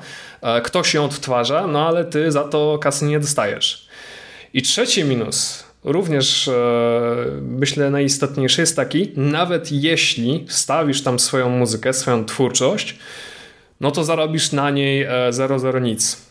Ktoś 0.62 0.94
ją 0.94 1.04
odtwarza, 1.04 1.66
no 1.66 1.86
ale 1.88 2.04
ty 2.04 2.32
za 2.32 2.44
to 2.44 2.78
kasy 2.78 3.04
nie 3.04 3.20
dostajesz. 3.20 3.88
I 4.54 4.62
trzeci 4.62 5.04
minus, 5.04 5.64
również 5.84 6.50
myślę 7.40 7.90
najistotniejszy 7.90 8.60
jest 8.60 8.76
taki, 8.76 9.12
nawet 9.16 9.72
jeśli 9.72 10.46
wstawisz 10.48 11.02
tam 11.02 11.18
swoją 11.18 11.48
muzykę, 11.48 11.92
swoją 11.92 12.24
twórczość, 12.24 12.98
no 13.80 13.90
to 13.90 14.04
zarobisz 14.04 14.52
na 14.52 14.70
niej 14.70 15.06
0,0 15.08 15.82
nic 15.82 16.27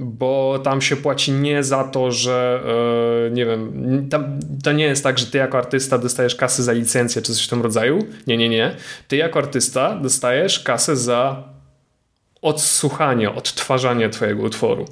bo 0.00 0.60
tam 0.64 0.82
się 0.82 0.96
płaci 0.96 1.32
nie 1.32 1.64
za 1.64 1.84
to, 1.84 2.12
że 2.12 2.62
yy, 3.24 3.30
nie 3.30 3.46
wiem, 3.46 4.08
tam, 4.10 4.40
to 4.64 4.72
nie 4.72 4.84
jest 4.84 5.02
tak, 5.02 5.18
że 5.18 5.26
ty 5.26 5.38
jako 5.38 5.58
artysta 5.58 5.98
dostajesz 5.98 6.34
kasę 6.34 6.62
za 6.62 6.72
licencję 6.72 7.22
czy 7.22 7.34
coś 7.34 7.46
w 7.46 7.50
tym 7.50 7.62
rodzaju. 7.62 8.06
Nie, 8.26 8.36
nie, 8.36 8.48
nie. 8.48 8.76
Ty 9.08 9.16
jako 9.16 9.38
artysta 9.38 9.96
dostajesz 9.96 10.60
kasę 10.60 10.96
za 10.96 11.44
odsłuchanie, 12.42 13.34
odtwarzanie 13.34 14.08
twojego 14.08 14.42
utworu. 14.42 14.84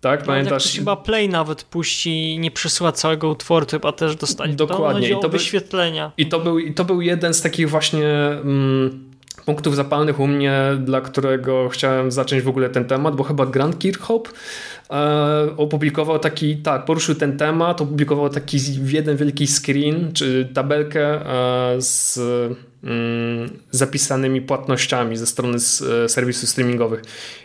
Tak, 0.00 0.20
no, 0.20 0.26
pamiętasz? 0.26 0.66
Jak 0.66 0.74
chyba 0.74 0.96
Play 0.96 1.28
nawet 1.28 1.64
puści 1.64 2.38
nie 2.38 2.50
przesyła 2.50 2.92
całego 2.92 3.28
utworu, 3.28 3.66
to 3.66 3.70
chyba 3.70 3.92
też 3.92 4.16
dostanie. 4.16 4.54
Dokładnie. 4.54 5.10
I 5.10 5.20
to 5.20 5.28
wyświetlenia. 5.28 6.12
I 6.16 6.26
to, 6.26 6.40
był, 6.40 6.58
I 6.58 6.74
to 6.74 6.84
był 6.84 7.00
jeden 7.00 7.34
z 7.34 7.42
takich 7.42 7.70
właśnie... 7.70 8.06
Mm, 8.06 9.07
punktów 9.48 9.76
zapalnych 9.76 10.20
u 10.20 10.26
mnie, 10.26 10.62
dla 10.78 11.00
którego 11.00 11.68
chciałem 11.68 12.12
zacząć 12.12 12.42
w 12.42 12.48
ogóle 12.48 12.70
ten 12.70 12.84
temat, 12.84 13.16
bo 13.16 13.24
chyba 13.24 13.46
Grant 13.46 13.78
Kirchhoff 13.78 14.22
opublikował 15.56 16.18
taki, 16.18 16.56
tak, 16.56 16.84
poruszył 16.84 17.14
ten 17.14 17.36
temat, 17.36 17.80
opublikował 17.80 18.28
taki 18.28 18.58
jeden 18.86 19.16
wielki 19.16 19.46
screen, 19.46 20.12
czy 20.12 20.48
tabelkę 20.54 21.04
e, 21.04 21.82
z 21.82 22.18
mm, 22.84 23.50
zapisanymi 23.70 24.42
płatnościami 24.42 25.16
ze 25.16 25.26
strony 25.26 25.58
e, 26.04 26.08
serwisów 26.08 26.48
streamingowych. 26.48 27.02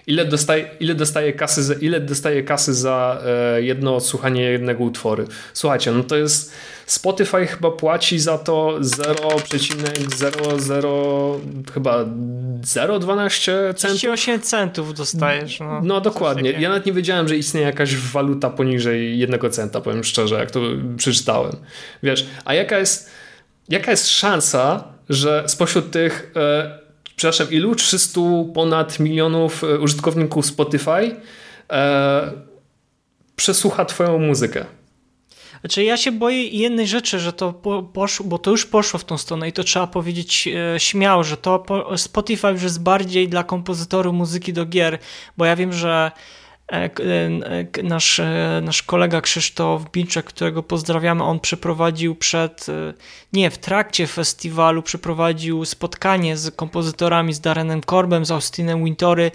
Ile 0.08 0.26
dostaje, 0.26 0.70
ile 0.80 0.96
dostaje, 0.96 1.34
kasy, 1.34 1.64
za, 1.64 1.74
ile 1.74 2.00
dostaje 2.00 2.44
kasy 2.44 2.74
za 2.74 3.22
jedno 3.58 3.96
odsłuchanie 3.96 4.42
jednego 4.42 4.84
utworu? 4.84 5.26
Słuchajcie, 5.54 5.92
no 5.92 6.04
to 6.04 6.16
jest 6.16 6.54
Spotify 6.86 7.48
chyba 7.48 7.72
płaci 7.72 8.20
za 8.20 8.38
to 8.38 8.78
0,00 8.80 11.40
chyba 11.74 12.04
0,12 12.04 13.74
centów. 13.74 14.00
38 14.00 14.42
centów 14.42 14.94
dostajesz. 14.94 15.60
No, 15.60 15.82
no 15.84 16.02
dokładnie. 16.02 16.52
Ja 16.52 16.70
nawet 16.70 16.86
nie 16.86 16.94
wiedziałem, 16.94 17.28
że 17.28 17.33
istnieje 17.38 17.68
jakaś 17.68 17.96
waluta 17.96 18.50
poniżej 18.50 19.20
1 19.20 19.52
centa, 19.52 19.82
powiem 19.82 20.04
szczerze, 20.04 20.36
jak 20.36 20.52
to 20.52 20.60
przeczytałem. 20.98 21.56
Wiesz, 22.04 22.26
a 22.46 22.54
jaka 22.54 22.80
jest, 22.80 23.12
jaka 23.70 23.92
jest 23.92 24.10
szansa, 24.10 24.84
że 25.10 25.44
spośród 25.48 25.92
tych 25.92 26.32
e, 26.36 26.80
przepraszam, 27.16 27.52
ilu? 27.52 27.76
300 27.76 28.22
ponad 28.54 29.00
milionów 29.00 29.64
e, 29.64 29.80
użytkowników 29.80 30.46
Spotify 30.46 31.16
e, 31.72 32.32
przesłucha 33.36 33.86
twoją 33.86 34.20
muzykę? 34.20 34.66
Znaczy 35.60 35.84
ja 35.84 35.98
się 35.98 36.12
boję 36.12 36.48
jednej 36.48 36.88
rzeczy, 36.88 37.20
że 37.20 37.34
to 37.34 37.54
poszło, 37.94 38.26
bo 38.26 38.38
to 38.38 38.52
już 38.52 38.66
poszło 38.66 39.00
w 39.00 39.06
tą 39.06 39.18
stronę 39.18 39.50
i 39.50 39.54
to 39.54 39.64
trzeba 39.64 39.88
powiedzieć 39.88 40.48
e, 40.48 40.80
śmiało, 40.80 41.24
że 41.24 41.38
to 41.38 41.66
Spotify 41.98 42.48
już 42.48 42.64
jest 42.64 42.84
bardziej 42.84 43.30
dla 43.30 43.44
kompozytorów 43.44 44.14
muzyki 44.14 44.54
do 44.54 44.66
gier, 44.66 45.00
bo 45.38 45.46
ja 45.46 45.56
wiem, 45.56 45.74
że 45.74 46.12
nasz, 47.84 48.22
nasz 48.62 48.84
kolega 48.84 49.22
Krzysztof 49.22 49.92
Bilczek, 49.92 50.26
którego 50.26 50.64
pozdrawiamy, 50.64 51.24
on 51.24 51.40
przeprowadził 51.40 52.16
przed, 52.16 52.66
nie, 53.34 53.52
w 53.52 53.58
trakcie 53.58 54.08
festiwalu 54.08 54.84
przeprowadził 54.84 55.66
spotkanie 55.66 56.38
z 56.38 56.56
kompozytorami, 56.56 57.34
z 57.34 57.40
Darrenem 57.40 57.82
Korbem, 57.82 58.26
z 58.26 58.32
Austinem 58.32 58.86
Wintory 58.86 59.32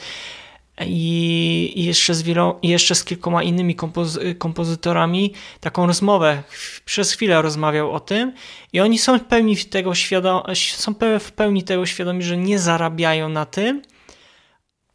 i 0.86 1.84
jeszcze 1.84 2.14
z, 2.14 2.22
wielo, 2.22 2.58
jeszcze 2.62 2.94
z 2.94 3.04
kilkoma 3.04 3.42
innymi 3.42 3.74
kompozy 3.74 4.34
kompozytorami 4.34 5.34
taką 5.60 5.86
rozmowę. 5.86 6.42
Przez 6.84 7.12
chwilę 7.12 7.42
rozmawiał 7.42 7.92
o 7.92 8.00
tym 8.00 8.32
i 8.72 8.80
oni 8.80 8.98
są 8.98 9.18
w 9.18 9.24
pełni 9.24 9.56
tego 9.56 9.94
świadomi, 9.94 10.56
są 10.56 10.94
w 11.20 11.32
pełni 11.32 11.62
tego 11.62 11.86
świadomi, 11.86 12.22
że 12.22 12.36
nie 12.36 12.58
zarabiają 12.58 13.28
na 13.28 13.46
tym, 13.46 13.82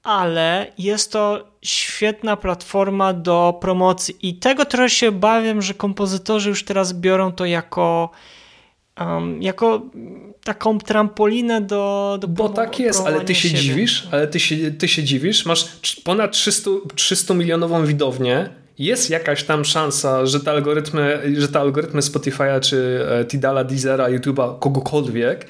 ale 0.04 0.68
jest 0.78 1.12
to 1.12 1.48
świetna 1.62 2.38
platforma 2.38 3.14
do 3.14 3.58
promocji. 3.62 4.16
I 4.22 4.36
tego 4.36 4.66
trochę 4.66 4.90
się 4.90 5.10
obawiam, 5.10 5.62
że 5.62 5.74
kompozytorzy 5.74 6.50
już 6.50 6.66
teraz 6.66 6.94
biorą 6.94 7.32
to 7.32 7.46
jako 7.46 8.10
um, 9.00 9.42
jako 9.42 9.82
taką 10.44 10.80
trampolinę 10.80 11.62
do, 11.62 12.18
do 12.22 12.28
Bo 12.28 12.50
tak 12.50 12.80
jest, 12.80 13.08
ale 13.08 13.22
ty 13.22 13.36
się 13.36 13.50
siebie. 13.50 13.62
dziwisz, 13.62 14.08
ale 14.12 14.28
ty 14.28 14.40
się, 14.40 14.72
ty 14.72 14.88
się 14.88 15.04
dziwisz, 15.04 15.46
masz 15.46 15.66
ponad 16.04 16.32
300, 16.32 16.70
300 16.96 17.34
milionową 17.34 17.86
widownię, 17.86 18.50
jest 18.80 19.10
jakaś 19.10 19.44
tam 19.44 19.66
szansa, 19.66 20.26
że 20.26 20.40
te 20.40 20.52
algorytmy, 20.52 21.34
że 21.38 21.48
te 21.48 21.60
algorytmy 21.60 22.02
Spotify'a, 22.02 22.60
czy 22.60 23.06
e, 23.10 23.26
Tidala, 23.26 23.64
Deezera, 23.64 24.10
YouTube'a, 24.10 24.60
kogokolwiek 24.60 25.48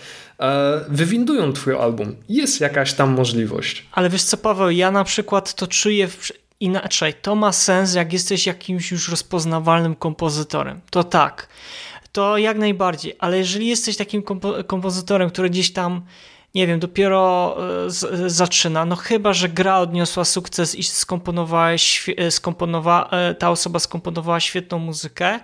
wywindują 0.90 1.54
twój 1.54 1.76
album. 1.76 2.16
Jest 2.30 2.62
jakaś 2.62 2.94
tam 2.94 3.12
możliwość. 3.12 3.86
Ale 3.92 4.10
wiesz 4.10 4.24
co, 4.24 4.38
Paweł, 4.38 4.70
ja 4.70 4.92
na 4.92 5.04
przykład 5.04 5.54
to 5.54 5.68
czuję 5.68 6.08
w, 6.08 6.32
inaczej. 6.60 7.14
To 7.14 7.36
ma 7.36 7.52
sens, 7.52 7.94
jak 7.94 8.14
jesteś 8.14 8.48
jakimś 8.48 8.92
już 8.92 9.10
rozpoznawalnym 9.10 9.96
kompozytorem. 9.96 10.82
To 10.90 11.04
tak 11.04 11.48
to 12.14 12.38
jak 12.38 12.58
najbardziej, 12.58 13.16
ale 13.20 13.38
jeżeli 13.38 13.68
jesteś 13.68 13.98
takim 13.98 14.24
kompo 14.24 14.64
kompozytorem, 14.64 15.30
który 15.30 15.50
gdzieś 15.50 15.74
tam 15.74 16.02
nie 16.56 16.68
wiem, 16.68 16.80
dopiero 16.80 17.56
e, 17.86 17.90
z, 17.90 18.32
zaczyna, 18.32 18.86
no 18.86 18.96
chyba, 18.96 19.34
że 19.34 19.50
gra 19.50 19.80
odniosła 19.80 20.26
sukces 20.26 20.76
i 20.76 20.84
skomponowałeś, 20.84 22.10
e, 22.18 22.32
skomponowa, 22.32 23.10
e, 23.12 23.36
ta 23.36 23.50
osoba 23.50 23.80
skomponowała 23.80 24.40
świetną 24.40 24.80
muzykę, 24.80 25.40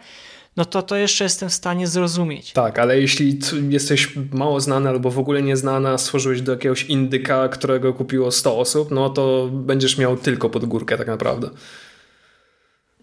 no 0.60 0.66
to 0.66 0.82
to 0.82 0.95
jeszcze 0.95 1.24
jestem 1.24 1.49
w 1.49 1.53
stanie 1.53 1.88
zrozumieć. 1.88 2.51
Tak, 2.53 2.80
ale 2.80 3.01
jeśli 3.01 3.39
jesteś 3.70 4.14
mało 4.32 4.60
znany 4.60 4.89
albo 4.89 5.12
w 5.12 5.20
ogóle 5.20 5.41
nieznana, 5.41 5.97
stworzyłeś 5.97 6.41
do 6.41 6.51
jakiegoś 6.51 6.84
indyka, 6.84 7.47
którego 7.47 7.93
kupiło 7.93 8.32
100 8.32 8.57
osób, 8.57 8.91
no 8.91 9.10
to 9.10 9.49
będziesz 9.51 9.97
miał 9.97 10.18
tylko 10.18 10.49
pod 10.49 10.66
górkę 10.66 10.97
tak 10.97 11.07
naprawdę. 11.07 11.49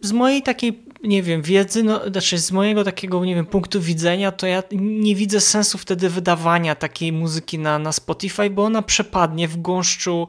Z 0.01 0.13
mojej 0.13 0.43
takiej 0.43 0.87
nie 1.03 1.23
wiem, 1.23 1.43
wiedzy, 1.43 1.83
no, 1.83 2.01
znaczy 2.11 2.39
z 2.39 2.53
mojego 2.53 2.85
takiego, 2.85 3.25
nie 3.25 3.35
wiem, 3.35 3.47
punktu 3.47 3.81
widzenia, 3.81 4.33
to 4.33 4.47
ja 4.47 4.63
nie 4.73 5.15
widzę 5.15 5.41
sensu 5.41 5.79
wtedy 5.79 6.09
wydawania 6.09 6.75
takiej 6.75 7.13
muzyki 7.13 7.59
na, 7.59 7.79
na 7.79 7.93
Spotify, 7.93 8.51
bo 8.51 8.65
ona 8.65 8.83
przepadnie 8.83 9.49
w 9.49 9.63
gąszczu 9.63 10.29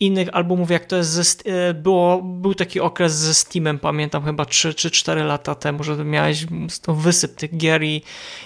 innych 0.00 0.28
albumów, 0.32 0.70
jak 0.70 0.84
to 0.84 0.96
jest 0.96 1.10
ze, 1.10 1.22
e, 1.52 1.74
było, 1.74 2.22
był 2.22 2.54
taki 2.54 2.80
okres 2.80 3.14
ze 3.14 3.34
Steamem, 3.34 3.78
pamiętam 3.78 4.24
chyba 4.24 4.44
3 4.44 4.74
czy 4.74 4.90
4 4.90 5.24
lata 5.24 5.54
temu, 5.54 5.84
że 5.84 6.04
miałeś 6.04 6.46
to 6.82 6.94
wysyp 6.94 7.34
tych 7.34 7.56
gier 7.56 7.82
i, 7.82 8.02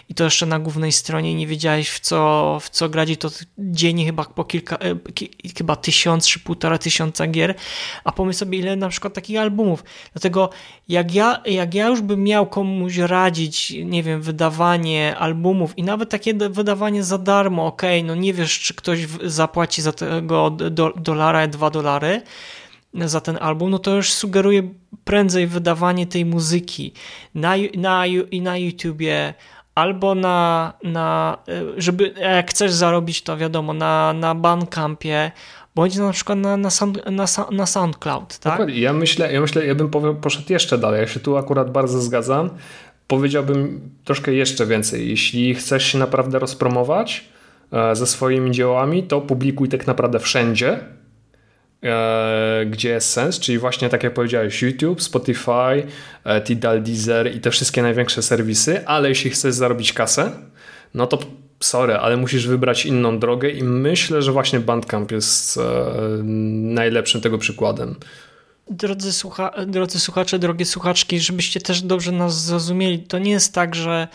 i 0.08 0.14
to 0.14 0.24
jeszcze 0.24 0.46
na 0.46 0.58
głównej 0.58 0.92
stronie 0.92 1.34
nie 1.34 1.46
wiedziałeś 1.46 1.90
w 1.90 2.00
co, 2.00 2.58
w 2.60 2.70
co 2.70 2.88
grać 2.88 3.10
i 3.10 3.16
to 3.16 3.28
dziennie 3.58 4.06
chyba 4.06 4.24
po 4.24 4.44
kilka, 4.44 4.76
e, 4.76 4.96
chyba 5.58 5.76
tysiąc 5.76 6.28
czy 6.28 6.40
półtora 6.40 6.78
tysiąca 6.78 7.26
gier, 7.26 7.54
a 8.04 8.12
pomyśl 8.12 8.38
sobie 8.38 8.58
ile 8.58 8.76
na 8.76 8.88
przykład 8.88 9.14
takich 9.14 9.38
albumów. 9.38 9.84
Dlatego 10.12 10.50
jak 10.88 11.14
ja, 11.14 11.42
jak 11.46 11.74
ja 11.74 11.88
już 11.88 12.00
bym 12.00 12.24
miał 12.24 12.46
komuś 12.46 12.96
radzić, 12.96 13.74
nie 13.84 14.02
wiem, 14.02 14.22
wydawanie 14.22 15.16
albumów 15.16 15.78
i 15.78 15.82
nawet 15.82 16.10
takie 16.10 16.34
wydawanie 16.34 17.04
za 17.04 17.18
darmo, 17.18 17.66
ok, 17.66 17.82
no 18.04 18.14
nie 18.14 18.34
wiesz, 18.34 18.60
czy 18.60 18.74
ktoś 18.74 19.06
zapłaci 19.24 19.82
za 19.82 19.92
tego 19.92 20.50
do, 20.50 20.92
dolara, 20.96 21.39
dwa 21.48 21.70
dolary 21.70 22.22
za 22.94 23.20
ten 23.20 23.38
album, 23.40 23.70
no 23.70 23.78
to 23.78 23.96
już 23.96 24.12
sugeruje 24.12 24.62
prędzej 25.04 25.46
wydawanie 25.46 26.06
tej 26.06 26.24
muzyki 26.24 26.92
na, 27.34 27.54
na, 27.76 28.04
na 28.42 28.56
YouTubie, 28.56 29.34
albo 29.74 30.14
na, 30.14 30.72
na, 30.82 31.38
żeby 31.76 32.14
jak 32.20 32.50
chcesz 32.50 32.72
zarobić 32.72 33.22
to 33.22 33.36
wiadomo, 33.36 33.72
na, 33.72 34.12
na 34.12 34.34
Bandcampie, 34.34 35.32
bądź 35.74 35.96
na 35.96 36.12
przykład 36.12 36.38
na, 36.38 36.56
na, 36.56 36.70
sound, 36.70 37.10
na, 37.10 37.26
na 37.50 37.66
SoundCloud. 37.66 38.38
Tak? 38.38 38.52
Dokładnie. 38.52 38.80
Ja 38.80 38.92
myślę, 38.92 39.32
ja 39.32 39.40
myślę, 39.40 39.66
ja 39.66 39.74
bym 39.74 39.90
poszedł 40.20 40.52
jeszcze 40.52 40.78
dalej. 40.78 41.00
Ja 41.00 41.06
się 41.06 41.20
tu 41.20 41.36
akurat 41.36 41.72
bardzo 41.72 42.00
zgadzam. 42.00 42.50
Powiedziałbym 43.06 43.90
troszkę 44.04 44.32
jeszcze 44.32 44.66
więcej. 44.66 45.08
Jeśli 45.08 45.54
chcesz 45.54 45.84
się 45.84 45.98
naprawdę 45.98 46.38
rozpromować 46.38 47.24
e, 47.72 47.96
ze 47.96 48.06
swoimi 48.06 48.50
dziełami, 48.50 49.02
to 49.02 49.20
publikuj 49.20 49.68
tak 49.68 49.86
naprawdę 49.86 50.18
wszędzie, 50.18 50.72
e, 50.72 50.99
gdzie 52.66 52.88
jest 52.88 53.10
sens, 53.10 53.40
czyli 53.40 53.58
właśnie 53.58 53.88
tak 53.88 54.02
jak 54.02 54.14
powiedziałeś, 54.14 54.62
YouTube, 54.62 55.02
Spotify, 55.02 55.86
e, 56.24 56.40
Tidal, 56.40 56.82
Deezer 56.82 57.34
i 57.34 57.40
te 57.40 57.50
wszystkie 57.50 57.82
największe 57.82 58.22
serwisy, 58.22 58.86
ale 58.86 59.08
jeśli 59.08 59.30
chcesz 59.30 59.54
zarobić 59.54 59.92
kasę, 59.92 60.32
no 60.94 61.06
to 61.06 61.18
sorry, 61.60 61.94
ale 61.94 62.16
musisz 62.16 62.46
wybrać 62.46 62.86
inną 62.86 63.18
drogę 63.18 63.50
i 63.50 63.62
myślę, 63.62 64.22
że 64.22 64.32
właśnie 64.32 64.60
Bandcamp 64.60 65.12
jest 65.12 65.58
e, 65.58 65.62
najlepszym 66.62 67.20
tego 67.20 67.38
przykładem. 67.38 67.96
Drodzy, 68.70 69.12
słucha 69.12 69.52
drodzy 69.66 70.00
słuchacze, 70.00 70.38
drogie 70.38 70.64
słuchaczki, 70.64 71.20
żebyście 71.20 71.60
też 71.60 71.82
dobrze 71.82 72.12
nas 72.12 72.44
zrozumieli, 72.44 72.98
to 72.98 73.18
nie 73.18 73.30
jest 73.30 73.54
tak, 73.54 73.74
że 73.74 74.08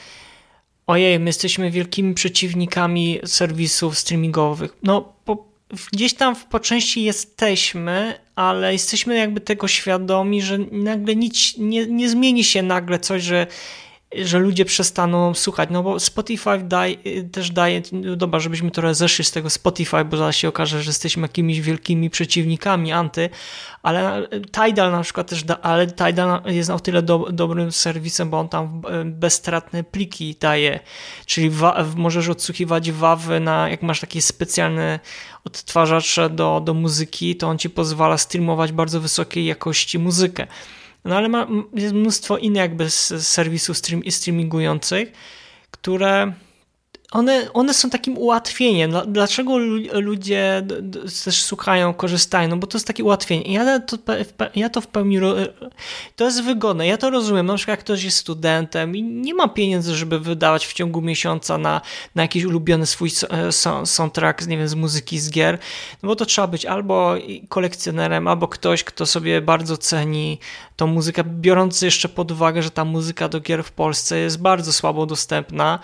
ojej, 0.87 1.19
my 1.19 1.25
jesteśmy 1.25 1.71
wielkimi 1.71 2.13
przeciwnikami 2.13 3.19
serwisów 3.25 3.97
streamingowych. 3.97 4.77
No, 4.83 5.13
po, 5.25 5.54
gdzieś 5.93 6.13
tam 6.13 6.35
po 6.35 6.59
części 6.59 7.03
jesteśmy, 7.03 8.19
ale 8.35 8.73
jesteśmy 8.73 9.17
jakby 9.17 9.41
tego 9.41 9.67
świadomi, 9.67 10.41
że 10.41 10.57
nagle 10.57 11.15
nic 11.15 11.57
nie, 11.57 11.85
nie 11.85 12.09
zmieni 12.09 12.43
się 12.43 12.63
nagle 12.63 12.99
coś, 12.99 13.23
że 13.23 13.47
że 14.23 14.39
ludzie 14.39 14.65
przestaną 14.65 15.33
słuchać, 15.33 15.69
no 15.71 15.83
bo 15.83 15.99
Spotify 15.99 16.57
daj, 16.63 16.99
też 17.31 17.51
daje, 17.51 17.81
dobra, 18.15 18.39
żebyśmy 18.39 18.71
trochę 18.71 18.95
zeszli 18.95 19.25
z 19.25 19.31
tego 19.31 19.49
Spotify, 19.49 20.05
bo 20.05 20.17
zaraz 20.17 20.35
się 20.35 20.47
okaże, 20.47 20.83
że 20.83 20.89
jesteśmy 20.89 21.21
jakimiś 21.21 21.61
wielkimi 21.61 22.09
przeciwnikami 22.09 22.91
anty, 22.91 23.29
ale 23.83 24.27
Tidal 24.51 24.91
na 24.91 25.01
przykład 25.01 25.29
też, 25.29 25.43
da, 25.43 25.61
ale 25.61 25.87
Tidal 25.87 26.41
jest 26.45 26.69
o 26.69 26.79
tyle 26.79 27.01
do, 27.01 27.27
dobrym 27.31 27.71
serwisem, 27.71 28.29
bo 28.29 28.39
on 28.39 28.49
tam 28.49 28.81
bezstratne 29.05 29.83
pliki 29.83 30.35
daje, 30.39 30.79
czyli 31.25 31.49
wa, 31.49 31.85
możesz 31.95 32.29
odsłuchiwać 32.29 32.91
wawy 32.91 33.39
na, 33.39 33.69
jak 33.69 33.81
masz 33.81 33.99
takie 33.99 34.21
specjalne 34.21 34.99
odtwarzacze 35.43 36.29
do, 36.29 36.61
do 36.65 36.73
muzyki, 36.73 37.35
to 37.35 37.47
on 37.47 37.57
ci 37.57 37.69
pozwala 37.69 38.17
streamować 38.17 38.71
bardzo 38.71 39.01
wysokiej 39.01 39.45
jakości 39.45 39.99
muzykę. 39.99 40.47
No 41.05 41.15
ale 41.15 41.29
ma, 41.29 41.47
jest 41.73 41.93
mnóstwo 41.93 42.37
innych 42.37 42.61
jakby 42.61 42.89
serwisów 42.89 43.77
stream, 43.77 44.01
streamingujących, 44.09 45.11
które 45.71 46.33
one, 47.15 47.53
one 47.53 47.73
są 47.73 47.89
takim 47.89 48.17
ułatwieniem. 48.17 48.93
Dlaczego 49.07 49.57
ludzie 49.93 50.67
też 51.23 51.43
słuchają, 51.43 51.93
korzystają? 51.93 52.49
No 52.49 52.57
bo 52.57 52.67
to 52.67 52.77
jest 52.77 52.87
takie 52.87 53.03
ułatwienie. 53.03 53.53
Ja 53.53 53.79
to, 53.79 53.97
ja 54.55 54.69
to 54.69 54.81
w 54.81 54.87
pełni. 54.87 55.19
To 56.15 56.25
jest 56.25 56.43
wygodne. 56.43 56.87
Ja 56.87 56.97
to 56.97 57.09
rozumiem. 57.09 57.45
Na 57.45 57.55
przykład, 57.55 57.73
jak 57.73 57.79
ktoś 57.79 58.03
jest 58.03 58.17
studentem 58.17 58.95
i 58.95 59.03
nie 59.03 59.33
ma 59.33 59.47
pieniędzy, 59.47 59.95
żeby 59.95 60.19
wydawać 60.19 60.65
w 60.67 60.73
ciągu 60.73 61.01
miesiąca 61.01 61.57
na, 61.57 61.81
na 62.15 62.21
jakiś 62.21 62.43
ulubiony 62.43 62.85
swój 62.85 63.11
e, 63.29 63.51
soundtrack, 63.85 64.47
nie 64.47 64.57
wiem, 64.57 64.67
z 64.67 64.75
muzyki, 64.75 65.19
z 65.19 65.31
gier, 65.31 65.57
no 66.03 66.07
bo 66.07 66.15
to 66.15 66.25
trzeba 66.25 66.47
być 66.47 66.65
albo 66.65 67.15
kolekcjonerem, 67.49 68.27
albo 68.27 68.47
ktoś, 68.47 68.83
kto 68.83 69.05
sobie 69.05 69.41
bardzo 69.41 69.77
ceni 69.77 70.39
tą 70.75 70.87
muzykę, 70.87 71.23
biorąc 71.23 71.81
jeszcze 71.81 72.09
pod 72.09 72.31
uwagę, 72.31 72.61
że 72.63 72.71
ta 72.71 72.85
muzyka 72.85 73.29
do 73.29 73.39
gier 73.39 73.63
w 73.63 73.71
Polsce 73.71 74.17
jest 74.17 74.41
bardzo 74.41 74.73
słabo 74.73 75.05
dostępna 75.05 75.79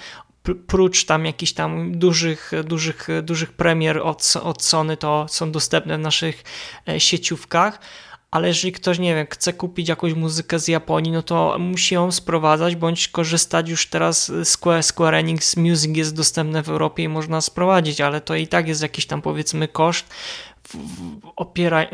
prócz 0.67 1.05
tam 1.05 1.25
jakichś 1.25 1.51
tam 1.51 1.99
dużych, 1.99 2.51
dużych, 2.63 3.07
dużych 3.23 3.53
premier 3.53 3.97
od, 3.97 4.33
od 4.43 4.63
Sony, 4.63 4.97
to 4.97 5.25
są 5.29 5.51
dostępne 5.51 5.97
w 5.97 6.01
naszych 6.01 6.43
e, 6.87 6.99
sieciówkach, 6.99 7.79
ale 8.31 8.47
jeżeli 8.47 8.71
ktoś, 8.71 8.99
nie 8.99 9.15
wiem, 9.15 9.27
chce 9.29 9.53
kupić 9.53 9.89
jakąś 9.89 10.13
muzykę 10.13 10.59
z 10.59 10.67
Japonii, 10.67 11.11
no 11.11 11.23
to 11.23 11.55
musi 11.59 11.95
ją 11.95 12.11
sprowadzać, 12.11 12.75
bądź 12.75 13.07
korzystać 13.07 13.69
już 13.69 13.87
teraz 13.87 14.31
Square, 14.43 14.83
Square 14.83 15.15
Enix 15.15 15.57
Music 15.57 15.97
jest 15.97 16.15
dostępne 16.15 16.63
w 16.63 16.69
Europie 16.69 17.03
i 17.03 17.09
można 17.09 17.41
sprowadzić, 17.41 18.01
ale 18.01 18.21
to 18.21 18.35
i 18.35 18.47
tak 18.47 18.67
jest 18.67 18.81
jakiś 18.81 19.05
tam 19.05 19.21
powiedzmy 19.21 19.67
koszt 19.67 20.05
opiera, 21.35 21.85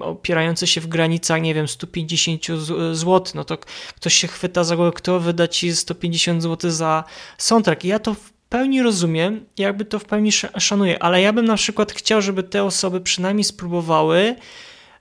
opierające 0.00 0.66
się 0.66 0.80
w 0.80 0.86
granicach, 0.86 1.42
nie 1.42 1.54
wiem, 1.54 1.68
150 1.68 2.46
zł, 2.92 3.22
no 3.34 3.44
to 3.44 3.58
ktoś 3.96 4.14
się 4.14 4.28
chwyta 4.28 4.64
za 4.64 4.76
głowę, 4.76 4.92
kto 4.94 5.20
wyda 5.20 5.48
ci 5.48 5.76
150 5.76 6.42
zł 6.42 6.70
za 6.70 7.04
soundtrack. 7.38 7.84
I 7.84 7.88
ja 7.88 7.98
to 7.98 8.14
w 8.14 8.32
pełni 8.48 8.82
rozumiem, 8.82 9.46
jakby 9.58 9.84
to 9.84 9.98
w 9.98 10.04
pełni 10.04 10.32
szanuję, 10.58 11.02
ale 11.02 11.20
ja 11.20 11.32
bym 11.32 11.44
na 11.44 11.56
przykład 11.56 11.92
chciał, 11.92 12.22
żeby 12.22 12.42
te 12.42 12.64
osoby 12.64 13.00
przynajmniej 13.00 13.44
spróbowały 13.44 14.36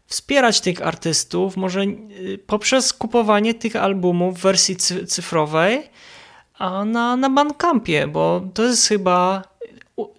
wspierać 0.08 0.62
tych 0.62 0.82
artystów, 0.82 1.58
może 1.58 1.82
y, 1.82 2.40
poprzez 2.48 2.94
kupowanie 2.94 3.54
tych 3.54 3.76
albumów 3.76 4.40
w 4.40 4.42
wersji 4.42 4.76
cyfrowej 5.08 5.90
a 6.60 6.86
na, 6.86 7.16
na 7.16 7.30
Bandcampie, 7.30 8.08
bo 8.08 8.42
to 8.54 8.64
jest 8.64 8.88
chyba 8.88 9.44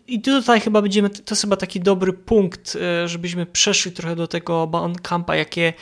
i 0.06 0.20
tutaj 0.20 0.60
chyba 0.60 0.82
będziemy, 0.82 1.10
to 1.10 1.34
jest 1.34 1.42
chyba 1.42 1.56
taki 1.56 1.80
dobry 1.80 2.12
punkt, 2.12 2.74
y, 3.04 3.08
żebyśmy 3.08 3.46
przeszli 3.46 3.92
trochę 3.92 4.16
do 4.16 4.28
tego 4.28 4.66
Bandcampa, 4.66 5.36
jakie 5.36 5.72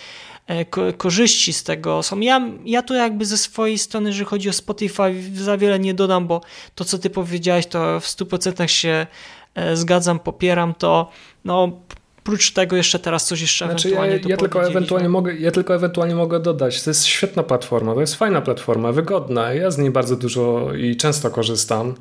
e, 0.47 0.93
korzyści 0.93 1.53
z 1.53 1.63
tego 1.63 2.03
są. 2.03 2.21
Ja, 2.21 2.49
ja 2.65 2.83
tu 2.83 2.95
jakby 2.95 3.27
ze 3.27 3.39
swojej 3.39 3.79
strony, 3.79 4.09
jeżeli 4.09 4.27
chodzi 4.27 4.49
o 4.49 4.53
Spotify, 4.53 5.33
za 5.35 5.59
wiele 5.59 5.79
nie 5.79 5.95
dodam, 5.95 6.27
bo 6.27 6.41
to, 6.75 6.85
co 6.85 6.99
ty 6.99 7.11
powiedziałeś, 7.11 7.67
to 7.67 8.01
w 8.01 8.05
100% 8.05 8.67
się 8.67 9.07
e, 9.55 9.77
zgadzam, 9.77 10.19
popieram 10.19 10.75
to. 10.75 11.11
No, 11.45 11.81
Prócz 12.25 12.53
tego 12.53 12.77
jeszcze 12.77 12.99
teraz 12.99 13.27
coś 13.27 13.41
jeszcze 13.41 13.67
znaczy, 13.67 13.89
ewentualnie 13.89 14.17
ja, 14.17 14.29
ja 14.29 14.37
tylko 14.37 14.67
ewentualnie 14.67 15.09
mogę, 15.09 15.35
ja 15.35 15.51
tylko 15.51 15.75
ewentualnie 15.75 16.15
mogę 16.15 16.41
dodać, 16.41 16.83
to 16.83 16.91
jest 16.91 17.07
świetna 17.07 17.43
platforma, 17.43 17.95
to 17.95 18.01
jest 18.01 18.15
fajna 18.15 18.41
platforma, 18.41 18.93
wygodna, 18.93 19.53
ja 19.53 19.71
z 19.71 19.79
niej 19.79 19.91
bardzo 19.91 20.17
dużo 20.17 20.75
i 20.75 20.97
często 20.97 21.31
korzystam, 21.31 21.95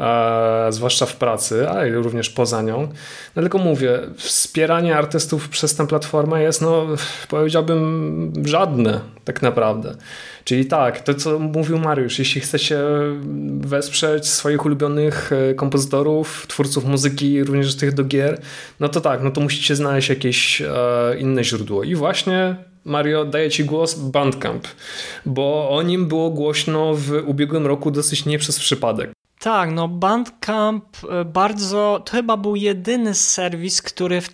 e, 0.00 0.66
zwłaszcza 0.70 1.06
w 1.06 1.16
pracy, 1.16 1.68
ale 1.68 1.90
również 1.90 2.30
poza 2.30 2.62
nią. 2.62 2.88
No 3.36 3.42
tylko 3.42 3.58
mówię, 3.58 4.00
wspieranie 4.16 4.96
artystów 4.96 5.48
przez 5.48 5.76
tę 5.76 5.86
platformę 5.86 6.42
jest, 6.42 6.62
no 6.62 6.86
powiedziałbym, 7.28 8.32
żadne 8.44 9.00
tak 9.24 9.42
naprawdę. 9.42 9.94
Czyli 10.48 10.66
tak, 10.66 11.00
to 11.00 11.14
co 11.14 11.38
mówił 11.38 11.78
Mariusz, 11.78 12.18
jeśli 12.18 12.40
chcecie 12.40 12.80
wesprzeć 13.60 14.26
swoich 14.26 14.64
ulubionych 14.64 15.30
e, 15.32 15.54
kompozytorów, 15.54 16.46
twórców 16.48 16.84
muzyki, 16.84 17.44
również 17.44 17.76
tych 17.76 17.94
do 17.94 18.04
gier, 18.04 18.40
no 18.80 18.88
to 18.88 19.00
tak, 19.00 19.22
no 19.22 19.30
to 19.30 19.40
musicie 19.40 19.76
znaleźć 19.76 20.08
jakieś 20.08 20.62
e, 20.62 20.66
inne 21.18 21.44
źródło. 21.44 21.84
I 21.84 21.94
właśnie 21.94 22.56
Mario, 22.84 23.24
daję 23.24 23.50
Ci 23.50 23.64
głos 23.64 23.94
Bandcamp, 23.94 24.68
bo 25.26 25.70
o 25.70 25.82
nim 25.82 26.06
było 26.06 26.30
głośno 26.30 26.94
w 26.94 27.22
ubiegłym 27.26 27.66
roku 27.66 27.90
dosyć 27.90 28.26
nie 28.26 28.38
przez 28.38 28.58
przypadek. 28.58 29.12
Tak, 29.38 29.72
no 29.72 29.88
Bandcamp 29.88 30.84
e, 31.10 31.24
bardzo, 31.24 32.02
to 32.04 32.12
chyba 32.12 32.36
był 32.36 32.56
jedyny 32.56 33.14
serwis, 33.14 33.82
który 33.82 34.20
w, 34.20 34.30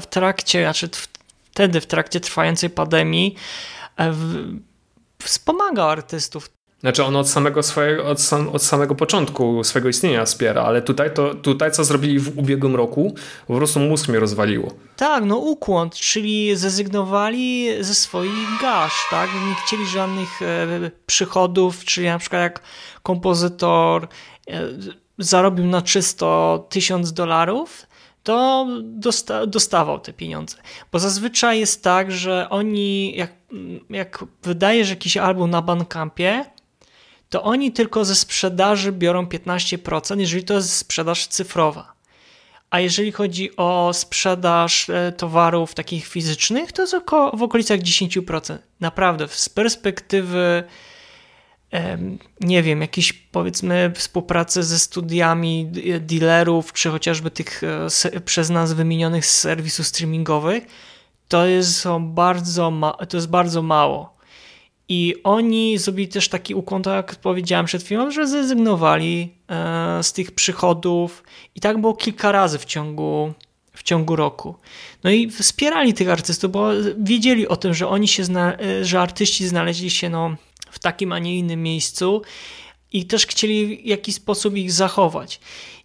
w 0.00 0.06
trakcie, 0.10 0.62
znaczy 0.62 0.88
wtedy 1.52 1.80
w 1.80 1.86
trakcie 1.86 2.20
trwającej 2.20 2.70
pandemii 2.70 3.36
w, 3.98 4.56
wspomaga 5.26 5.84
artystów. 5.84 6.50
Znaczy 6.80 7.04
on 7.04 7.16
od 7.16 7.28
samego 7.28 7.62
swojego, 7.62 8.06
od, 8.06 8.20
sam, 8.20 8.48
od, 8.48 8.62
samego 8.62 8.94
początku 8.94 9.64
swojego 9.64 9.88
istnienia 9.88 10.24
wspiera, 10.24 10.62
ale 10.62 10.82
tutaj, 10.82 11.14
to, 11.14 11.34
tutaj 11.34 11.72
co 11.72 11.84
zrobili 11.84 12.18
w 12.18 12.38
ubiegłym 12.38 12.76
roku, 12.76 13.14
po 13.46 13.56
prostu 13.56 13.80
mózg 13.80 14.08
mnie 14.08 14.20
rozwaliło. 14.20 14.74
Tak, 14.96 15.24
no 15.24 15.36
ukłon, 15.36 15.90
czyli 15.90 16.56
zrezygnowali 16.56 17.68
ze 17.80 17.94
swoich 17.94 18.60
gaż, 18.62 18.92
tak? 19.10 19.30
Nie 19.48 19.54
chcieli 19.54 19.86
żadnych 19.86 20.42
e, 20.42 20.90
przychodów, 21.06 21.84
czyli 21.84 22.06
na 22.06 22.18
przykład 22.18 22.42
jak 22.42 22.60
kompozytor 23.02 24.08
e, 24.48 24.62
zarobił 25.18 25.66
na 25.66 25.82
czysto 25.82 26.66
tysiąc 26.70 27.12
dolarów, 27.12 27.86
to 28.26 28.66
dosta 28.82 29.46
dostawał 29.46 30.00
te 30.00 30.12
pieniądze. 30.12 30.56
Bo 30.92 30.98
zazwyczaj 30.98 31.60
jest 31.60 31.82
tak, 31.82 32.12
że 32.12 32.46
oni, 32.50 33.16
jak, 33.16 33.32
jak 33.90 34.24
wydajesz 34.42 34.90
jakiś 34.90 35.16
album 35.16 35.50
na 35.50 35.62
Bandcampie, 35.62 36.44
to 37.30 37.42
oni 37.42 37.72
tylko 37.72 38.04
ze 38.04 38.14
sprzedaży 38.14 38.92
biorą 38.92 39.24
15%, 39.24 40.20
jeżeli 40.20 40.44
to 40.44 40.54
jest 40.54 40.76
sprzedaż 40.76 41.26
cyfrowa. 41.26 41.92
A 42.70 42.80
jeżeli 42.80 43.12
chodzi 43.12 43.56
o 43.56 43.90
sprzedaż 43.92 44.90
e, 44.90 45.12
towarów 45.12 45.74
takich 45.74 46.06
fizycznych, 46.06 46.72
to 46.72 46.82
jest 46.82 46.94
około, 46.94 47.36
w 47.36 47.42
okolicach 47.42 47.80
10%. 47.80 48.58
Naprawdę, 48.80 49.28
z 49.28 49.48
perspektywy 49.48 50.64
nie 52.40 52.62
wiem, 52.62 52.80
jakieś 52.80 53.12
powiedzmy 53.12 53.92
współpracy 53.94 54.62
ze 54.62 54.78
studiami 54.78 55.70
dealerów, 56.00 56.72
czy 56.72 56.90
chociażby 56.90 57.30
tych 57.30 57.62
e, 58.14 58.20
przez 58.20 58.50
nas 58.50 58.72
wymienionych 58.72 59.26
serwisów 59.26 59.86
streamingowych, 59.86 60.66
to 61.28 61.46
jest 61.46 61.84
bardzo, 62.00 62.72
to 63.08 63.16
jest 63.16 63.28
bardzo 63.28 63.62
mało. 63.62 64.16
I 64.88 65.14
oni 65.24 65.78
zrobili 65.78 66.08
też 66.08 66.28
taki 66.28 66.54
ukłon, 66.54 66.82
tak 66.82 66.94
jak 66.94 67.16
powiedziałem 67.16 67.66
przed 67.66 67.82
chwilą, 67.82 68.10
że 68.10 68.26
zrezygnowali 68.26 69.34
e, 69.48 70.02
z 70.02 70.12
tych 70.12 70.30
przychodów 70.32 71.22
i 71.54 71.60
tak 71.60 71.80
było 71.80 71.94
kilka 71.94 72.32
razy 72.32 72.58
w 72.58 72.64
ciągu, 72.64 73.32
w 73.72 73.82
ciągu 73.82 74.16
roku. 74.16 74.54
No 75.04 75.10
i 75.10 75.30
wspierali 75.30 75.94
tych 75.94 76.08
artystów, 76.08 76.52
bo 76.52 76.70
wiedzieli 76.98 77.48
o 77.48 77.56
tym, 77.56 77.74
że 77.74 77.88
oni 77.88 78.08
się, 78.08 78.22
e, 78.22 78.84
że 78.84 79.00
artyści 79.00 79.48
znaleźli 79.48 79.90
się 79.90 80.10
no, 80.10 80.36
w 80.76 80.78
takim, 80.78 81.12
a 81.12 81.18
nie 81.18 81.38
innym 81.38 81.62
miejscu 81.62 82.22
i 82.92 83.04
też 83.04 83.26
chcieli 83.26 83.76
w 83.76 83.86
jakiś 83.86 84.14
sposób 84.14 84.56
ich 84.56 84.72
zachować. 84.72 85.40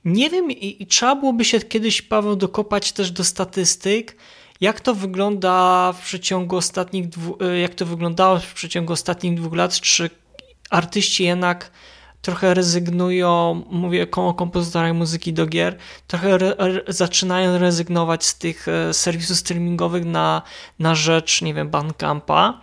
Nie 0.05 0.29
wiem, 0.29 0.51
i, 0.51 0.83
i 0.83 0.87
trzeba 0.87 1.15
byłoby 1.15 1.45
się 1.45 1.59
kiedyś, 1.59 2.01
Paweł, 2.01 2.35
dokopać 2.35 2.91
też 2.91 3.11
do 3.11 3.23
statystyk, 3.23 4.15
jak 4.61 4.81
to 4.81 4.95
wygląda 4.95 5.93
w 5.93 6.01
przeciągu 6.01 6.55
ostatnich 6.57 7.09
dwu, 7.09 7.37
e, 7.41 7.59
jak 7.59 7.75
to 7.75 7.85
wyglądało 7.85 8.39
w 8.39 8.53
przeciągu 8.53 8.93
ostatnich 8.93 9.35
dwóch 9.35 9.55
lat, 9.55 9.79
czy 9.79 10.09
artyści 10.69 11.23
jednak 11.23 11.71
trochę 12.21 12.53
rezygnują, 12.53 13.63
mówię 13.69 14.07
o 14.11 14.33
kompozytorach 14.33 14.93
muzyki 14.93 15.33
do 15.33 15.45
gier, 15.45 15.77
trochę 16.07 16.33
re, 16.33 16.57
re, 16.57 16.81
zaczynają 16.87 17.57
rezygnować 17.57 18.25
z 18.25 18.37
tych 18.37 18.67
e, 18.67 18.93
serwisów 18.93 19.37
streamingowych 19.37 20.05
na, 20.05 20.41
na 20.79 20.95
rzecz, 20.95 21.41
nie 21.41 21.53
wiem, 21.53 21.69
Bandcampa, 21.69 22.61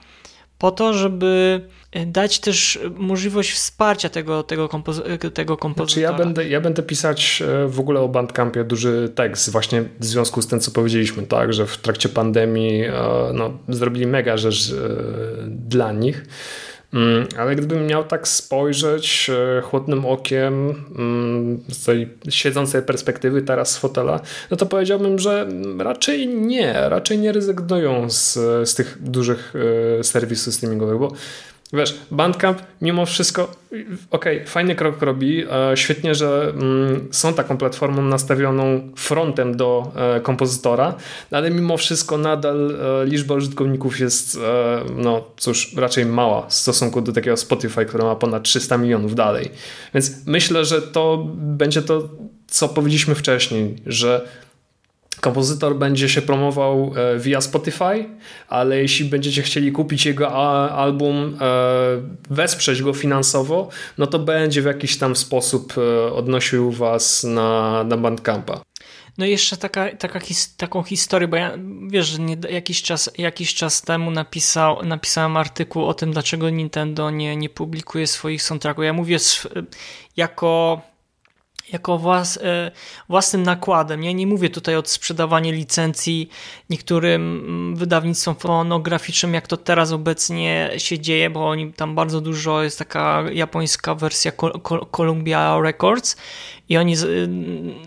po 0.59 0.71
to, 0.71 0.95
żeby 0.95 1.69
dać 2.07 2.39
też 2.39 2.79
możliwość 2.97 3.53
wsparcia 3.53 4.09
tego, 4.09 4.43
tego, 4.43 4.69
kompozy 4.69 5.03
tego 5.35 5.57
kompozytora. 5.57 6.09
Znaczy 6.09 6.21
ja, 6.21 6.25
będę, 6.25 6.49
ja 6.49 6.61
będę 6.61 6.83
pisać 6.83 7.43
e, 7.43 7.69
w 7.69 7.81
ogóle 7.81 8.01
o 8.01 8.09
Bandcampie 8.09 8.65
duży 8.65 9.13
tekst 9.15 9.51
właśnie 9.51 9.85
w 10.01 10.05
związku 10.05 10.43
z 10.43 10.47
tym, 10.47 10.61
co 10.61 10.71
powiedzieliśmy, 10.71 11.23
tak, 11.23 11.53
że 11.53 11.67
w 11.67 11.77
trakcie 11.77 12.09
pandemii 12.09 12.85
e, 12.85 12.93
no, 13.35 13.59
zrobili 13.69 14.07
mega 14.07 14.37
rzecz 14.37 14.75
dla 15.47 15.93
nich. 15.93 16.25
Mm, 16.95 17.27
ale 17.39 17.57
gdybym 17.57 17.87
miał 17.87 18.05
tak 18.05 18.29
spojrzeć 18.29 19.31
chłodnym 19.63 20.07
okiem 20.07 20.75
mm, 20.99 21.65
z 21.69 21.85
tej 21.85 22.09
siedzącej 22.29 22.83
perspektywy 22.83 23.43
teraz 23.43 23.71
z 23.71 23.79
fotela, 23.79 24.21
no 24.51 24.57
to 24.57 24.67
powiedziałbym, 24.67 25.19
że 25.19 25.49
raczej 25.79 26.29
nie, 26.29 26.75
raczej 26.89 27.19
nie 27.19 27.33
rezygnują 27.33 28.11
z, 28.11 28.35
z 28.69 28.75
tych 28.75 28.99
dużych 29.01 29.55
serwisów 30.03 30.55
streamingowych, 30.55 30.99
bo 30.99 31.13
Wiesz, 31.73 31.99
Bandcamp 32.11 32.63
mimo 32.83 33.07
wszystko, 33.07 33.53
okej, 34.11 34.37
okay, 34.37 34.47
fajny 34.47 34.75
krok 34.75 35.03
robi, 35.03 35.45
e, 35.51 35.77
świetnie, 35.77 36.15
że 36.15 36.53
mm, 36.55 37.09
są 37.11 37.35
taką 37.35 37.57
platformą 37.57 38.03
nastawioną 38.03 38.93
frontem 38.97 39.57
do 39.57 39.93
e, 39.97 40.21
kompozytora, 40.21 40.95
ale 41.31 41.51
mimo 41.51 41.77
wszystko 41.77 42.19
nadal 42.19 42.71
e, 43.03 43.07
liczba 43.07 43.35
użytkowników 43.35 44.01
jest, 44.01 44.39
no 44.97 45.25
cóż, 45.37 45.75
raczej 45.77 46.07
mała 46.07 46.47
w 46.47 46.55
stosunku 46.55 47.01
do 47.01 47.13
takiego 47.13 47.37
Spotify, 47.37 47.85
które 47.85 48.05
ma 48.05 48.17
ponad 48.17 48.43
300 48.43 48.79
milionów 48.79 49.15
dalej. 49.15 49.51
Więc 49.95 50.27
myślę, 50.27 50.65
że 50.65 50.83
to 50.83 51.27
będzie 51.35 51.83
to, 51.83 52.09
co 52.47 52.69
powiedzieliśmy 52.69 53.15
wcześniej, 53.15 53.77
że 53.87 54.29
kompozytor 55.21 55.77
będzie 55.77 56.09
się 56.09 56.23
promował 56.23 56.93
e, 56.97 57.19
via 57.19 57.41
Spotify, 57.41 58.09
ale 58.49 58.83
jeśli 58.83 59.05
będziecie 59.05 59.43
chcieli 59.43 59.73
kupić 59.73 60.07
jego 60.07 60.33
album, 60.73 61.37
e, 61.41 61.55
wesprzeć 62.31 62.83
go 62.83 62.93
finansowo, 62.93 63.69
no 63.99 64.07
to 64.07 64.19
będzie 64.19 64.63
w 64.63 64.65
jakiś 64.65 64.99
tam 64.99 65.17
sposób 65.17 65.75
e, 65.79 66.13
odnosił 66.13 66.71
was 66.71 67.25
na, 67.25 67.85
na 67.85 67.97
Bandcampa. 67.97 68.61
No 69.19 69.27
i 69.27 69.31
jeszcze 69.31 69.57
taka, 69.57 69.97
taka 69.97 70.21
his, 70.21 70.57
taką 70.57 70.83
historię, 70.83 71.29
bo 71.29 71.37
ja 71.37 71.53
wiesz, 71.89 72.07
że 72.07 72.19
nie, 72.19 72.37
jakiś, 72.51 72.83
czas, 72.83 73.11
jakiś 73.19 73.55
czas 73.55 73.83
temu 73.83 74.11
napisał, 74.11 74.85
napisałem 74.85 75.37
artykuł 75.37 75.85
o 75.85 75.95
tym, 75.95 76.13
dlaczego 76.13 76.51
Nintendo 76.51 77.11
nie, 77.11 77.37
nie 77.37 77.49
publikuje 77.49 78.07
swoich 78.07 78.43
soundtracków. 78.43 78.85
Ja 78.85 78.93
mówię 78.93 79.17
jako 80.17 80.81
jako 81.73 81.99
włas, 81.99 82.37
e, 82.37 82.71
własnym 83.09 83.43
nakładem. 83.43 84.05
Ja 84.05 84.13
nie 84.13 84.27
mówię 84.27 84.51
tutaj 84.51 84.77
o 84.77 84.83
sprzedawaniu 84.85 85.53
licencji 85.53 86.29
niektórym 86.71 87.23
mm, 87.23 87.77
wydawnictwom 87.77 88.35
fonograficznym, 88.35 89.35
jak 89.35 89.47
to 89.47 89.57
teraz 89.57 89.93
obecnie 89.93 90.71
się 90.77 90.99
dzieje, 90.99 91.31
bo 91.31 91.49
oni 91.49 91.73
tam 91.73 91.95
bardzo 91.95 92.21
dużo 92.21 92.63
jest 92.63 92.79
taka 92.79 93.25
japońska 93.33 93.95
wersja 93.95 94.33
Columbia 94.97 95.61
Records 95.61 96.17
i 96.69 96.77
oni 96.77 96.95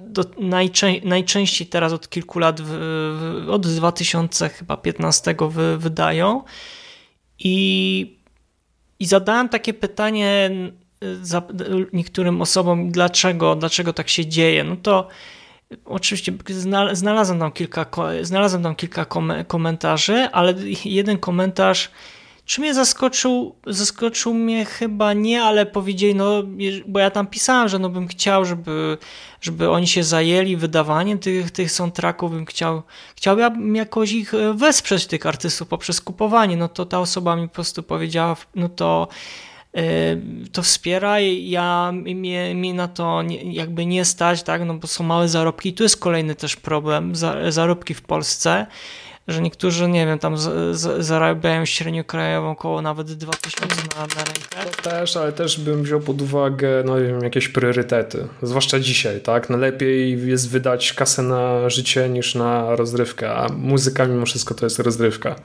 do, 0.02 0.24
najczę, 0.40 0.88
najczęściej 1.04 1.68
teraz 1.68 1.94
od 1.94 2.10
kilku 2.10 2.40
lat, 2.40 2.62
w, 2.64 3.48
od 3.50 3.68
2015 3.68 5.36
wy, 5.50 5.78
wydają 5.78 6.44
i, 7.40 8.18
i 9.00 9.06
zadałem 9.06 9.50
takie 9.50 9.74
pytanie 9.74 10.52
niektórym 11.94 12.42
osobom, 12.42 12.92
dlaczego, 12.92 13.56
dlaczego 13.56 13.94
tak 13.94 14.10
się 14.10 14.26
dzieje, 14.26 14.64
no 14.64 14.76
to 14.76 15.08
oczywiście 15.86 16.34
znalazłem 16.94 17.40
tam 17.40 17.52
kilka, 17.52 17.86
znalazłem 18.22 18.64
tam 18.64 18.76
kilka 18.76 19.06
komentarzy, 19.48 20.28
ale 20.32 20.54
jeden 20.86 21.18
komentarz 21.18 21.92
czy 22.46 22.62
mnie 22.62 22.74
zaskoczył? 22.74 23.56
Zaskoczył 23.68 24.34
mnie 24.34 24.66
chyba 24.66 25.14
nie, 25.14 25.44
ale 25.44 25.66
powiedzieli, 25.66 26.16
no, 26.16 26.44
bo 26.88 27.00
ja 27.00 27.12
tam 27.12 27.28
pisałem, 27.28 27.70
że 27.70 27.80
no 27.80 27.90
bym 27.90 28.08
chciał, 28.08 28.46
żeby, 28.46 28.98
żeby 29.42 29.70
oni 29.70 29.88
się 29.88 30.04
zajęli 30.04 30.56
wydawaniem 30.56 31.20
tych, 31.20 31.52
tych 31.52 31.72
soundtracków, 31.72 32.32
bym 32.32 32.46
chciał, 32.46 32.82
chciałbym 33.16 33.76
jakoś 33.76 34.12
ich 34.12 34.34
wesprzeć, 34.56 35.08
tych 35.08 35.26
artystów, 35.26 35.68
poprzez 35.68 36.02
kupowanie. 36.02 36.58
No 36.58 36.68
to 36.68 36.86
ta 36.86 37.00
osoba 37.00 37.36
mi 37.36 37.48
po 37.48 37.56
prostu 37.56 37.84
powiedziała, 37.84 38.36
no 38.56 38.70
to 38.70 39.08
to 40.52 40.62
wspiera, 40.64 41.20
ja 41.20 41.92
mnie, 41.94 42.56
mnie 42.56 42.74
na 42.74 42.88
to 42.88 43.22
nie, 43.22 43.54
jakby 43.54 43.86
nie 43.86 44.06
stać, 44.06 44.44
tak, 44.44 44.66
no 44.66 44.74
bo 44.74 44.88
są 44.88 45.04
małe 45.04 45.28
zarobki 45.28 45.70
i 45.70 45.74
tu 45.74 45.84
jest 45.84 45.98
kolejny 45.98 46.36
też 46.36 46.56
problem, 46.56 47.14
zarobki 47.50 47.94
w 47.94 48.02
Polsce, 48.02 48.68
że 49.28 49.42
niektórzy, 49.42 49.88
nie 49.88 50.06
wiem, 50.06 50.20
tam 50.20 50.38
z, 50.38 50.78
z, 50.78 51.06
zarabiają 51.06 51.66
średnio 51.66 52.04
krajową 52.04 52.52
około 52.52 52.82
nawet 52.82 53.12
2000 53.12 53.66
na, 53.96 54.02
na 54.02 54.24
rękę. 54.24 54.72
To 54.76 54.90
też, 54.90 55.18
ale 55.18 55.32
też 55.32 55.60
bym 55.60 55.84
wziął 55.84 56.00
pod 56.00 56.22
uwagę, 56.22 56.84
no 56.86 57.00
wiem, 57.00 57.22
jakieś 57.22 57.48
priorytety, 57.48 58.28
zwłaszcza 58.42 58.80
dzisiaj, 58.80 59.22
tak, 59.22 59.50
najlepiej 59.50 60.28
jest 60.28 60.50
wydać 60.50 60.94
kasę 60.94 61.24
na 61.24 61.70
życie 61.70 62.10
niż 62.10 62.36
na 62.36 62.76
rozrywkę, 62.76 63.34
a 63.34 63.50
muzyka 63.50 64.06
mimo 64.06 64.26
wszystko 64.26 64.56
to 64.56 64.66
jest 64.66 64.80
rozrywka 64.80 65.36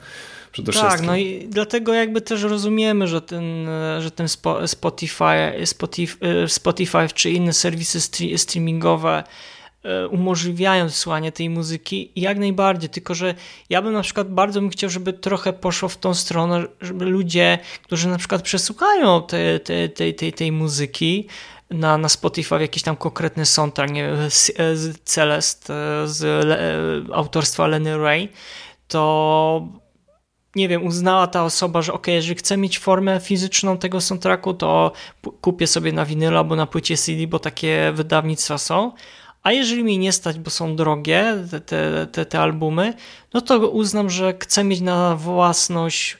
przede 0.63 0.71
tak, 0.73 0.87
wszystkim. 0.87 1.07
no 1.07 1.17
i 1.17 1.47
dlatego 1.49 1.93
jakby 1.93 2.21
też 2.21 2.43
rozumiemy, 2.43 3.07
że 3.07 3.21
ten, 3.21 3.69
że 3.99 4.11
ten 4.11 4.27
Spotify, 4.65 5.65
Spotify, 5.65 6.17
Spotify 6.47 7.07
czy 7.13 7.31
inne 7.31 7.53
serwisy 7.53 8.01
streamingowe 8.37 9.23
e, 9.83 10.07
umożliwiają 10.07 10.89
słuchanie 10.89 11.31
tej 11.31 11.49
muzyki 11.49 12.11
jak 12.15 12.37
najbardziej, 12.37 12.89
tylko 12.89 13.15
że 13.15 13.35
ja 13.69 13.81
bym 13.81 13.93
na 13.93 14.01
przykład 14.01 14.29
bardzo 14.33 14.61
bym 14.61 14.69
chciał, 14.69 14.89
żeby 14.89 15.13
trochę 15.13 15.53
poszło 15.53 15.89
w 15.89 15.97
tą 15.97 16.13
stronę, 16.13 16.65
żeby 16.81 17.05
ludzie, 17.05 17.59
którzy 17.83 18.07
na 18.07 18.17
przykład 18.17 18.41
przesłuchają 18.41 19.21
tej, 19.23 19.59
tej, 19.59 19.89
tej, 19.89 20.15
tej, 20.15 20.33
tej 20.33 20.51
muzyki, 20.51 21.27
na, 21.69 21.97
na 21.97 22.09
Spotify 22.09 22.55
jakiś 22.59 22.83
tam 22.83 22.95
konkretny 22.95 23.45
soundtrack, 23.45 23.93
nie 23.93 24.13
Celest 25.03 25.67
z 26.05 26.23
autorstwa 27.13 27.67
Lenny 27.67 27.97
Ray, 27.97 28.29
to 28.87 29.67
nie 30.57 30.67
wiem, 30.67 30.85
uznała 30.85 31.27
ta 31.27 31.43
osoba, 31.43 31.81
że 31.81 31.93
ok, 31.93 32.07
jeżeli 32.07 32.35
chcę 32.35 32.57
mieć 32.57 32.79
formę 32.79 33.19
fizyczną 33.19 33.77
tego 33.77 34.01
soundtracku, 34.01 34.53
to 34.53 34.91
kupię 35.41 35.67
sobie 35.67 35.93
na 35.93 36.05
winylu 36.05 36.37
albo 36.37 36.55
na 36.55 36.65
płycie 36.65 36.97
CD, 36.97 37.27
bo 37.27 37.39
takie 37.39 37.91
wydawnictwa 37.95 38.57
są. 38.57 38.91
A 39.43 39.51
jeżeli 39.51 39.83
mi 39.83 39.97
nie 39.97 40.11
stać, 40.11 40.39
bo 40.39 40.49
są 40.49 40.75
drogie 40.75 41.35
te, 41.51 41.59
te, 41.61 42.07
te, 42.11 42.25
te 42.25 42.39
albumy, 42.39 42.93
no 43.33 43.41
to 43.41 43.69
uznam, 43.69 44.09
że 44.09 44.33
chcę 44.39 44.63
mieć 44.63 44.81
na 44.81 45.15
własność 45.15 46.17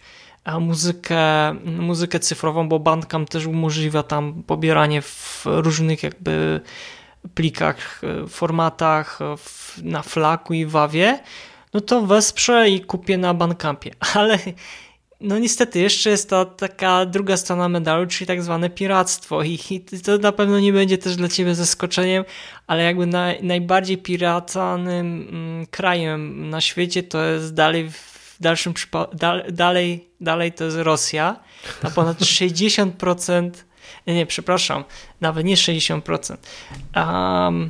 muzykę, 0.59 1.53
muzykę 1.65 2.19
cyfrową, 2.19 2.69
bo 2.69 2.79
Bandcamp 2.79 3.29
też 3.29 3.45
umożliwia 3.45 4.03
tam 4.03 4.43
pobieranie 4.43 5.01
w 5.01 5.43
różnych 5.45 6.03
jakby 6.03 6.61
plikach, 7.35 8.01
formatach, 8.29 9.19
na 9.83 10.01
flaku 10.01 10.53
i 10.53 10.65
wawie 10.65 11.19
no 11.73 11.81
to 11.81 12.01
wesprze 12.01 12.69
i 12.69 12.81
kupię 12.81 13.17
na 13.17 13.33
Bandcampie. 13.33 13.91
Ale 14.13 14.39
no 15.21 15.39
niestety 15.39 15.79
jeszcze 15.79 16.09
jest 16.09 16.29
ta 16.29 16.45
taka 16.45 17.05
druga 17.05 17.37
strona 17.37 17.69
medalu, 17.69 18.07
czyli 18.07 18.27
tak 18.27 18.43
zwane 18.43 18.69
piractwo 18.69 19.43
i, 19.43 19.59
to 20.05 20.17
na 20.17 20.31
pewno 20.31 20.59
nie 20.59 20.73
będzie 20.73 20.97
też 20.97 21.15
dla 21.15 21.27
ciebie 21.27 21.55
zaskoczeniem, 21.55 22.25
ale 22.67 22.83
jakby 22.83 23.07
najbardziej 23.41 23.97
piracanym 23.97 25.27
mm, 25.29 25.65
krajem 25.65 26.49
na 26.49 26.61
świecie 26.61 27.03
to 27.03 27.23
jest 27.23 27.53
dalej 27.53 27.89
w 27.91 28.17
dalszym 28.39 28.73
dalej, 29.51 30.09
dalej 30.21 30.51
to 30.51 30.63
jest 30.63 30.77
Rosja, 30.77 31.39
a 31.83 31.89
ponad 31.89 32.19
60% 32.41 33.51
nie, 34.07 34.15
nie, 34.15 34.25
przepraszam, 34.25 34.83
nawet 35.21 35.45
nie 35.45 35.55
60%. 35.55 36.37
Um, 36.95 37.69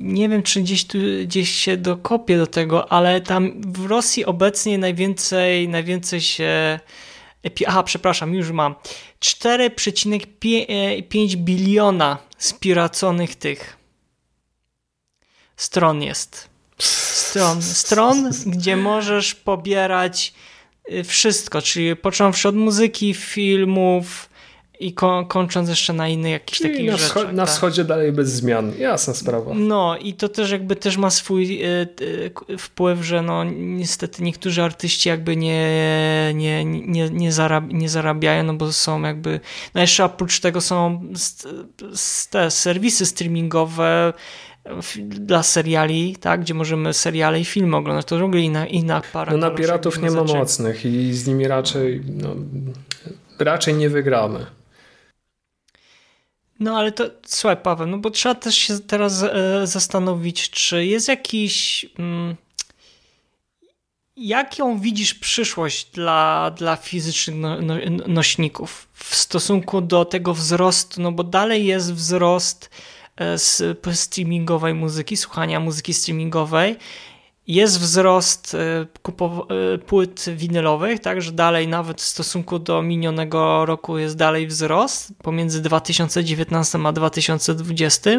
nie 0.00 0.28
wiem, 0.28 0.42
czy 0.42 0.60
gdzieś 0.60 0.84
tu 0.84 0.98
gdzieś 1.24 1.50
się 1.50 1.76
dokopię 1.76 2.38
do 2.38 2.46
tego, 2.46 2.92
ale 2.92 3.20
tam 3.20 3.62
w 3.72 3.86
Rosji 3.86 4.24
obecnie 4.24 4.78
najwięcej, 4.78 5.68
najwięcej 5.68 6.20
się. 6.20 6.80
Aha, 7.66 7.82
przepraszam, 7.82 8.34
już 8.34 8.50
mam. 8.50 8.74
4,5 9.20 11.36
biliona 11.36 12.18
spiraconych 12.38 13.34
tych 13.34 13.76
stron 15.56 16.02
jest. 16.02 16.48
Stron, 16.78 17.62
stron, 17.62 18.30
gdzie 18.46 18.76
możesz 18.76 19.34
pobierać 19.34 20.34
y, 20.92 21.04
wszystko, 21.04 21.62
czyli 21.62 21.96
począwszy 21.96 22.48
od 22.48 22.56
muzyki, 22.56 23.14
filmów, 23.14 24.28
i 24.80 24.92
ko 24.92 25.26
kończąc 25.28 25.68
jeszcze 25.68 25.92
na 25.92 26.08
innych 26.08 26.32
jakichś 26.32 26.58
Czyli 26.58 26.74
takich 26.74 26.90
na 26.90 26.96
rzeczach. 26.96 27.32
Na 27.32 27.46
tak. 27.46 27.54
wschodzie 27.54 27.84
dalej 27.84 28.12
bez 28.12 28.32
zmian, 28.32 28.72
jasna 28.78 29.14
sprawa. 29.14 29.54
No 29.54 29.96
i 29.96 30.14
to 30.14 30.28
też 30.28 30.50
jakby 30.50 30.76
też 30.76 30.96
ma 30.96 31.10
swój 31.10 31.64
y, 31.64 31.88
y, 32.50 32.58
wpływ, 32.58 33.04
że 33.04 33.22
no 33.22 33.44
niestety 33.54 34.22
niektórzy 34.22 34.62
artyści 34.62 35.08
jakby 35.08 35.36
nie, 35.36 36.32
nie, 36.34 36.64
nie, 36.64 37.10
nie, 37.10 37.32
zarab 37.32 37.64
nie 37.72 37.88
zarabiają, 37.88 38.42
no 38.42 38.54
bo 38.54 38.72
są 38.72 39.02
jakby, 39.02 39.40
no 39.74 39.80
jeszcze 39.80 40.04
oprócz 40.04 40.40
tego 40.40 40.60
są 40.60 41.02
te 42.30 42.50
serwisy 42.50 43.06
streamingowe, 43.06 44.12
dla 45.00 45.42
seriali, 45.42 46.16
tak, 46.16 46.40
gdzie 46.40 46.54
możemy 46.54 46.94
seriale 46.94 47.40
i 47.40 47.44
filmy 47.44 47.76
oglądać, 47.76 48.06
to 48.06 48.18
w 48.18 48.22
ogóle 48.22 48.42
inna, 48.42 48.66
inna 48.66 49.02
para. 49.12 49.32
No 49.32 49.38
na 49.38 49.50
piratów 49.50 50.02
nie 50.02 50.10
ma 50.10 50.24
mocnych 50.24 50.84
i 50.84 51.12
z 51.12 51.26
nimi 51.26 51.48
raczej 51.48 52.02
no, 52.06 52.36
raczej 53.38 53.74
nie 53.74 53.90
wygramy. 53.90 54.46
No 56.60 56.78
ale 56.78 56.92
to 56.92 57.04
słuchaj 57.26 57.56
Paweł, 57.56 57.86
no 57.86 57.98
bo 57.98 58.10
trzeba 58.10 58.34
też 58.34 58.54
się 58.54 58.78
teraz 58.78 59.22
e, 59.22 59.66
zastanowić, 59.66 60.50
czy 60.50 60.86
jest 60.86 61.08
jakiś 61.08 61.86
mm, 61.98 62.36
jaką 64.16 64.80
widzisz 64.80 65.14
przyszłość 65.14 65.90
dla, 65.90 66.50
dla 66.50 66.76
fizycznych 66.76 67.36
no, 67.36 67.56
no, 67.62 67.74
nośników 68.06 68.88
w 68.92 69.14
stosunku 69.14 69.80
do 69.80 70.04
tego 70.04 70.34
wzrostu, 70.34 71.02
no 71.02 71.12
bo 71.12 71.24
dalej 71.24 71.66
jest 71.66 71.94
wzrost 71.94 72.70
e, 73.16 73.38
z 73.38 73.78
streamingowej 73.94 74.74
muzyki, 74.74 75.16
słuchania 75.16 75.60
muzyki 75.60 75.94
streamingowej 75.94 76.76
jest 77.48 77.80
wzrost 77.80 78.54
e, 78.54 78.58
e, 78.58 79.78
płyt 79.78 80.24
winylowych, 80.36 81.00
także 81.00 81.32
dalej 81.32 81.68
nawet 81.68 82.02
w 82.02 82.04
stosunku 82.04 82.58
do 82.58 82.82
minionego 82.82 83.66
roku 83.66 83.98
jest 83.98 84.16
dalej 84.16 84.46
wzrost 84.46 85.12
pomiędzy 85.22 85.62
2019 85.62 86.78
a 86.84 86.92
2020. 86.92 88.10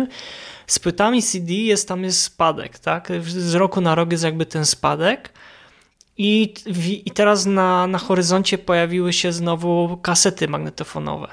Z 0.68 0.80
płytami 0.80 1.24
CD 1.24 1.54
jest 1.54 1.88
tam 1.88 2.04
jest 2.04 2.22
spadek, 2.22 2.80
tak? 2.80 3.12
Z 3.28 3.54
roku 3.56 3.82
na 3.82 3.96
rok 3.96 4.12
jest 4.12 4.24
jakby 4.24 4.46
ten 4.46 4.66
spadek. 4.66 5.34
I, 6.18 6.54
i 7.06 7.12
teraz 7.12 7.46
na, 7.46 7.88
na 7.88 7.98
horyzoncie 7.98 8.58
pojawiły 8.58 9.14
się 9.14 9.32
znowu 9.32 9.98
kasety 10.02 10.48
magnetofonowe. 10.48 11.28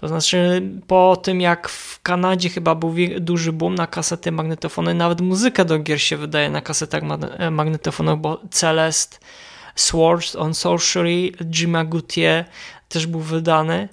To 0.00 0.08
znaczy, 0.08 0.62
po 0.86 1.16
tym 1.22 1.40
jak 1.40 1.68
w 1.68 2.02
Kanadzie 2.02 2.48
chyba 2.48 2.74
był 2.74 2.94
duży 3.20 3.52
boom 3.52 3.74
na 3.74 3.86
kasety 3.86 4.32
magnetofony, 4.32 4.94
nawet 4.94 5.20
muzyka 5.20 5.64
do 5.64 5.78
gier 5.78 6.00
się 6.00 6.16
wydaje 6.16 6.50
na 6.50 6.60
kasetach 6.60 7.02
e, 7.38 7.50
magnetofonowych, 7.50 8.20
bo 8.20 8.40
Celest, 8.50 9.20
Swords 9.74 10.36
on 10.36 10.54
Sorcery, 10.54 11.32
Jima 11.50 11.84
Gutier 11.84 12.44
też 12.88 13.06
był 13.06 13.20
wydany. 13.20 13.88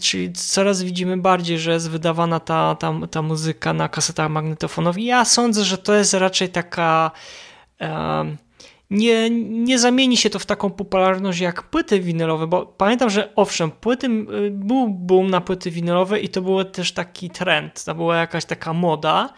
Czyli 0.00 0.32
coraz 0.32 0.82
widzimy 0.82 1.16
bardziej, 1.16 1.58
że 1.58 1.72
jest 1.72 1.90
wydawana 1.90 2.40
ta, 2.40 2.74
ta, 2.74 2.92
ta 3.10 3.22
muzyka 3.22 3.72
na 3.72 3.88
kasetach 3.88 4.30
magnetofonowych. 4.30 5.04
Ja 5.04 5.24
sądzę, 5.24 5.64
że 5.64 5.78
to 5.78 5.94
jest 5.94 6.14
raczej 6.14 6.48
taka. 6.48 7.10
Um, 7.80 8.36
nie, 8.90 9.30
nie 9.50 9.78
zamieni 9.78 10.16
się 10.16 10.30
to 10.30 10.38
w 10.38 10.46
taką 10.46 10.70
popularność 10.70 11.40
jak 11.40 11.62
płyty 11.62 12.00
winylowe, 12.00 12.46
bo 12.46 12.66
pamiętam, 12.66 13.10
że 13.10 13.32
owszem, 13.36 13.70
płyty, 13.70 14.06
y, 14.06 14.50
był 14.50 14.88
boom 14.88 15.30
na 15.30 15.40
płyty 15.40 15.70
winylowe 15.70 16.20
i 16.20 16.28
to 16.28 16.42
był 16.42 16.64
też 16.64 16.92
taki 16.92 17.30
trend, 17.30 17.84
to 17.84 17.94
była 17.94 18.16
jakaś 18.16 18.44
taka 18.44 18.72
moda, 18.72 19.32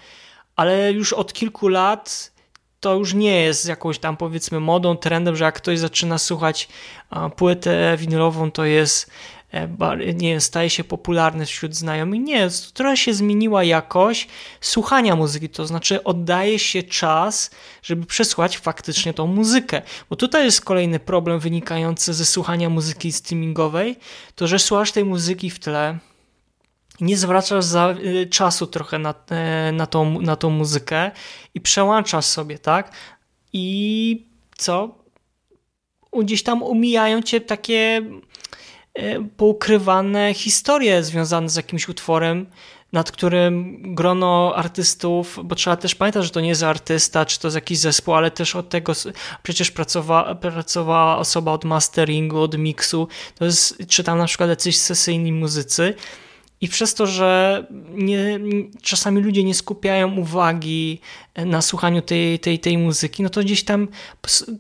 ale 0.56 0.92
już 0.92 1.12
od 1.12 1.32
kilku 1.32 1.68
lat 1.68 2.32
to 2.80 2.94
już 2.94 3.14
nie 3.14 3.42
jest 3.42 3.68
jakąś 3.68 3.98
tam 3.98 4.16
powiedzmy 4.16 4.60
modą, 4.60 4.96
trendem, 4.96 5.36
że 5.36 5.44
jak 5.44 5.54
ktoś 5.54 5.78
zaczyna 5.78 6.18
słuchać 6.18 6.68
płytę 7.36 7.96
winylową, 7.96 8.50
to 8.50 8.64
jest 8.64 9.10
nie 10.14 10.30
wiem, 10.30 10.40
staje 10.40 10.70
się 10.70 10.84
popularny 10.84 11.46
wśród 11.46 11.74
znajomych. 11.74 12.20
Nie, 12.20 12.48
trochę 12.74 12.96
się 12.96 13.14
zmieniła 13.14 13.64
jakość 13.64 14.28
słuchania 14.60 15.16
muzyki, 15.16 15.48
to 15.48 15.66
znaczy 15.66 16.04
oddaje 16.04 16.58
się 16.58 16.82
czas, 16.82 17.50
żeby 17.82 18.06
przesłuchać 18.06 18.58
faktycznie 18.58 19.14
tą 19.14 19.26
muzykę. 19.26 19.82
Bo 20.10 20.16
tutaj 20.16 20.44
jest 20.44 20.60
kolejny 20.60 21.00
problem 21.00 21.40
wynikający 21.40 22.14
ze 22.14 22.24
słuchania 22.24 22.70
muzyki 22.70 23.12
streamingowej, 23.12 23.96
to 24.34 24.46
że 24.46 24.58
słuchasz 24.58 24.92
tej 24.92 25.04
muzyki 25.04 25.50
w 25.50 25.58
tle, 25.58 25.98
nie 27.00 27.16
zwracasz 27.16 27.64
za, 27.64 27.94
y, 28.04 28.26
czasu 28.26 28.66
trochę 28.66 28.98
na, 28.98 29.14
e, 29.30 29.72
na, 29.72 29.86
tą, 29.86 30.20
na 30.20 30.36
tą 30.36 30.50
muzykę 30.50 31.10
i 31.54 31.60
przełączasz 31.60 32.24
sobie, 32.24 32.58
tak? 32.58 32.92
I 33.52 34.26
co? 34.56 34.98
Gdzieś 36.22 36.42
tam 36.42 36.62
umijają 36.62 37.22
cię 37.22 37.40
takie 37.40 38.02
E, 38.02 38.27
poukrywane 39.36 40.34
historie 40.34 41.04
związane 41.04 41.48
z 41.48 41.56
jakimś 41.56 41.88
utworem, 41.88 42.46
nad 42.92 43.12
którym 43.12 43.82
grono 43.94 44.52
artystów, 44.56 45.38
bo 45.44 45.54
trzeba 45.54 45.76
też 45.76 45.94
pamiętać, 45.94 46.24
że 46.24 46.30
to 46.30 46.40
nie 46.40 46.48
jest 46.48 46.62
artysta, 46.62 47.26
czy 47.26 47.40
to 47.40 47.48
jest 47.48 47.54
jakiś 47.54 47.78
zespół, 47.78 48.14
ale 48.14 48.30
też 48.30 48.56
od 48.56 48.68
tego 48.68 48.92
przecież 49.42 49.70
pracowała, 49.70 50.34
pracowała 50.34 51.18
osoba 51.18 51.52
od 51.52 51.64
masteringu, 51.64 52.40
od 52.40 52.58
miksu, 52.58 53.08
to 53.38 53.44
jest, 53.44 53.78
czy 53.88 54.04
tam 54.04 54.18
na 54.18 54.26
przykład 54.26 54.48
jacyś 54.48 54.76
sesyjni 54.76 55.32
muzycy, 55.32 55.94
i 56.60 56.68
przez 56.68 56.94
to, 56.94 57.06
że 57.06 57.66
nie, 57.90 58.40
czasami 58.82 59.22
ludzie 59.22 59.44
nie 59.44 59.54
skupiają 59.54 60.16
uwagi 60.16 61.00
na 61.36 61.62
słuchaniu 61.62 62.02
tej, 62.02 62.38
tej, 62.38 62.58
tej 62.58 62.78
muzyki, 62.78 63.22
no 63.22 63.28
to 63.28 63.40
gdzieś 63.40 63.64
tam 63.64 63.88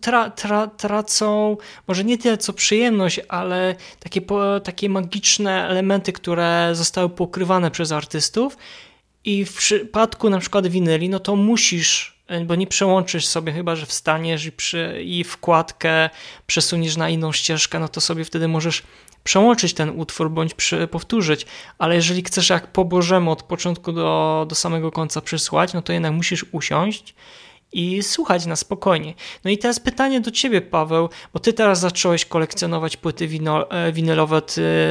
tra, 0.00 0.30
tra, 0.30 0.66
tracą 0.66 1.56
może 1.88 2.04
nie 2.04 2.18
tyle 2.18 2.38
co 2.38 2.52
przyjemność, 2.52 3.20
ale 3.28 3.74
takie, 4.00 4.20
takie 4.64 4.88
magiczne 4.88 5.68
elementy, 5.68 6.12
które 6.12 6.70
zostały 6.72 7.08
pokrywane 7.08 7.70
przez 7.70 7.92
artystów. 7.92 8.56
I 9.24 9.44
w 9.44 9.56
przypadku 9.56 10.30
na 10.30 10.38
przykład 10.38 10.66
winyli, 10.66 11.08
no 11.08 11.20
to 11.20 11.36
musisz 11.36 12.18
bo 12.46 12.54
nie 12.54 12.66
przełączysz 12.66 13.26
sobie, 13.26 13.52
chyba 13.52 13.76
że 13.76 13.86
wstaniesz 13.86 14.44
i, 14.44 14.52
przy, 14.52 15.02
i 15.04 15.24
wkładkę 15.24 16.10
przesuniesz 16.46 16.96
na 16.96 17.08
inną 17.08 17.32
ścieżkę, 17.32 17.78
no 17.78 17.88
to 17.88 18.00
sobie 18.00 18.24
wtedy 18.24 18.48
możesz 18.48 18.82
przełączyć 19.24 19.74
ten 19.74 20.00
utwór 20.00 20.30
bądź 20.30 20.54
powtórzyć, 20.90 21.46
ale 21.78 21.94
jeżeli 21.94 22.22
chcesz 22.22 22.50
jak 22.50 22.72
po 22.72 22.84
Bożemu 22.84 23.30
od 23.30 23.42
początku 23.42 23.92
do, 23.92 24.46
do 24.48 24.54
samego 24.54 24.92
końca 24.92 25.20
przysłać, 25.20 25.72
no 25.74 25.82
to 25.82 25.92
jednak 25.92 26.12
musisz 26.12 26.46
usiąść 26.52 27.14
i 27.72 28.02
słuchać 28.02 28.46
na 28.46 28.56
spokojnie. 28.56 29.14
No 29.44 29.50
i 29.50 29.58
teraz 29.58 29.80
pytanie 29.80 30.20
do 30.20 30.30
ciebie, 30.30 30.60
Paweł, 30.60 31.08
bo 31.32 31.40
ty 31.40 31.52
teraz 31.52 31.80
zacząłeś 31.80 32.24
kolekcjonować 32.24 32.96
płyty 32.96 33.28
e, 33.70 33.92
winylowe 33.92 34.42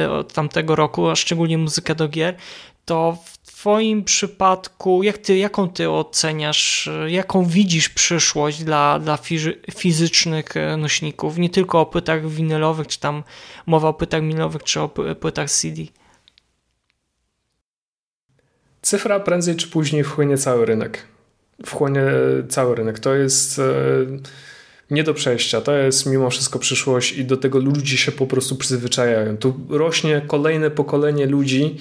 e, 0.02 0.10
od 0.10 0.32
tamtego 0.32 0.76
roku, 0.76 1.08
a 1.08 1.16
szczególnie 1.16 1.58
muzykę 1.58 1.94
do 1.94 2.08
gier, 2.08 2.36
to 2.84 3.18
w 3.24 3.37
Twoim 3.58 4.04
przypadku, 4.04 5.02
jak 5.02 5.18
ty, 5.18 5.36
jaką 5.36 5.68
ty 5.68 5.90
oceniasz, 5.90 6.90
jaką 7.06 7.44
widzisz 7.44 7.88
przyszłość 7.88 8.64
dla, 8.64 8.98
dla 8.98 9.18
fizycznych 9.74 10.56
e, 10.56 10.76
nośników? 10.76 11.38
Nie 11.38 11.50
tylko 11.50 11.80
o 11.80 11.86
płytach 11.86 12.28
winylowych, 12.28 12.86
czy 12.86 13.00
tam 13.00 13.22
mowa 13.66 13.88
o 13.88 13.94
płytach 13.94 14.20
winylowych, 14.20 14.62
czy 14.62 14.80
o 14.80 14.88
płytach 14.88 15.50
CD? 15.50 15.82
Cyfra 18.82 19.20
prędzej 19.20 19.56
czy 19.56 19.68
później 19.68 20.04
wchłonie 20.04 20.38
cały 20.38 20.66
rynek. 20.66 21.06
Wchłonie 21.66 22.02
cały 22.48 22.74
rynek. 22.74 22.98
To 22.98 23.14
jest. 23.14 23.58
Yy 23.58 24.22
nie 24.90 25.04
do 25.04 25.14
przejścia. 25.14 25.60
To 25.60 25.72
jest 25.72 26.06
mimo 26.06 26.30
wszystko 26.30 26.58
przyszłość 26.58 27.12
i 27.12 27.24
do 27.24 27.36
tego 27.36 27.58
ludzie 27.58 27.96
się 27.96 28.12
po 28.12 28.26
prostu 28.26 28.56
przyzwyczajają. 28.56 29.36
Tu 29.36 29.54
rośnie 29.68 30.22
kolejne 30.26 30.70
pokolenie 30.70 31.26
ludzi, 31.26 31.76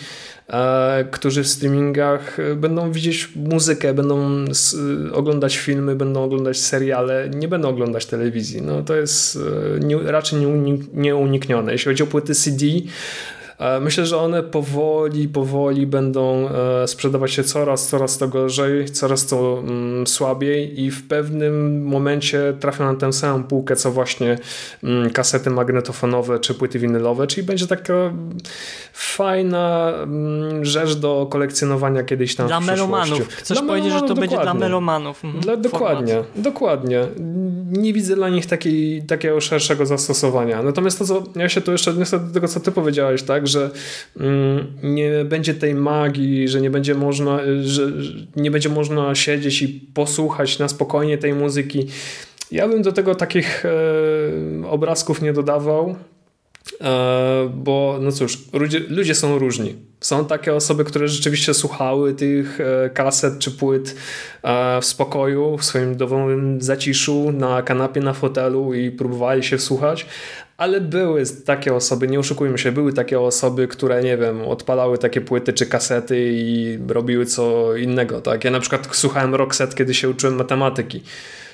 e, 0.47 1.05
którzy 1.11 1.43
w 1.43 1.47
streamingach 1.47 2.37
będą 2.55 2.91
widzieć 2.91 3.29
muzykę, 3.35 3.93
będą 3.93 4.45
oglądać 5.13 5.57
filmy, 5.57 5.95
będą 5.95 6.23
oglądać 6.23 6.59
seriale, 6.59 7.29
nie 7.35 7.47
będą 7.47 7.69
oglądać 7.69 8.05
telewizji. 8.05 8.61
No 8.61 8.83
to 8.83 8.95
jest 8.95 9.39
e, 10.05 10.11
raczej 10.11 10.39
nieuniknione. 10.93 11.71
Jeśli 11.71 11.91
chodzi 11.91 12.03
o 12.03 12.07
płyty 12.07 12.35
CD, 12.35 12.65
E, 12.65 13.36
myślę, 13.81 14.05
że 14.05 14.17
one 14.17 14.43
powoli, 14.43 15.29
powoli 15.29 15.87
będą 15.87 16.49
e, 16.49 16.87
sprzedawać 16.87 17.31
się 17.31 17.43
coraz, 17.43 17.87
coraz 17.87 18.17
to 18.17 18.27
gorzej, 18.27 18.89
coraz 18.89 19.27
to 19.27 19.59
mm, 19.59 20.07
słabiej 20.07 20.81
i 20.81 20.91
w 20.91 21.07
pewnym 21.07 21.83
momencie 21.83 22.53
trafią 22.59 22.93
na 22.93 22.99
tę 22.99 23.13
samą 23.13 23.43
półkę, 23.43 23.75
co 23.75 23.91
właśnie 23.91 24.37
mm, 24.83 25.09
kasety 25.09 25.49
magnetofonowe 25.49 26.39
czy 26.39 26.53
płyty 26.53 26.79
winylowe, 26.79 27.27
czyli 27.27 27.47
będzie 27.47 27.67
taka 27.67 28.13
fajna 28.93 29.93
mm, 30.03 30.65
rzecz 30.65 30.93
do 30.93 31.27
kolekcjonowania 31.29 32.03
kiedyś 32.03 32.35
tam 32.35 32.47
Dla 32.47 32.59
w 32.59 32.65
melomanów. 32.65 33.27
Chcesz 33.27 33.57
dla 33.57 33.67
powiedzieć, 33.67 33.93
że 33.93 33.99
to 33.99 34.07
dokładnie. 34.07 34.27
będzie 34.29 34.43
dla 34.43 34.53
melomanów. 34.53 35.25
Mhm, 35.25 35.43
dla, 35.43 35.57
dokładnie, 35.57 36.23
dokładnie. 36.35 37.07
Nie 37.71 37.93
widzę 37.93 38.15
dla 38.15 38.29
nich 38.29 38.45
takiej, 38.45 39.03
takiego 39.03 39.41
szerszego 39.41 39.85
zastosowania. 39.85 40.63
Natomiast 40.63 40.99
to, 40.99 41.05
co 41.05 41.23
ja 41.35 41.49
się 41.49 41.61
tu 41.61 41.71
jeszcze 41.71 41.91
odniosę 41.91 42.19
do 42.19 42.33
tego, 42.33 42.47
co 42.47 42.59
ty 42.59 42.71
powiedziałeś, 42.71 43.23
tak, 43.23 43.46
że 43.47 43.71
mm, 44.19 44.67
nie 44.83 45.25
będzie 45.25 45.53
tej 45.53 45.75
magii, 45.75 46.47
że 46.47 46.61
nie 46.61 46.69
będzie 46.69 46.95
można, 46.95 47.39
że 47.61 47.91
nie 48.35 48.51
będzie 48.51 48.69
można 48.69 49.15
siedzieć 49.15 49.61
i 49.61 49.67
posłuchać 49.93 50.59
na 50.59 50.67
spokojnie 50.67 51.17
tej 51.17 51.33
muzyki. 51.33 51.87
Ja 52.51 52.67
bym 52.67 52.81
do 52.81 52.91
tego 52.91 53.15
takich 53.15 53.65
e, 53.65 53.69
obrazków 54.67 55.21
nie 55.21 55.33
dodawał. 55.33 55.95
E, 56.81 57.49
bo 57.53 57.97
no 58.01 58.11
cóż, 58.11 58.53
ludzie, 58.53 58.79
ludzie 58.79 59.15
są 59.15 59.39
różni. 59.39 59.75
Są 59.99 60.25
takie 60.25 60.53
osoby, 60.53 60.83
które 60.83 61.07
rzeczywiście 61.07 61.53
słuchały 61.53 62.13
tych 62.13 62.61
e, 62.61 62.89
kaset 62.89 63.39
czy 63.39 63.51
płyt 63.51 63.95
w 64.81 64.85
spokoju, 64.85 65.57
w 65.57 65.65
swoim 65.65 65.97
domowym 65.97 66.61
zaciszu, 66.61 67.31
na 67.31 67.61
kanapie, 67.61 68.01
na 68.01 68.13
fotelu 68.13 68.73
i 68.73 68.91
próbowali 68.91 69.43
się 69.43 69.57
wsłuchać, 69.57 70.05
ale 70.57 70.81
były 70.81 71.23
takie 71.45 71.73
osoby, 71.75 72.07
nie 72.07 72.19
oszukujmy 72.19 72.57
się, 72.57 72.71
były 72.71 72.93
takie 72.93 73.19
osoby, 73.19 73.67
które, 73.67 74.03
nie 74.03 74.17
wiem, 74.17 74.41
odpalały 74.41 74.97
takie 74.97 75.21
płyty 75.21 75.53
czy 75.53 75.65
kasety 75.65 76.31
i 76.31 76.77
robiły 76.87 77.25
co 77.25 77.75
innego, 77.75 78.21
tak? 78.21 78.43
Ja 78.43 78.51
na 78.51 78.59
przykład 78.59 78.87
słuchałem 78.91 79.35
rockset, 79.35 79.75
kiedy 79.75 79.93
się 79.93 80.09
uczyłem 80.09 80.35
matematyki. 80.35 81.03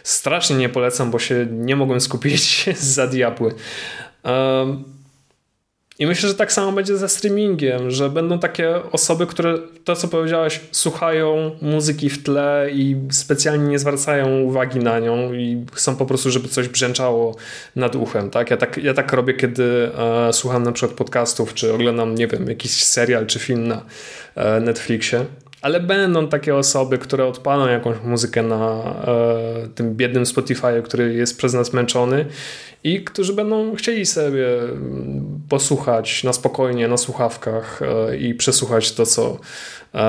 Strasznie 0.03 0.55
nie 0.55 0.69
polecam, 0.69 1.11
bo 1.11 1.19
się 1.19 1.47
nie 1.51 1.75
mogłem 1.75 2.01
skupić 2.01 2.65
za 2.95 3.07
diabły. 3.07 3.53
Um, 4.23 4.83
i 6.03 6.07
myślę, 6.07 6.29
że 6.29 6.35
tak 6.35 6.51
samo 6.51 6.71
będzie 6.71 6.97
ze 6.97 7.09
streamingiem, 7.09 7.91
że 7.91 8.09
będą 8.09 8.39
takie 8.39 8.91
osoby, 8.91 9.27
które 9.27 9.57
to, 9.83 9.95
co 9.95 10.07
powiedziałeś, 10.07 10.59
słuchają 10.71 11.51
muzyki 11.61 12.09
w 12.09 12.23
tle 12.23 12.67
i 12.71 12.95
specjalnie 13.11 13.67
nie 13.67 13.79
zwracają 13.79 14.41
uwagi 14.41 14.79
na 14.79 14.99
nią 14.99 15.33
i 15.33 15.65
chcą 15.73 15.95
po 15.95 16.05
prostu, 16.05 16.31
żeby 16.31 16.47
coś 16.47 16.67
brzęczało 16.67 17.35
nad 17.75 17.95
uchem. 17.95 18.29
Tak? 18.29 18.51
Ja, 18.51 18.57
tak, 18.57 18.77
ja 18.77 18.93
tak 18.93 19.13
robię, 19.13 19.33
kiedy 19.33 19.91
e, 19.97 20.33
słucham 20.33 20.63
na 20.63 20.71
przykład 20.71 20.97
podcastów, 20.97 21.53
czy 21.53 21.73
oglądam, 21.73 22.15
nie 22.15 22.27
wiem, 22.27 22.47
jakiś 22.47 22.83
serial 22.83 23.27
czy 23.27 23.39
film 23.39 23.67
na 23.67 23.85
e, 24.35 24.59
Netflixie 24.59 25.25
ale 25.63 25.79
będą 25.79 26.27
takie 26.27 26.55
osoby, 26.55 26.97
które 26.97 27.25
odpalą 27.25 27.67
jakąś 27.67 27.97
muzykę 28.03 28.43
na 28.43 28.83
e, 29.07 29.67
tym 29.75 29.95
biednym 29.95 30.25
Spotify, 30.25 30.81
który 30.83 31.13
jest 31.13 31.37
przez 31.37 31.53
nas 31.53 31.73
męczony 31.73 32.25
i 32.83 33.03
którzy 33.03 33.33
będą 33.33 33.75
chcieli 33.75 34.05
sobie 34.05 34.47
posłuchać 35.49 36.23
na 36.23 36.33
spokojnie, 36.33 36.87
na 36.87 36.97
słuchawkach 36.97 37.81
e, 37.81 38.17
i 38.17 38.33
przesłuchać 38.33 38.91
to, 38.91 39.05
co 39.05 39.39
e, 39.93 39.99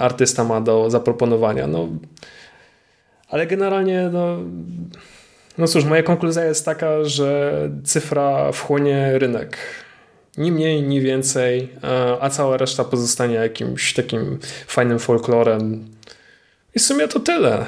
artysta 0.00 0.44
ma 0.44 0.60
do 0.60 0.90
zaproponowania. 0.90 1.66
No, 1.66 1.88
ale 3.28 3.46
generalnie, 3.46 4.10
no, 4.12 4.38
no 5.58 5.66
cóż, 5.66 5.84
moja 5.84 6.02
konkluzja 6.02 6.44
jest 6.44 6.64
taka, 6.64 7.04
że 7.04 7.52
cyfra 7.84 8.52
wchłonie 8.52 9.18
rynek 9.18 9.56
ni 10.38 10.52
mniej, 10.52 10.82
ni 10.82 11.00
więcej, 11.00 11.68
e, 11.84 12.16
a 12.20 12.30
cała 12.30 12.56
reszta 12.56 12.84
pozostanie 12.84 13.34
jakimś 13.34 13.92
takim 13.94 14.38
fajnym 14.66 14.98
folklorem. 14.98 15.88
I 16.74 16.78
w 16.78 16.82
sumie 16.82 17.08
to 17.08 17.20
tyle. 17.20 17.66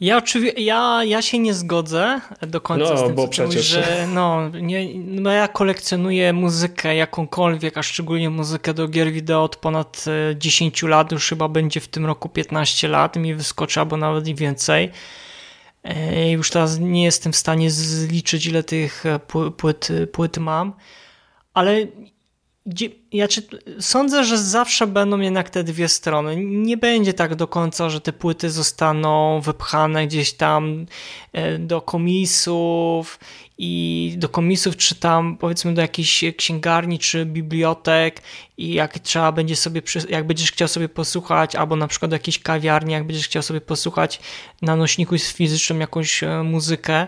Ja 0.00 0.16
oczywiście, 0.16 0.60
ja, 0.62 1.04
ja 1.04 1.22
się 1.22 1.38
nie 1.38 1.54
zgodzę 1.54 2.20
do 2.42 2.60
końca 2.60 2.94
no, 2.94 2.98
z 2.98 3.06
tym, 3.06 3.14
bo 3.14 3.28
przecież. 3.28 3.54
Mówisz, 3.54 3.66
że 3.66 4.08
no, 4.14 4.48
nie, 4.48 4.98
no 4.98 5.30
ja 5.30 5.48
kolekcjonuję 5.48 6.32
muzykę 6.32 6.96
jakąkolwiek, 6.96 7.78
a 7.78 7.82
szczególnie 7.82 8.30
muzykę 8.30 8.74
do 8.74 8.88
gier 8.88 9.12
wideo 9.12 9.44
od 9.44 9.56
ponad 9.56 10.04
10 10.36 10.84
e, 10.84 10.88
lat, 10.88 11.12
już 11.12 11.28
chyba 11.28 11.48
będzie 11.48 11.80
w 11.80 11.88
tym 11.88 12.06
roku 12.06 12.28
15 12.28 12.88
lat, 12.88 13.16
mi 13.16 13.34
wyskoczy 13.34 13.80
albo 13.80 13.96
nawet 13.96 14.28
i 14.28 14.34
więcej. 14.34 14.90
E, 15.84 16.30
już 16.30 16.50
teraz 16.50 16.78
nie 16.78 17.04
jestem 17.04 17.32
w 17.32 17.36
stanie 17.36 17.70
zliczyć, 17.70 18.46
ile 18.46 18.62
tych 18.62 19.04
płyt, 19.56 19.88
płyt 20.12 20.38
mam, 20.38 20.72
ale 21.56 21.86
ja 23.12 23.28
czy, 23.28 23.42
sądzę, 23.80 24.24
że 24.24 24.38
zawsze 24.38 24.86
będą 24.86 25.20
jednak 25.20 25.50
te 25.50 25.64
dwie 25.64 25.88
strony. 25.88 26.36
Nie 26.44 26.76
będzie 26.76 27.14
tak 27.14 27.34
do 27.34 27.48
końca, 27.48 27.90
że 27.90 28.00
te 28.00 28.12
płyty 28.12 28.50
zostaną 28.50 29.40
wypchane 29.40 30.06
gdzieś 30.06 30.32
tam 30.32 30.86
e, 31.32 31.58
do 31.58 31.80
komisów 31.80 33.18
i 33.58 34.14
do 34.18 34.28
komisów, 34.28 34.76
czy 34.76 34.94
tam 34.94 35.36
powiedzmy 35.36 35.74
do 35.74 35.82
jakiejś 35.82 36.24
księgarni, 36.36 36.98
czy 36.98 37.26
bibliotek 37.26 38.22
i 38.56 38.74
jak 38.74 38.98
trzeba 38.98 39.32
będzie 39.32 39.56
sobie, 39.56 39.82
jak 40.08 40.26
będziesz 40.26 40.52
chciał 40.52 40.68
sobie 40.68 40.88
posłuchać, 40.88 41.54
albo 41.54 41.76
na 41.76 41.88
przykład 41.88 42.10
do 42.10 42.14
jakiejś 42.14 42.38
kawiarni, 42.38 42.92
jak 42.92 43.06
będziesz 43.06 43.26
chciał 43.26 43.42
sobie 43.42 43.60
posłuchać 43.60 44.20
na 44.62 44.76
nośniku 44.76 45.18
fizycznym 45.18 45.80
jakąś 45.80 46.22
e, 46.22 46.42
muzykę, 46.42 47.06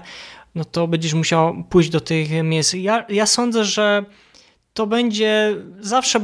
no 0.55 0.65
to 0.65 0.89
będziesz 0.89 1.15
musiał 1.15 1.65
pójść 1.71 1.91
do 1.91 2.01
tych 2.01 2.31
miejsc. 2.45 2.73
Ja, 2.73 3.07
ja 3.09 3.27
sądzę, 3.27 3.65
że 3.65 4.05
to 4.79 4.87
będzie, 4.87 5.57
zawsze 5.81 6.21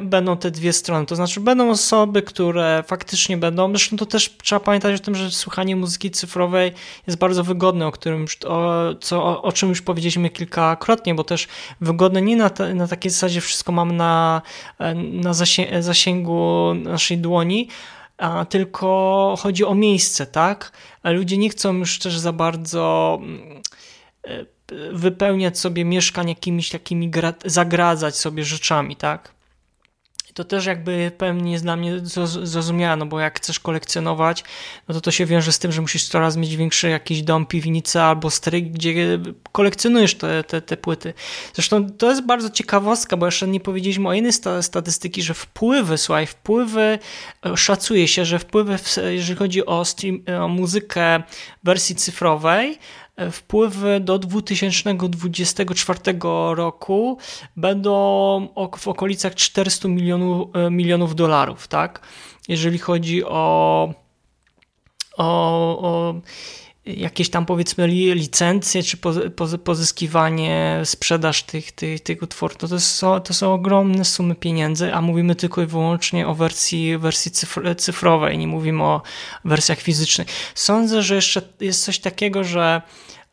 będą 0.00 0.36
te 0.36 0.50
dwie 0.50 0.72
strony, 0.72 1.06
to 1.06 1.16
znaczy 1.16 1.40
będą 1.40 1.70
osoby, 1.70 2.22
które 2.22 2.84
faktycznie 2.86 3.36
będą, 3.36 3.68
zresztą 3.68 3.96
to 3.96 4.06
też 4.06 4.36
trzeba 4.42 4.60
pamiętać 4.60 5.00
o 5.00 5.04
tym, 5.04 5.14
że 5.14 5.30
słuchanie 5.30 5.76
muzyki 5.76 6.10
cyfrowej 6.10 6.72
jest 7.06 7.18
bardzo 7.18 7.44
wygodne, 7.44 7.86
o, 7.86 7.92
którym 7.92 8.20
już, 8.20 8.38
o, 8.44 8.94
co, 9.00 9.24
o, 9.24 9.42
o 9.42 9.52
czym 9.52 9.68
już 9.68 9.82
powiedzieliśmy 9.82 10.30
kilkakrotnie, 10.30 11.14
bo 11.14 11.24
też 11.24 11.48
wygodne 11.80 12.22
nie 12.22 12.36
na, 12.36 12.50
te, 12.50 12.74
na 12.74 12.88
takiej 12.88 13.10
zasadzie 13.10 13.40
wszystko 13.40 13.72
mam 13.72 13.96
na, 13.96 14.42
na 15.12 15.34
zasięgu 15.80 16.74
naszej 16.74 17.18
dłoni, 17.18 17.68
a 18.18 18.44
tylko 18.44 19.34
chodzi 19.38 19.64
o 19.64 19.74
miejsce, 19.74 20.26
tak? 20.26 20.72
Ludzie 21.04 21.38
nie 21.38 21.48
chcą 21.48 21.72
już 21.72 21.98
też 21.98 22.18
za 22.18 22.32
bardzo 22.32 23.18
mm, 23.22 23.62
wypełniać 24.92 25.58
sobie 25.58 25.84
mieszkań 25.84 26.28
jakimiś 26.28 26.70
takimi, 26.70 27.10
zagradzać 27.44 28.16
sobie 28.16 28.44
rzeczami, 28.44 28.96
tak? 28.96 29.36
to 30.36 30.44
też 30.44 30.66
jakby 30.66 31.12
pewnie 31.18 31.52
jest 31.52 31.64
dla 31.64 31.76
mnie 31.76 32.00
zrozumiałe, 32.24 32.96
no 32.96 33.06
bo 33.06 33.20
jak 33.20 33.36
chcesz 33.36 33.60
kolekcjonować, 33.60 34.44
no 34.88 34.94
to 34.94 35.00
to 35.00 35.10
się 35.10 35.26
wiąże 35.26 35.52
z 35.52 35.58
tym, 35.58 35.72
że 35.72 35.80
musisz 35.80 36.08
coraz 36.08 36.36
mieć 36.36 36.56
większy 36.56 36.88
jakiś 36.88 37.22
dom, 37.22 37.46
piwnicę 37.46 38.04
albo 38.04 38.30
stryk, 38.30 38.72
gdzie 38.72 39.18
kolekcjonujesz 39.52 40.14
te, 40.14 40.44
te, 40.44 40.62
te 40.62 40.76
płyty. 40.76 41.14
Zresztą 41.54 41.90
to 41.90 42.10
jest 42.10 42.26
bardzo 42.26 42.50
ciekawostka, 42.50 43.16
bo 43.16 43.26
jeszcze 43.26 43.48
nie 43.48 43.60
powiedzieliśmy 43.60 44.08
o 44.08 44.12
innej 44.12 44.32
statystyki, 44.60 45.22
że 45.22 45.34
wpływy, 45.34 45.98
słuchaj, 45.98 46.26
wpływy, 46.26 46.98
e, 47.46 47.56
szacuje 47.56 48.08
się, 48.08 48.24
że 48.24 48.38
wpływy, 48.38 48.78
jeżeli 49.10 49.38
chodzi 49.38 49.66
o, 49.66 49.84
stream, 49.84 50.22
o 50.42 50.48
muzykę 50.48 51.22
wersji 51.64 51.94
cyfrowej, 51.94 52.78
wpływy 53.30 54.00
do 54.00 54.18
2024 54.18 56.00
roku 56.54 57.18
będą 57.56 58.48
w 58.78 58.88
okolicach 58.88 59.34
400 59.34 59.88
milionów, 59.88 60.48
e, 60.56 60.70
milionów 60.70 61.14
dolarów, 61.14 61.68
tak? 61.68 62.00
Jeżeli 62.48 62.78
chodzi 62.78 63.24
o, 63.24 63.94
o, 65.16 65.24
o 65.88 66.14
jakieś 66.86 67.30
tam 67.30 67.46
powiedzmy 67.46 67.86
licencje, 67.88 68.82
czy 68.82 68.96
pozyskiwanie, 69.64 70.80
sprzedaż 70.84 71.42
tych, 71.42 71.72
tych, 71.72 72.00
tych 72.00 72.22
utworów, 72.22 72.56
to, 72.56 72.68
to, 72.68 72.80
są, 72.80 73.20
to 73.20 73.34
są 73.34 73.52
ogromne 73.52 74.04
sumy 74.04 74.34
pieniędzy, 74.34 74.94
a 74.94 75.00
mówimy 75.00 75.34
tylko 75.34 75.62
i 75.62 75.66
wyłącznie 75.66 76.28
o 76.28 76.34
wersji, 76.34 76.98
wersji 76.98 77.32
cyfrowej, 77.76 78.38
nie 78.38 78.46
mówimy 78.46 78.82
o 78.82 79.02
wersjach 79.44 79.80
fizycznych. 79.80 80.28
Sądzę, 80.54 81.02
że 81.02 81.14
jeszcze 81.14 81.42
jest 81.60 81.84
coś 81.84 81.98
takiego, 81.98 82.44
że 82.44 82.82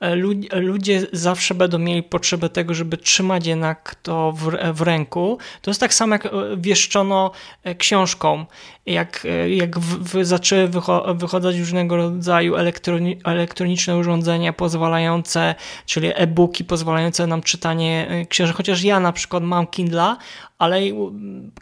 E, 0.03 0.15
ludzie 0.59 1.07
zawsze 1.11 1.55
będą 1.55 1.77
mieli 1.79 2.03
potrzebę 2.03 2.49
tego, 2.49 2.73
żeby 2.73 2.97
trzymać 2.97 3.47
jednak 3.47 3.95
to 4.03 4.31
w, 4.31 4.51
w 4.73 4.81
ręku. 4.81 5.37
To 5.61 5.71
jest 5.71 5.79
tak 5.79 5.93
samo 5.93 6.15
jak 6.15 6.25
e, 6.25 6.29
wieszczono 6.57 7.31
e, 7.63 7.75
książką. 7.75 8.45
Jak, 8.85 9.27
jak 9.47 9.79
w, 9.79 10.13
w, 10.13 10.25
zaczęły 10.25 10.67
wycho 10.67 11.15
wychodzić 11.15 11.59
różnego 11.59 11.95
rodzaju 11.95 12.55
elektroni 12.55 13.17
elektroniczne 13.23 13.97
urządzenia 13.97 14.53
pozwalające, 14.53 15.55
czyli 15.85 16.11
e-booki 16.15 16.63
pozwalające 16.63 17.27
nam 17.27 17.41
czytanie 17.41 18.25
książek, 18.29 18.55
chociaż 18.55 18.83
ja 18.83 18.99
na 18.99 19.11
przykład 19.11 19.43
mam 19.43 19.67
Kindla, 19.67 20.17
ale 20.57 20.81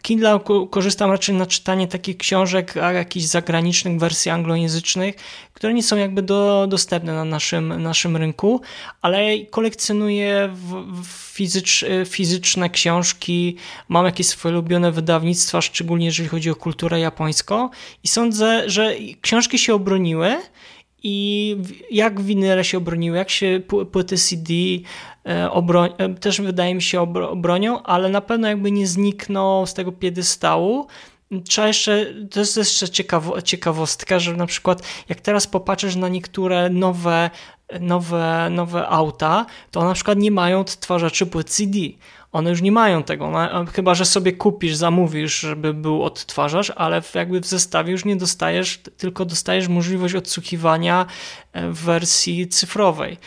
Kindle 0.02 0.40
korzystam 0.70 1.10
raczej 1.10 1.34
na 1.34 1.46
czytanie 1.46 1.88
takich 1.88 2.16
książek, 2.16 2.76
a 2.76 2.92
jakichś 2.92 3.26
zagranicznych 3.26 3.98
wersji 3.98 4.30
anglojęzycznych, 4.30 5.14
które 5.54 5.74
nie 5.74 5.82
są 5.82 5.96
jakby 5.96 6.22
do, 6.22 6.66
dostępne 6.68 7.14
na 7.14 7.24
naszym, 7.24 7.82
naszym 7.82 8.16
rynku, 8.16 8.60
ale 9.02 9.38
kolekcjonuję 9.50 10.50
w, 10.52 11.31
fizycz, 11.32 11.84
fizyczne 12.06 12.70
książki, 12.70 13.56
mam 13.88 14.06
jakieś 14.06 14.26
swoje 14.26 14.54
ulubione 14.54 14.92
wydawnictwa, 14.92 15.60
szczególnie 15.60 16.06
jeżeli 16.06 16.28
chodzi 16.28 16.50
o 16.50 16.56
kulturę 16.56 17.00
japońską 17.00 17.68
i 18.04 18.08
sądzę, 18.08 18.70
że 18.70 18.94
książki 19.20 19.58
się 19.58 19.74
obroniły 19.74 20.36
i 21.02 21.56
jak 21.90 22.20
winyle 22.20 22.64
się 22.64 22.78
obroniły, 22.78 23.16
jak 23.16 23.30
się 23.30 23.60
płyty 23.92 24.16
CD 24.16 24.54
e, 25.26 25.50
e, 25.98 26.14
też 26.14 26.40
wydaje 26.40 26.74
mi 26.74 26.82
się 26.82 27.00
obronią, 27.30 27.82
ale 27.82 28.08
na 28.08 28.20
pewno 28.20 28.48
jakby 28.48 28.72
nie 28.72 28.86
znikną 28.86 29.66
z 29.66 29.74
tego 29.74 29.92
piedestału. 29.92 30.86
Trzeba 31.48 31.66
jeszcze, 31.66 32.06
to 32.30 32.40
jest 32.40 32.56
jeszcze 32.56 32.88
ciekawo, 32.88 33.42
ciekawostka, 33.42 34.18
że 34.18 34.36
na 34.36 34.46
przykład 34.46 34.82
jak 35.08 35.20
teraz 35.20 35.46
popatrzysz 35.46 35.96
na 35.96 36.08
niektóre 36.08 36.70
nowe, 36.70 37.30
nowe, 37.80 38.48
nowe 38.50 38.88
auta, 38.88 39.46
to 39.70 39.84
na 39.84 39.94
przykład 39.94 40.18
nie 40.18 40.30
mają 40.30 40.60
odtwarzaczy 40.60 41.26
płyt 41.26 41.50
CD 41.50 41.78
one 42.32 42.50
już 42.50 42.62
nie 42.62 42.72
mają 42.72 43.02
tego, 43.02 43.32
chyba 43.72 43.94
że 43.94 44.04
sobie 44.04 44.32
kupisz, 44.32 44.74
zamówisz, 44.74 45.40
żeby 45.40 45.74
był 45.74 46.02
odtwarzacz, 46.02 46.72
ale 46.76 47.02
jakby 47.14 47.40
w 47.40 47.46
zestawie 47.46 47.92
już 47.92 48.04
nie 48.04 48.16
dostajesz, 48.16 48.80
tylko 48.96 49.24
dostajesz 49.24 49.68
możliwość 49.68 50.14
odsłuchiwania 50.14 51.06
e, 51.52 51.68
w 51.68 51.78
wersji 51.78 52.48
cyfrowej 52.48 53.18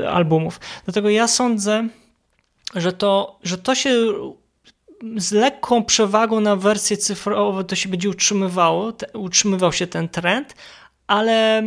e, 0.00 0.10
albumów. 0.10 0.60
Dlatego 0.84 1.10
ja 1.10 1.28
sądzę, 1.28 1.88
że 2.74 2.92
to, 2.92 3.38
że 3.42 3.58
to 3.58 3.74
się 3.74 3.90
z 5.16 5.32
lekką 5.32 5.84
przewagą 5.84 6.40
na 6.40 6.56
wersję 6.56 6.96
cyfrową 6.96 7.64
to 7.64 7.76
się 7.76 7.88
będzie 7.88 8.08
utrzymywało, 8.08 8.92
te, 8.92 9.18
utrzymywał 9.18 9.72
się 9.72 9.86
ten 9.86 10.08
trend, 10.08 10.54
ale 11.06 11.62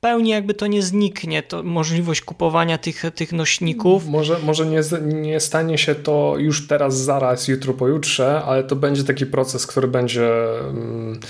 pełni 0.00 0.30
jakby 0.30 0.54
to 0.54 0.66
nie 0.66 0.82
zniknie, 0.82 1.42
to 1.42 1.62
możliwość 1.62 2.20
kupowania 2.20 2.78
tych, 2.78 3.02
tych 3.14 3.32
nośników. 3.32 4.06
Może, 4.06 4.38
może 4.38 4.66
nie, 4.66 4.80
nie 5.02 5.40
stanie 5.40 5.78
się 5.78 5.94
to 5.94 6.34
już 6.38 6.66
teraz, 6.66 6.98
zaraz, 6.98 7.48
jutro, 7.48 7.74
pojutrze, 7.74 8.42
ale 8.46 8.64
to 8.64 8.76
będzie 8.76 9.04
taki 9.04 9.26
proces, 9.26 9.66
który 9.66 9.88
będzie 9.88 10.30
mm, 10.68 11.20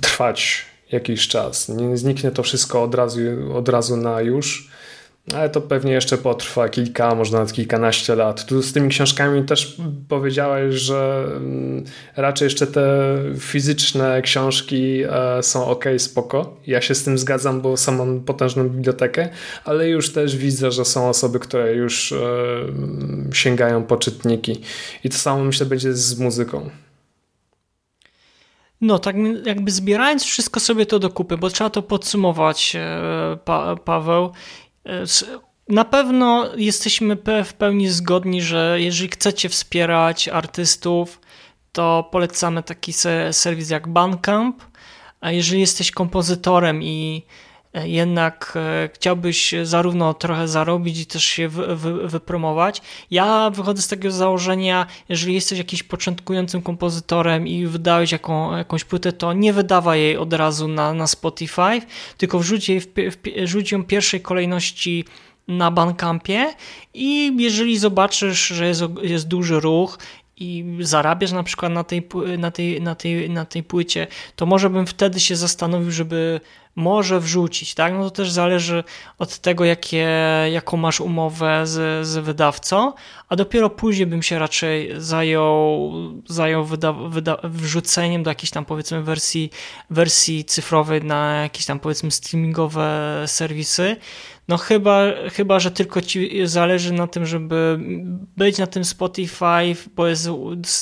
trwać 0.00 0.66
jakiś 0.92 1.28
czas. 1.28 1.68
Nie 1.68 1.96
zniknie 1.96 2.30
to 2.30 2.42
wszystko 2.42 2.82
od 2.82 2.94
razu, 2.94 3.20
od 3.54 3.68
razu 3.68 3.96
na 3.96 4.20
już 4.20 4.70
ale 5.34 5.50
to 5.50 5.60
pewnie 5.60 5.92
jeszcze 5.92 6.18
potrwa 6.18 6.68
kilka, 6.68 7.14
może 7.14 7.32
nawet 7.32 7.52
kilkanaście 7.52 8.14
lat. 8.14 8.46
Tu 8.46 8.62
z 8.62 8.72
tymi 8.72 8.88
książkami 8.88 9.44
też 9.44 9.76
powiedziałeś, 10.08 10.74
że 10.74 11.24
mm, 11.36 11.84
raczej 12.16 12.46
jeszcze 12.46 12.66
te 12.66 13.16
fizyczne 13.38 14.22
książki 14.22 15.02
e, 15.10 15.42
są 15.42 15.66
ok, 15.66 15.84
spoko. 15.98 16.56
Ja 16.66 16.80
się 16.80 16.94
z 16.94 17.04
tym 17.04 17.18
zgadzam, 17.18 17.60
bo 17.60 17.76
sam 17.76 17.96
mam 17.96 18.20
potężną 18.20 18.68
bibliotekę, 18.68 19.28
ale 19.64 19.88
już 19.88 20.12
też 20.12 20.36
widzę, 20.36 20.70
że 20.70 20.84
są 20.84 21.08
osoby, 21.08 21.38
które 21.38 21.74
już 21.74 22.12
e, 22.12 22.16
sięgają 23.32 23.84
po 23.84 23.96
czytniki. 23.96 24.60
I 25.04 25.10
to 25.10 25.16
samo 25.16 25.44
myślę 25.44 25.66
będzie 25.66 25.94
z 25.94 26.18
muzyką. 26.18 26.70
No, 28.80 28.98
tak 28.98 29.16
jakby 29.44 29.70
zbierając 29.70 30.24
wszystko 30.24 30.60
sobie 30.60 30.86
to 30.86 30.98
do 30.98 31.10
kupy, 31.10 31.38
bo 31.38 31.50
trzeba 31.50 31.70
to 31.70 31.82
podsumować, 31.82 32.76
e, 32.76 33.38
pa 33.44 33.76
Paweł. 33.76 34.32
Na 35.68 35.84
pewno 35.84 36.56
jesteśmy 36.56 37.16
w 37.44 37.54
pełni 37.54 37.88
zgodni, 37.88 38.42
że 38.42 38.76
jeżeli 38.80 39.08
chcecie 39.08 39.48
wspierać 39.48 40.28
artystów, 40.28 41.20
to 41.72 42.08
polecamy 42.12 42.62
taki 42.62 42.92
serwis 43.32 43.70
jak 43.70 43.88
Bandcamp. 43.88 44.62
A 45.20 45.30
jeżeli 45.30 45.60
jesteś 45.60 45.90
kompozytorem 45.90 46.82
i 46.82 47.22
jednak 47.84 48.52
e, 48.56 48.88
chciałbyś 48.92 49.54
zarówno 49.62 50.14
trochę 50.14 50.48
zarobić 50.48 51.00
i 51.00 51.06
też 51.06 51.24
się 51.24 51.48
wy, 51.48 51.76
wy, 51.76 52.08
wypromować. 52.08 52.82
Ja 53.10 53.50
wychodzę 53.50 53.82
z 53.82 53.88
takiego 53.88 54.10
założenia, 54.10 54.86
jeżeli 55.08 55.34
jesteś 55.34 55.58
jakimś 55.58 55.82
początkującym 55.82 56.62
kompozytorem 56.62 57.46
i 57.46 57.66
wydałeś 57.66 58.12
jaką, 58.12 58.56
jakąś 58.56 58.84
płytę, 58.84 59.12
to 59.12 59.32
nie 59.32 59.52
wydawaj 59.52 60.00
jej 60.00 60.16
od 60.16 60.32
razu 60.32 60.68
na, 60.68 60.94
na 60.94 61.06
Spotify, 61.06 61.80
tylko 62.16 62.38
wrzuć, 62.38 62.68
jej 62.68 62.80
w, 62.80 62.86
w, 62.86 63.44
wrzuć 63.44 63.72
ją 63.72 63.84
pierwszej 63.84 64.20
kolejności 64.20 65.04
na 65.48 65.70
Bandcampie 65.70 66.54
i 66.94 67.36
jeżeli 67.38 67.78
zobaczysz, 67.78 68.46
że 68.46 68.66
jest, 68.66 68.82
jest 69.02 69.28
duży 69.28 69.60
ruch 69.60 69.98
i 70.36 70.64
zarabiasz 70.80 71.32
na 71.32 71.42
przykład 71.42 71.72
na 71.72 71.84
tej, 71.84 72.08
na, 72.38 72.50
tej, 72.50 72.80
na, 72.80 72.94
tej, 72.94 73.30
na 73.30 73.44
tej 73.44 73.62
płycie, 73.62 74.06
to 74.36 74.46
może 74.46 74.70
bym 74.70 74.86
wtedy 74.86 75.20
się 75.20 75.36
zastanowił, 75.36 75.90
żeby 75.90 76.40
może 76.76 77.20
wrzucić, 77.20 77.74
tak? 77.74 77.92
No 77.92 78.04
to 78.04 78.10
też 78.10 78.30
zależy 78.30 78.84
od 79.18 79.38
tego, 79.38 79.64
jakie, 79.64 80.08
jaką 80.52 80.76
masz 80.76 81.00
umowę 81.00 81.66
z, 81.66 82.06
z 82.06 82.16
wydawcą, 82.18 82.92
a 83.28 83.36
dopiero 83.36 83.70
później 83.70 84.06
bym 84.06 84.22
się 84.22 84.38
raczej 84.38 84.90
zajął, 84.96 85.92
zajął 86.28 86.64
wyda, 86.64 86.92
wyda, 86.92 87.36
wrzuceniem 87.44 88.22
do 88.22 88.30
jakiejś 88.30 88.50
tam 88.50 88.64
powiedzmy 88.64 89.02
wersji, 89.02 89.50
wersji 89.90 90.44
cyfrowej 90.44 91.02
na 91.02 91.42
jakieś 91.42 91.66
tam 91.66 91.80
powiedzmy 91.80 92.10
streamingowe 92.10 93.24
serwisy. 93.26 93.96
No 94.48 94.56
chyba, 94.56 95.02
chyba, 95.32 95.60
że 95.60 95.70
tylko 95.70 96.00
ci 96.00 96.46
zależy 96.46 96.92
na 96.92 97.06
tym, 97.06 97.26
żeby 97.26 97.78
być 98.36 98.58
na 98.58 98.66
tym 98.66 98.84
Spotify, 98.84 99.76
bo 99.96 100.06
jest, 100.06 100.28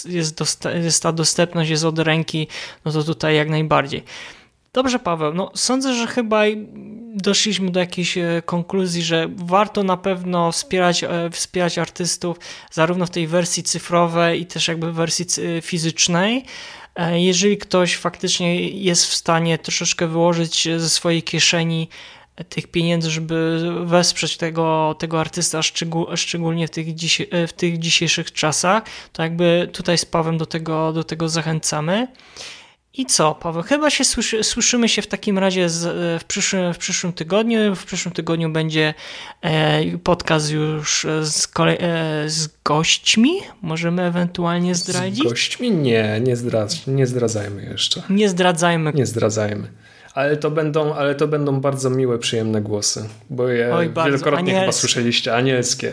jest, 0.07 0.41
jest 0.83 1.03
ta 1.03 1.13
dostępność, 1.13 1.71
jest 1.71 1.85
od 1.85 1.99
ręki, 1.99 2.49
no 2.85 2.93
to 2.93 3.03
tutaj 3.03 3.37
jak 3.37 3.49
najbardziej. 3.49 4.05
Dobrze, 4.75 4.99
Paweł. 4.99 5.35
No, 5.35 5.51
sądzę, 5.55 5.95
że 5.95 6.07
chyba 6.07 6.43
doszliśmy 7.14 7.70
do 7.70 7.81
jakiejś 7.81 8.18
e, 8.18 8.43
konkluzji, 8.45 9.03
że 9.03 9.29
warto 9.37 9.83
na 9.83 9.97
pewno 9.97 10.53
wspierać, 10.53 11.05
e, 11.05 11.31
wspierać 11.31 11.79
artystów 11.79 12.37
zarówno 12.70 13.07
w 13.07 13.11
tej 13.11 13.27
wersji 13.27 13.62
cyfrowej 13.62 14.41
i 14.41 14.47
też 14.47 14.68
jakby 14.68 14.93
wersji 14.93 15.27
fizycznej. 15.62 16.45
E, 16.95 17.20
jeżeli 17.20 17.59
ktoś 17.59 17.97
faktycznie 17.97 18.68
jest 18.68 19.07
w 19.07 19.14
stanie 19.14 19.59
troszeczkę 19.59 20.07
wyłożyć 20.07 20.68
ze 20.77 20.89
swojej 20.89 21.22
kieszeni 21.22 21.89
tych 22.49 22.66
pieniędzy, 22.66 23.11
żeby 23.11 23.61
wesprzeć 23.85 24.37
tego, 24.37 24.97
tego 24.99 25.20
artysta, 25.20 25.61
szczególnie 26.16 26.68
w 26.68 26.70
tych, 26.70 26.87
w 27.49 27.53
tych 27.53 27.79
dzisiejszych 27.79 28.33
czasach, 28.33 28.83
to 29.12 29.22
jakby 29.22 29.68
tutaj 29.72 29.99
z 29.99 30.05
Pawem 30.05 30.39
do 30.39 30.47
tego, 30.47 30.93
do 30.93 31.05
tego 31.05 31.29
zachęcamy. 31.29 32.09
I 32.97 33.07
co, 33.07 33.35
Paweł? 33.35 33.63
Chyba 33.63 33.91
się 33.91 34.05
słyszy, 34.05 34.45
słyszymy 34.45 34.89
się 34.89 35.03
w 35.03 35.07
takim 35.07 35.39
razie 35.39 35.69
z, 35.69 35.85
e, 35.85 36.19
w, 36.19 36.25
przyszłym, 36.25 36.75
w 36.75 36.79
przyszłym 36.79 37.13
tygodniu. 37.13 37.75
W 37.75 37.85
przyszłym 37.85 38.15
tygodniu 38.15 38.51
będzie 38.51 38.95
e, 39.43 39.99
podcast 39.99 40.51
już 40.51 41.07
z, 41.23 41.47
kolej, 41.47 41.77
e, 41.81 42.25
z 42.27 42.49
gośćmi. 42.65 43.31
Możemy 43.63 44.03
ewentualnie 44.03 44.75
zdradzić? 44.75 45.25
Z 45.25 45.29
gośćmi? 45.29 45.71
Nie, 45.71 46.21
nie, 46.21 46.37
zdradz, 46.37 46.87
nie 46.87 47.07
zdradzajmy 47.07 47.65
jeszcze. 47.65 48.03
Nie 48.11 48.29
zdradzajmy. 48.29 48.93
Nie 48.95 49.07
zdradzajmy. 49.07 49.69
Ale 50.15 50.37
to, 50.37 50.51
będą, 50.51 50.95
ale 50.95 51.15
to 51.15 51.29
będą 51.29 51.61
bardzo 51.61 51.91
miłe, 51.91 52.19
przyjemne 52.19 52.61
głosy, 52.61 53.09
bo 53.31 53.49
je 53.49 53.75
Oj, 53.75 53.91
wielokrotnie 54.05 54.61
chyba 54.61 54.73
słyszeliście, 54.73 55.35
anielskie 55.35 55.93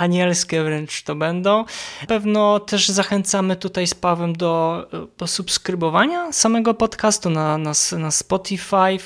anielskie 0.00 0.62
wręcz 0.62 1.02
to 1.02 1.14
będą. 1.14 1.64
Pewno 2.08 2.60
też 2.60 2.88
zachęcamy 2.88 3.56
tutaj 3.56 3.86
z 3.86 3.94
Pawem 3.94 4.32
do, 4.32 4.86
do 5.18 5.26
subskrybowania 5.26 6.32
samego 6.32 6.74
podcastu 6.74 7.30
na, 7.30 7.58
na, 7.58 7.72
na 7.98 8.10
Spotify, 8.10 8.98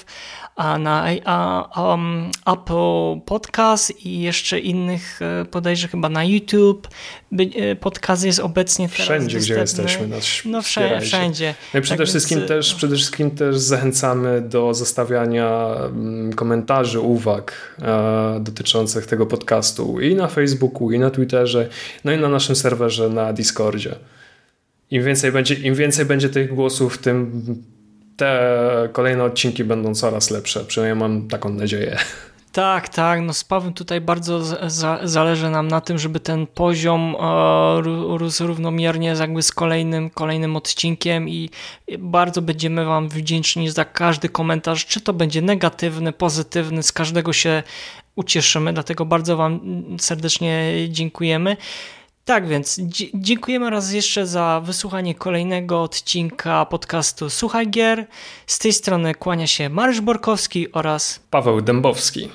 a 0.56 0.78
na 0.78 1.06
a, 1.24 1.90
um, 1.90 2.30
Apple 2.46 3.20
Podcast 3.26 4.06
i 4.06 4.20
jeszcze 4.20 4.60
innych, 4.60 5.20
e, 5.22 5.44
podejrzewam 5.44 5.90
chyba 5.90 6.08
na 6.08 6.24
YouTube. 6.24 6.88
E, 7.38 7.76
podcast 7.76 8.24
jest 8.24 8.40
obecnie 8.40 8.88
teraz 8.88 9.04
Wszędzie, 9.04 9.38
dostępny. 9.38 9.54
gdzie 9.54 9.60
jesteśmy. 9.60 10.08
Nas 10.08 10.24
no 10.44 10.62
wszędzie. 10.62 11.06
wszędzie. 11.06 11.54
No 11.74 11.80
przede, 11.80 11.98
tak 11.98 12.06
wszystkim 12.06 12.38
więc... 12.38 12.48
też, 12.48 12.74
przede 12.74 12.96
wszystkim 12.96 13.30
też 13.30 13.56
zachęcamy 13.56 14.40
do 14.40 14.74
zostawiania 14.74 15.74
mm, 15.76 16.32
komentarzy, 16.32 17.00
uwag 17.00 17.76
e, 17.82 18.40
dotyczących 18.40 19.06
tego 19.06 19.26
podcastu 19.26 20.00
i 20.00 20.14
na 20.14 20.28
Facebooku, 20.28 20.92
i 20.92 20.98
na 20.98 21.10
Twitterze, 21.10 21.68
no 22.04 22.12
i 22.12 22.18
na 22.18 22.28
naszym 22.28 22.56
serwerze 22.56 23.08
na 23.08 23.32
Discordzie. 23.32 23.94
Im 24.90 25.04
więcej 25.04 25.32
będzie, 25.32 25.54
im 25.54 25.74
więcej 25.74 26.04
będzie 26.04 26.28
tych 26.28 26.54
głosów, 26.54 26.98
tym 26.98 27.44
te 28.16 28.88
kolejne 28.92 29.24
odcinki 29.24 29.64
będą 29.64 29.94
coraz 29.94 30.30
lepsze. 30.30 30.64
Przynajmniej 30.64 31.08
mam 31.08 31.28
taką 31.28 31.48
nadzieję. 31.48 31.96
Tak, 32.54 32.88
tak. 32.88 33.20
No 33.20 33.32
z 33.32 33.44
Pawłem 33.44 33.72
tutaj 33.72 34.00
bardzo 34.00 34.40
za, 34.70 35.00
zależy 35.02 35.50
nam 35.50 35.68
na 35.68 35.80
tym, 35.80 35.98
żeby 35.98 36.20
ten 36.20 36.46
poziom 36.46 37.16
e, 37.20 38.16
rósł 38.18 38.46
równomiernie 38.46 39.14
jakby 39.20 39.42
z 39.42 39.52
kolejnym, 39.52 40.10
kolejnym 40.10 40.56
odcinkiem 40.56 41.28
i 41.28 41.50
bardzo 41.98 42.42
będziemy 42.42 42.84
Wam 42.84 43.08
wdzięczni 43.08 43.70
za 43.70 43.84
każdy 43.84 44.28
komentarz, 44.28 44.86
czy 44.86 45.00
to 45.00 45.12
będzie 45.12 45.42
negatywny, 45.42 46.12
pozytywny, 46.12 46.82
z 46.82 46.92
każdego 46.92 47.32
się 47.32 47.62
ucieszymy, 48.16 48.72
dlatego 48.72 49.04
bardzo 49.04 49.36
Wam 49.36 49.60
serdecznie 49.98 50.74
dziękujemy. 50.88 51.56
Tak 52.24 52.48
więc 52.48 52.80
dziękujemy 53.14 53.70
raz 53.70 53.92
jeszcze 53.92 54.26
za 54.26 54.62
wysłuchanie 54.64 55.14
kolejnego 55.14 55.82
odcinka 55.82 56.66
podcastu 56.66 57.30
Słuchaj 57.30 57.70
Gier. 57.70 58.06
Z 58.46 58.58
tej 58.58 58.72
strony 58.72 59.14
kłania 59.14 59.46
się 59.46 59.68
Mariusz 59.68 60.00
Borkowski 60.00 60.72
oraz 60.72 61.20
Paweł 61.30 61.60
Dębowski. 61.60 62.28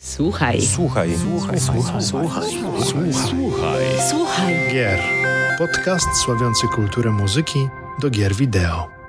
Słuchaj. 0.00 0.62
Słuchaj. 0.62 1.10
Słuchaj. 1.18 1.60
Słuchaj. 1.60 2.02
Słuchaj. 2.02 2.50
Słuchaj. 3.12 3.84
Słuchaj. 4.10 4.54
Gier. 4.72 5.00
Podcast 5.58 6.16
sławiący 6.24 6.66
kulturę 6.68 7.10
muzyki 7.10 7.68
do 7.98 8.10
gier 8.10 8.34
wideo. 8.34 8.99